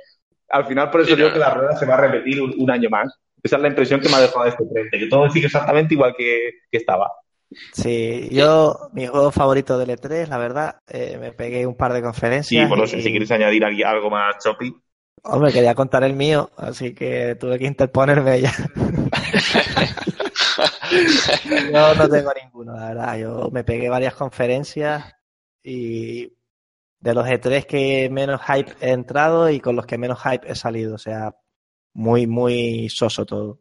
[0.50, 2.54] al final, por eso Sí, digo no, que la rueda se va a repetir un,
[2.58, 3.12] un año más.
[3.42, 5.94] Esa es la impresión que me ha dejado de este 30, que todo sigue exactamente
[5.94, 7.10] igual que, que estaba.
[7.70, 12.02] Sí, yo, mi juego favorito del E3, la verdad, eh, me pegué un par de
[12.40, 12.66] Sí, conferencias.
[12.66, 14.74] bueno, y- si, si quieres añadir aquí algo más choppy.
[15.24, 18.52] Hombre, quería contar el mío, así que tuve que interponerme ya.
[21.72, 23.18] Yo no tengo ninguno, la verdad.
[23.18, 25.12] Yo me pegué varias conferencias
[25.62, 26.32] y
[27.00, 30.54] de los E3 que menos hype he entrado y con los que menos hype he
[30.54, 30.94] salido.
[30.94, 31.34] O sea,
[31.94, 33.60] muy, muy soso todo.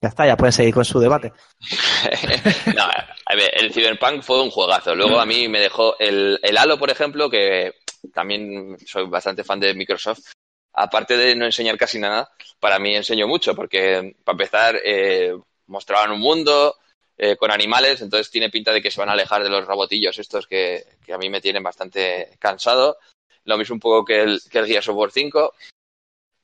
[0.00, 1.32] Ya está, ya pueden seguir con su debate.
[2.76, 4.94] no, a ver, el Cyberpunk fue un juegazo.
[4.96, 7.74] Luego a mí me dejó el, el Halo, por ejemplo, que
[8.12, 10.32] también soy bastante fan de Microsoft.
[10.74, 16.12] Aparte de no enseñar casi nada, para mí enseñó mucho, porque para empezar eh, mostraban
[16.12, 16.76] un mundo
[17.24, 20.18] eh, con animales, entonces tiene pinta de que se van a alejar de los robotillos
[20.18, 22.98] estos que, que a mí me tienen bastante cansado.
[23.44, 25.54] Lo mismo un poco que el, que el Gears of War 5,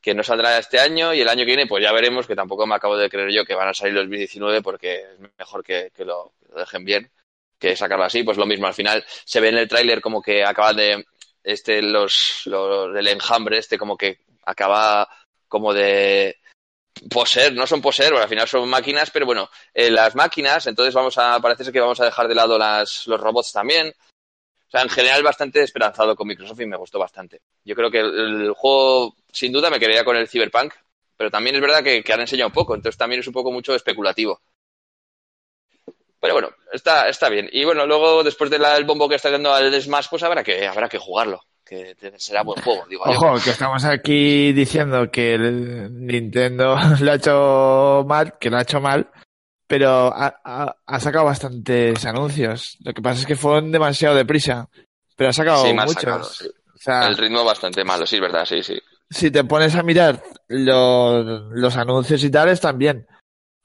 [0.00, 2.64] que no saldrá este año y el año que viene pues ya veremos, que tampoco
[2.64, 5.90] me acabo de creer yo que van a salir los 2019 porque es mejor que,
[5.92, 7.10] que lo, que lo dejen bien
[7.58, 8.22] que sacarlo así.
[8.22, 11.04] Pues lo mismo, al final se ve en el tráiler como que acaban de
[11.42, 15.08] este los, los del enjambre este como que acaba
[15.48, 16.36] como de
[17.10, 21.16] poseer, no son poseer, al final son máquinas, pero bueno, eh, las máquinas, entonces vamos
[21.18, 23.88] a, parece que vamos a dejar de lado las, los robots también.
[23.88, 27.40] O sea, en general bastante esperanzado con Microsoft y me gustó bastante.
[27.64, 30.74] Yo creo que el, juego, sin duda, me quedaría con el Cyberpunk,
[31.16, 33.74] pero también es verdad que, que han enseñado poco, entonces también es un poco mucho
[33.74, 34.40] especulativo.
[36.20, 37.48] Pero bueno, está, está bien.
[37.52, 40.88] Y bueno, luego después del bombo que está dando al Smash, pues habrá que, habrá
[40.88, 41.42] que jugarlo.
[41.68, 43.10] Que será buen juego, digo yo.
[43.12, 48.62] Ojo, que estamos aquí diciendo que el Nintendo lo ha hecho mal, que lo ha
[48.62, 49.10] hecho mal,
[49.66, 52.78] pero ha, ha, ha sacado bastantes anuncios.
[52.82, 54.68] Lo que pasa es que fueron demasiado deprisa,
[55.14, 55.92] pero ha sacado Sí, muchos.
[55.94, 56.46] sacado, sí.
[56.46, 58.78] O sea, El ritmo bastante malo, sí, es verdad, sí, sí.
[59.10, 63.06] si te pones a mirar los, los anuncios y tales, también.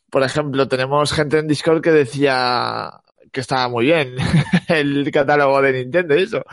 [0.10, 2.92] Por ejemplo, tenemos gente en Discord que decía
[3.32, 4.16] que estaba muy bien
[4.68, 6.44] el catálogo de Nintendo y eso.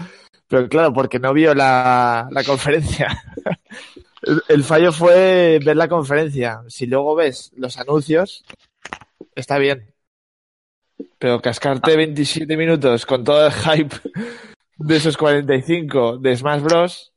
[0.50, 3.22] Pero claro, porque no vio la, la conferencia.
[4.22, 6.62] el, el fallo fue ver la conferencia.
[6.66, 8.44] Si luego ves los anuncios,
[9.36, 9.94] está bien.
[11.20, 13.94] Pero cascarte 27 minutos con todo el hype
[14.76, 17.12] de esos 45 de Smash Bros.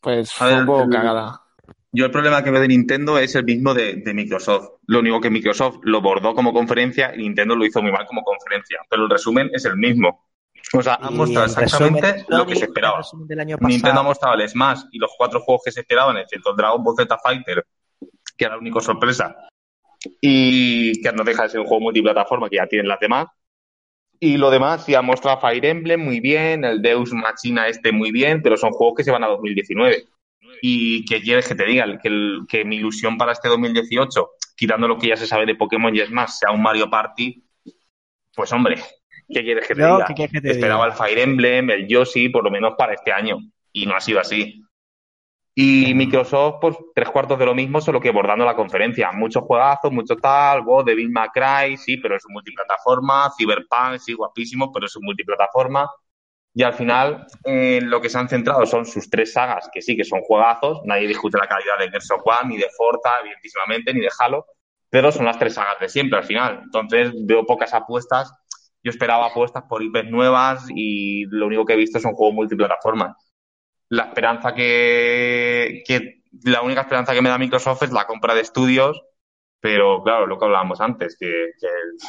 [0.00, 1.42] Pues fue ver, un poco cagada.
[1.90, 4.68] Yo el problema que veo de Nintendo es el mismo de, de Microsoft.
[4.86, 8.22] Lo único que Microsoft lo bordó como conferencia y Nintendo lo hizo muy mal como
[8.22, 8.78] conferencia.
[8.88, 10.31] Pero el resumen es el mismo.
[10.74, 13.00] O sea, han mostrado el resumen, exactamente lo que se esperaba.
[13.20, 13.56] el del año.
[13.60, 16.96] Nintendo ha mostrado el Smash y los cuatro juegos que se esperaban, excepto Dragon Ball
[16.96, 17.66] Z Fighter,
[18.36, 19.36] que era la única sorpresa,
[20.20, 23.26] y que no deja de ser un juego multiplataforma que ya tienen las demás.
[24.18, 28.12] Y lo demás sí ha mostrado Fire Emblem muy bien, el Deus Machina este muy
[28.12, 30.04] bien, pero son juegos que se van a 2019.
[30.62, 34.86] Y que quieres que te diga, que, el- que mi ilusión para este 2018, quitando
[34.86, 37.42] lo que ya se sabe de Pokémon y es más, sea un Mario Party,
[38.34, 38.76] pues hombre,
[39.32, 40.04] ¿qué quieres que te diga?
[40.06, 40.94] ¿qué quieres que te Esperaba diga?
[40.94, 43.38] el Fire Emblem, el Yoshi, por lo menos para este año.
[43.72, 44.62] Y no ha sido así.
[45.54, 49.12] Y Microsoft, pues tres cuartos de lo mismo, solo que bordando la conferencia.
[49.12, 53.30] Muchos juegazos, mucho tal, God, Devil May Cry, sí, pero es un multiplataforma.
[53.36, 55.90] Cyberpunk, sí, guapísimo, pero es un multiplataforma.
[56.54, 59.94] Y al final, eh, lo que se han centrado son sus tres sagas, que sí
[59.96, 60.80] que son juegazos.
[60.84, 64.46] Nadie discute la calidad de Gears of War, ni de Forza, evidentísimamente, ni de Halo.
[64.88, 66.60] Pero son las tres sagas de siempre al final.
[66.64, 68.32] Entonces, veo pocas apuestas.
[68.82, 73.16] Yo esperaba apuestas por IPs nuevas y lo único que he visto son juegos multiplataformas
[73.92, 78.40] la esperanza que, que, la única esperanza que me da Microsoft es la compra de
[78.40, 79.02] estudios,
[79.60, 81.68] pero claro, lo que hablábamos antes, que, que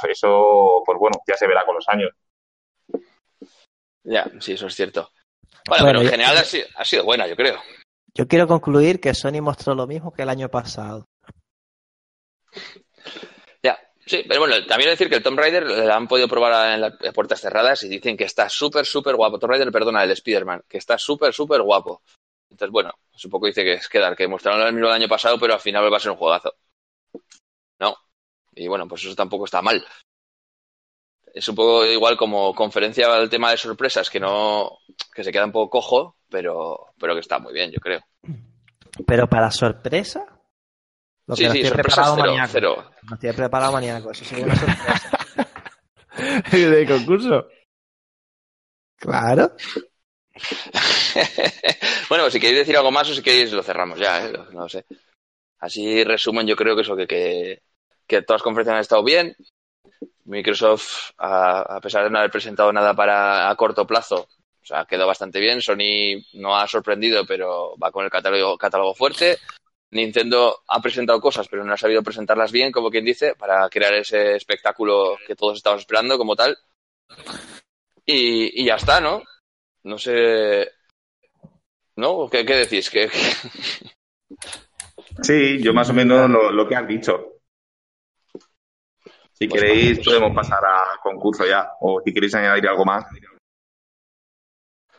[0.10, 2.12] eso, pues bueno, ya se verá con los años.
[4.06, 5.10] Ya, sí, eso es cierto.
[5.68, 7.60] Bueno, bueno pero en general ha sido, ha sido buena, yo creo.
[8.14, 11.06] Yo quiero concluir que Sony mostró lo mismo que el año pasado.
[14.06, 16.94] Sí, pero bueno, también decir que el Tomb Raider le han podido probar en las
[17.14, 19.40] puertas cerradas y dicen que está súper, súper guapo.
[19.40, 22.02] Tomb Raider, perdona, el Spider-Man, que está súper, súper guapo.
[22.50, 25.08] Entonces, bueno, es un poco dice que es quedar, que mostraron el mismo el año
[25.08, 26.54] pasado, pero al final va a ser un juegazo.
[27.80, 27.96] ¿No?
[28.56, 29.84] Y bueno, pues eso tampoco está mal.
[31.34, 34.80] Es un poco igual como conferencia del tema de sorpresas, que no,
[35.14, 38.02] que se queda un poco cojo, pero, pero que está muy bien, yo creo.
[39.08, 40.33] Pero para sorpresa,
[41.26, 42.52] lo que sí, sí, preparado cero, maníaco.
[42.52, 42.92] Cero.
[43.10, 44.12] Lo estoy preparado maníaco.
[44.12, 45.10] Eso sería una sorpresa.
[46.52, 47.48] ¿De concurso?
[48.98, 49.56] Claro.
[52.10, 54.34] bueno, pues si queréis decir algo más o si queréis lo cerramos ya, ¿eh?
[54.52, 54.86] no sé.
[55.60, 57.62] Así resumen, yo creo que eso, que, que,
[58.06, 59.36] que todas las conferencias han estado bien.
[60.26, 64.28] Microsoft, a, a, pesar de no haber presentado nada para a corto plazo,
[64.64, 65.62] o sea, quedó bastante bien.
[65.62, 69.38] Sony no ha sorprendido, pero va con el catálogo, catálogo fuerte.
[69.94, 73.94] Nintendo ha presentado cosas, pero no ha sabido presentarlas bien, como quien dice, para crear
[73.94, 76.58] ese espectáculo que todos estamos esperando como tal.
[78.06, 79.24] Y, y ya está, ¿no?
[79.84, 80.72] No sé.
[81.96, 82.30] ¿No?
[82.30, 82.90] ¿Qué, qué decís?
[82.90, 83.10] ¿Qué...
[85.22, 87.34] Sí, yo más o menos lo, lo que han dicho.
[89.34, 91.72] Si pues queréis, podemos pasar al concurso ya.
[91.82, 93.06] O si queréis añadir algo más.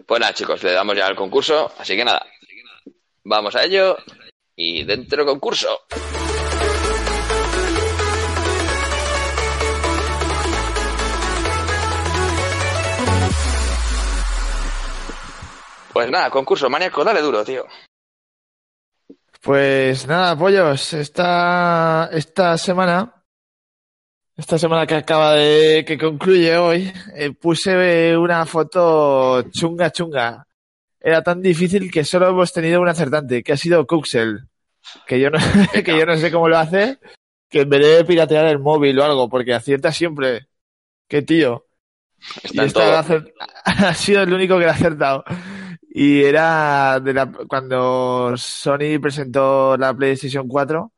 [0.06, 1.72] Pues nada, chicos, le damos ya al concurso.
[1.78, 2.24] Así que nada,
[3.24, 3.96] vamos a ello
[4.56, 5.80] y dentro concurso.
[15.92, 17.64] Pues nada, concurso, maníaco, dale duro, tío.
[19.40, 23.22] Pues nada, pollos, esta, esta semana,
[24.36, 30.46] esta semana que acaba de, que concluye hoy, eh, puse una foto chunga chunga
[31.04, 34.48] era tan difícil que solo hemos tenido un acertante, que ha sido Cuxel.
[35.06, 35.38] Que yo no,
[35.84, 36.98] que yo no sé cómo lo hace,
[37.50, 40.48] que en vez de piratear el móvil o algo, porque acierta siempre.
[41.06, 41.66] Qué tío.
[42.50, 42.58] Y
[43.64, 45.24] ha sido el único que lo ha acertado.
[45.90, 50.90] Y era de la, cuando Sony presentó la PlayStation 4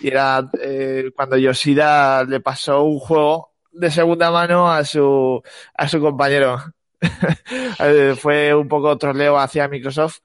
[0.00, 5.40] y era eh, cuando Yoshida le pasó un juego de segunda mano a su
[5.74, 6.58] a su compañero
[8.20, 10.20] fue un poco troleo hacia Microsoft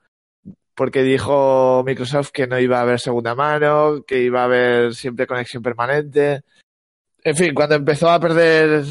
[0.76, 5.28] porque dijo Microsoft que no iba a haber segunda mano, que iba a haber siempre
[5.28, 6.42] conexión permanente.
[7.24, 8.84] En fin, cuando empezó a perder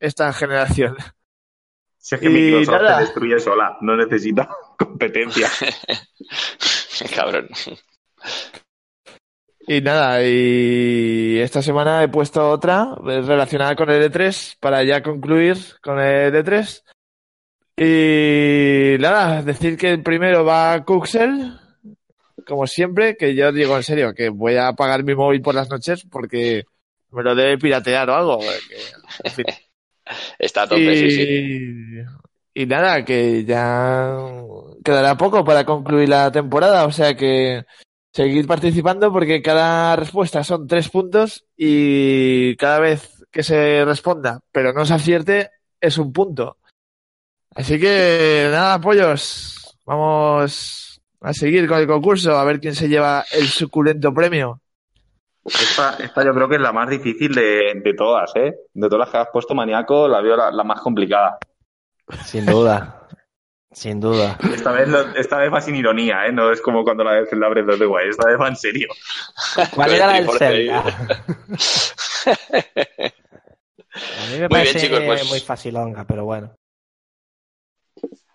[0.00, 0.96] esta generación.
[1.98, 4.48] Si es que Microsoft se destruye sola, no necesita
[4.78, 5.48] competencia.
[7.14, 7.48] Cabrón.
[9.68, 15.56] Y nada, y esta semana he puesto otra relacionada con el E3 para ya concluir
[15.82, 16.82] con el E3.
[17.76, 21.58] Y nada, decir que el primero va Cuxel,
[22.46, 25.68] como siempre, que yo digo en serio que voy a apagar mi móvil por las
[25.68, 26.64] noches porque
[27.10, 28.40] me lo debe piratear o algo.
[29.24, 29.44] en fin.
[30.38, 32.02] Está a tope, y, sí, sí.
[32.54, 34.16] Y nada, que ya
[34.84, 37.64] quedará poco para concluir la temporada, o sea que
[38.12, 44.72] seguir participando porque cada respuesta son tres puntos y cada vez que se responda, pero
[44.72, 45.50] no se acierte,
[45.80, 46.56] es un punto.
[47.56, 53.24] Así que nada, pollos, vamos a seguir con el concurso, a ver quién se lleva
[53.32, 54.60] el suculento premio.
[55.44, 58.52] Esta, esta yo creo que es la más difícil de, de todas, ¿eh?
[58.74, 61.38] De todas las que has puesto, maníaco, la veo la, la más complicada.
[62.24, 63.08] Sin duda.
[63.72, 64.36] Sin duda.
[64.52, 66.32] Esta vez, esta vez va sin ironía, ¿eh?
[66.32, 68.10] No es como cuando la vez la Breath of the Wild.
[68.10, 68.88] Esta vez va en serio.
[69.74, 70.84] ¿Cuál era la del Zelda?
[73.96, 76.54] A mí me Muy bien, parece chicos, pues- muy facilonga, pero bueno.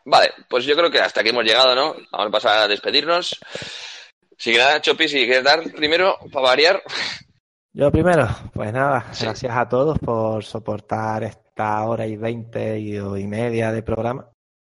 [0.06, 1.96] Vale, pues yo creo que hasta aquí hemos llegado, ¿no?
[2.12, 3.40] Vamos a pasar a despedirnos.
[4.38, 6.84] Si nada, Chopi, si quieres dar primero, para variar.
[7.74, 9.26] Yo primero, pues nada, Sí.
[9.26, 14.28] gracias a todos por soportar esta hora y veinte y, y media de programa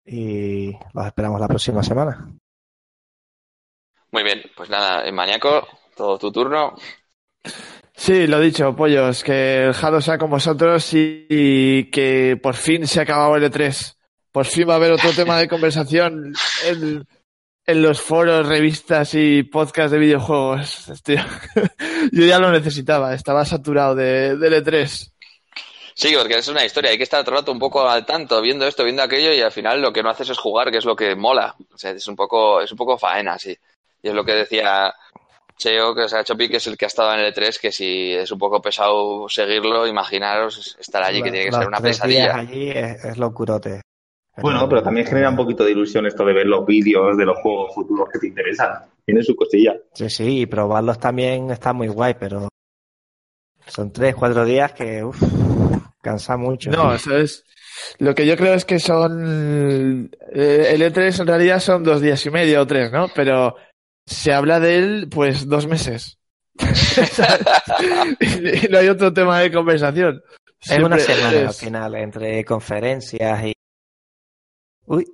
[0.05, 2.31] y los esperamos la próxima semana.
[4.11, 6.75] Muy bien, pues nada, Maníaco, todo tu turno.
[7.97, 12.85] Sí, lo dicho, pollos, que el Jado sea con vosotros y, y que por fin
[12.87, 13.95] se ha acabado el E3.
[14.35, 16.33] Por fin va a haber otro tema de conversación
[16.65, 17.07] en,
[17.65, 20.89] en los foros, revistas y podcasts de videojuegos.
[20.89, 21.15] Estoy-
[22.11, 25.11] yo ya lo necesitaba, estaba saturado de, del E3.
[25.93, 28.41] Sí, porque es una historia, hay que estar todo el rato un poco al tanto,
[28.41, 30.83] viendo esto, viendo aquello, y al final lo que no haces es jugar, que es
[30.85, 31.55] lo que mola.
[31.73, 33.57] O sea, es un poco, es un poco faena, sí.
[34.03, 34.93] Y es lo que decía
[35.57, 37.71] Cheo, que o sea, Chopi, que es el que ha estado en el E3, que
[37.71, 42.35] si es un poco pesado seguirlo, imaginaros estar allí, que tiene que ser una pesadilla.
[42.35, 43.79] allí es, es locurote.
[44.37, 47.37] Bueno, pero también genera un poquito de ilusión esto de ver los vídeos de los
[47.39, 48.69] juegos futuros que te interesan.
[49.05, 49.75] Tiene su cosilla.
[49.93, 52.49] Sí, sí, y probarlos también está muy guay, pero
[53.67, 55.21] son tres, cuatro días que uf,
[56.01, 56.69] cansa mucho.
[56.71, 57.43] No, eso es.
[57.99, 60.09] Lo que yo creo es que son.
[60.33, 63.07] eh, El E3 en realidad son dos días y medio o tres, ¿no?
[63.13, 63.55] Pero
[64.05, 66.17] se habla de él, pues, dos meses.
[68.19, 70.21] y no hay otro tema de conversación.
[70.61, 73.53] es una semana al final, entre conferencias y...
[74.87, 75.05] Uy,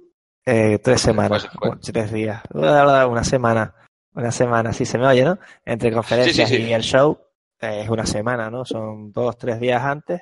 [0.45, 1.47] eh, tres semanas,
[1.81, 3.73] tres días, una semana,
[4.13, 5.37] una semana, sí se me oye, ¿no?
[5.65, 6.57] Entre conferencias sí.
[6.57, 7.17] y el show
[7.59, 8.65] eh, es una semana, ¿no?
[8.65, 10.21] Son dos, tres días antes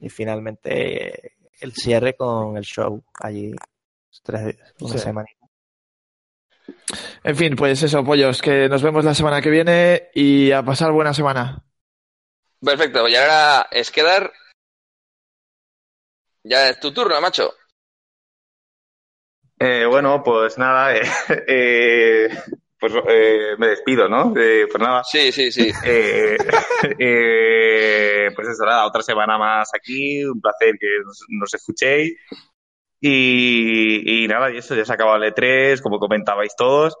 [0.00, 3.54] y finalmente eh, el cierre con el show allí,
[4.22, 4.98] tres, una Sí.
[4.98, 5.28] semana.
[7.24, 10.92] En fin, pues eso, pollos, que nos vemos la semana que viene y a pasar
[10.92, 11.64] buena semana.
[12.60, 14.32] Perfecto, y ahora es quedar.
[16.44, 17.52] Ya es tu turno, macho.
[19.64, 21.02] Eh, bueno, pues nada, eh,
[21.46, 22.28] eh,
[22.78, 24.34] pues eh, me despido, ¿no?
[24.36, 25.70] Eh, pues nada, Sí, sí, sí.
[25.84, 26.36] eh,
[26.98, 32.14] eh, pues eso, nada, otra semana más aquí, un placer que nos, nos escuchéis.
[33.00, 36.94] Y, y nada, y eso, ya se ha acabado el E3, como comentabais todos.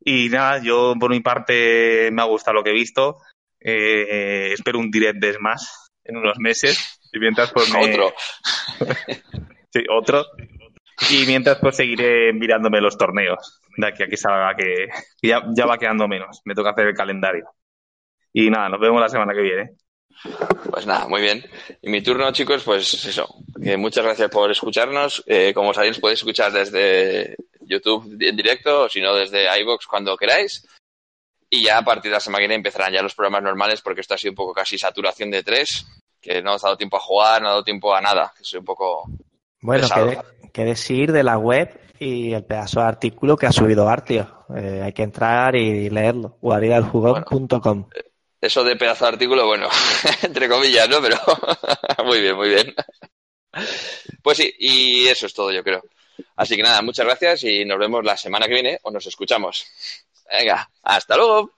[0.00, 3.16] Y nada, yo por mi parte me ha gustado lo que he visto.
[3.60, 6.98] Eh, espero un direct de más en unos meses.
[7.12, 8.12] Y mientras pues me- Otro.
[9.70, 10.24] Sí, otro.
[11.10, 13.60] Y mientras pues seguiré mirándome los torneos.
[13.76, 14.88] De aquí a que salga que
[15.20, 16.40] que ya, ya va quedando menos.
[16.44, 17.48] Me toca hacer el calendario.
[18.32, 19.70] Y nada, nos vemos la semana que viene.
[20.70, 21.44] Pues nada, muy bien.
[21.82, 23.28] Y mi turno, chicos, pues eso.
[23.62, 25.22] Que muchas gracias por escucharnos.
[25.26, 30.16] Eh, como sabéis, podéis escuchar desde YouTube en directo o si no desde iBox cuando
[30.16, 30.66] queráis.
[31.50, 34.02] Y ya a partir de la semana que viene empezarán ya los programas normales porque
[34.02, 35.86] esto ha sido un poco casi saturación de tres.
[36.20, 38.32] Que no os ha dado tiempo a jugar, no ha dado tiempo a nada.
[38.36, 39.04] Que soy un poco.
[39.60, 40.10] Bueno, Pesado.
[40.10, 40.18] que,
[40.50, 44.44] que decir de la web y el pedazo de artículo que ha subido Artio.
[44.56, 46.38] Eh, hay que entrar y leerlo.
[46.40, 47.88] guaridadeljugón.com.
[48.40, 49.68] Eso de pedazo de artículo, bueno,
[50.22, 51.02] entre comillas, ¿no?
[51.02, 51.16] Pero
[52.04, 52.74] muy bien, muy bien.
[54.22, 55.82] Pues sí, y eso es todo, yo creo.
[56.36, 59.66] Así que nada, muchas gracias y nos vemos la semana que viene o nos escuchamos.
[60.30, 61.57] Venga, hasta luego.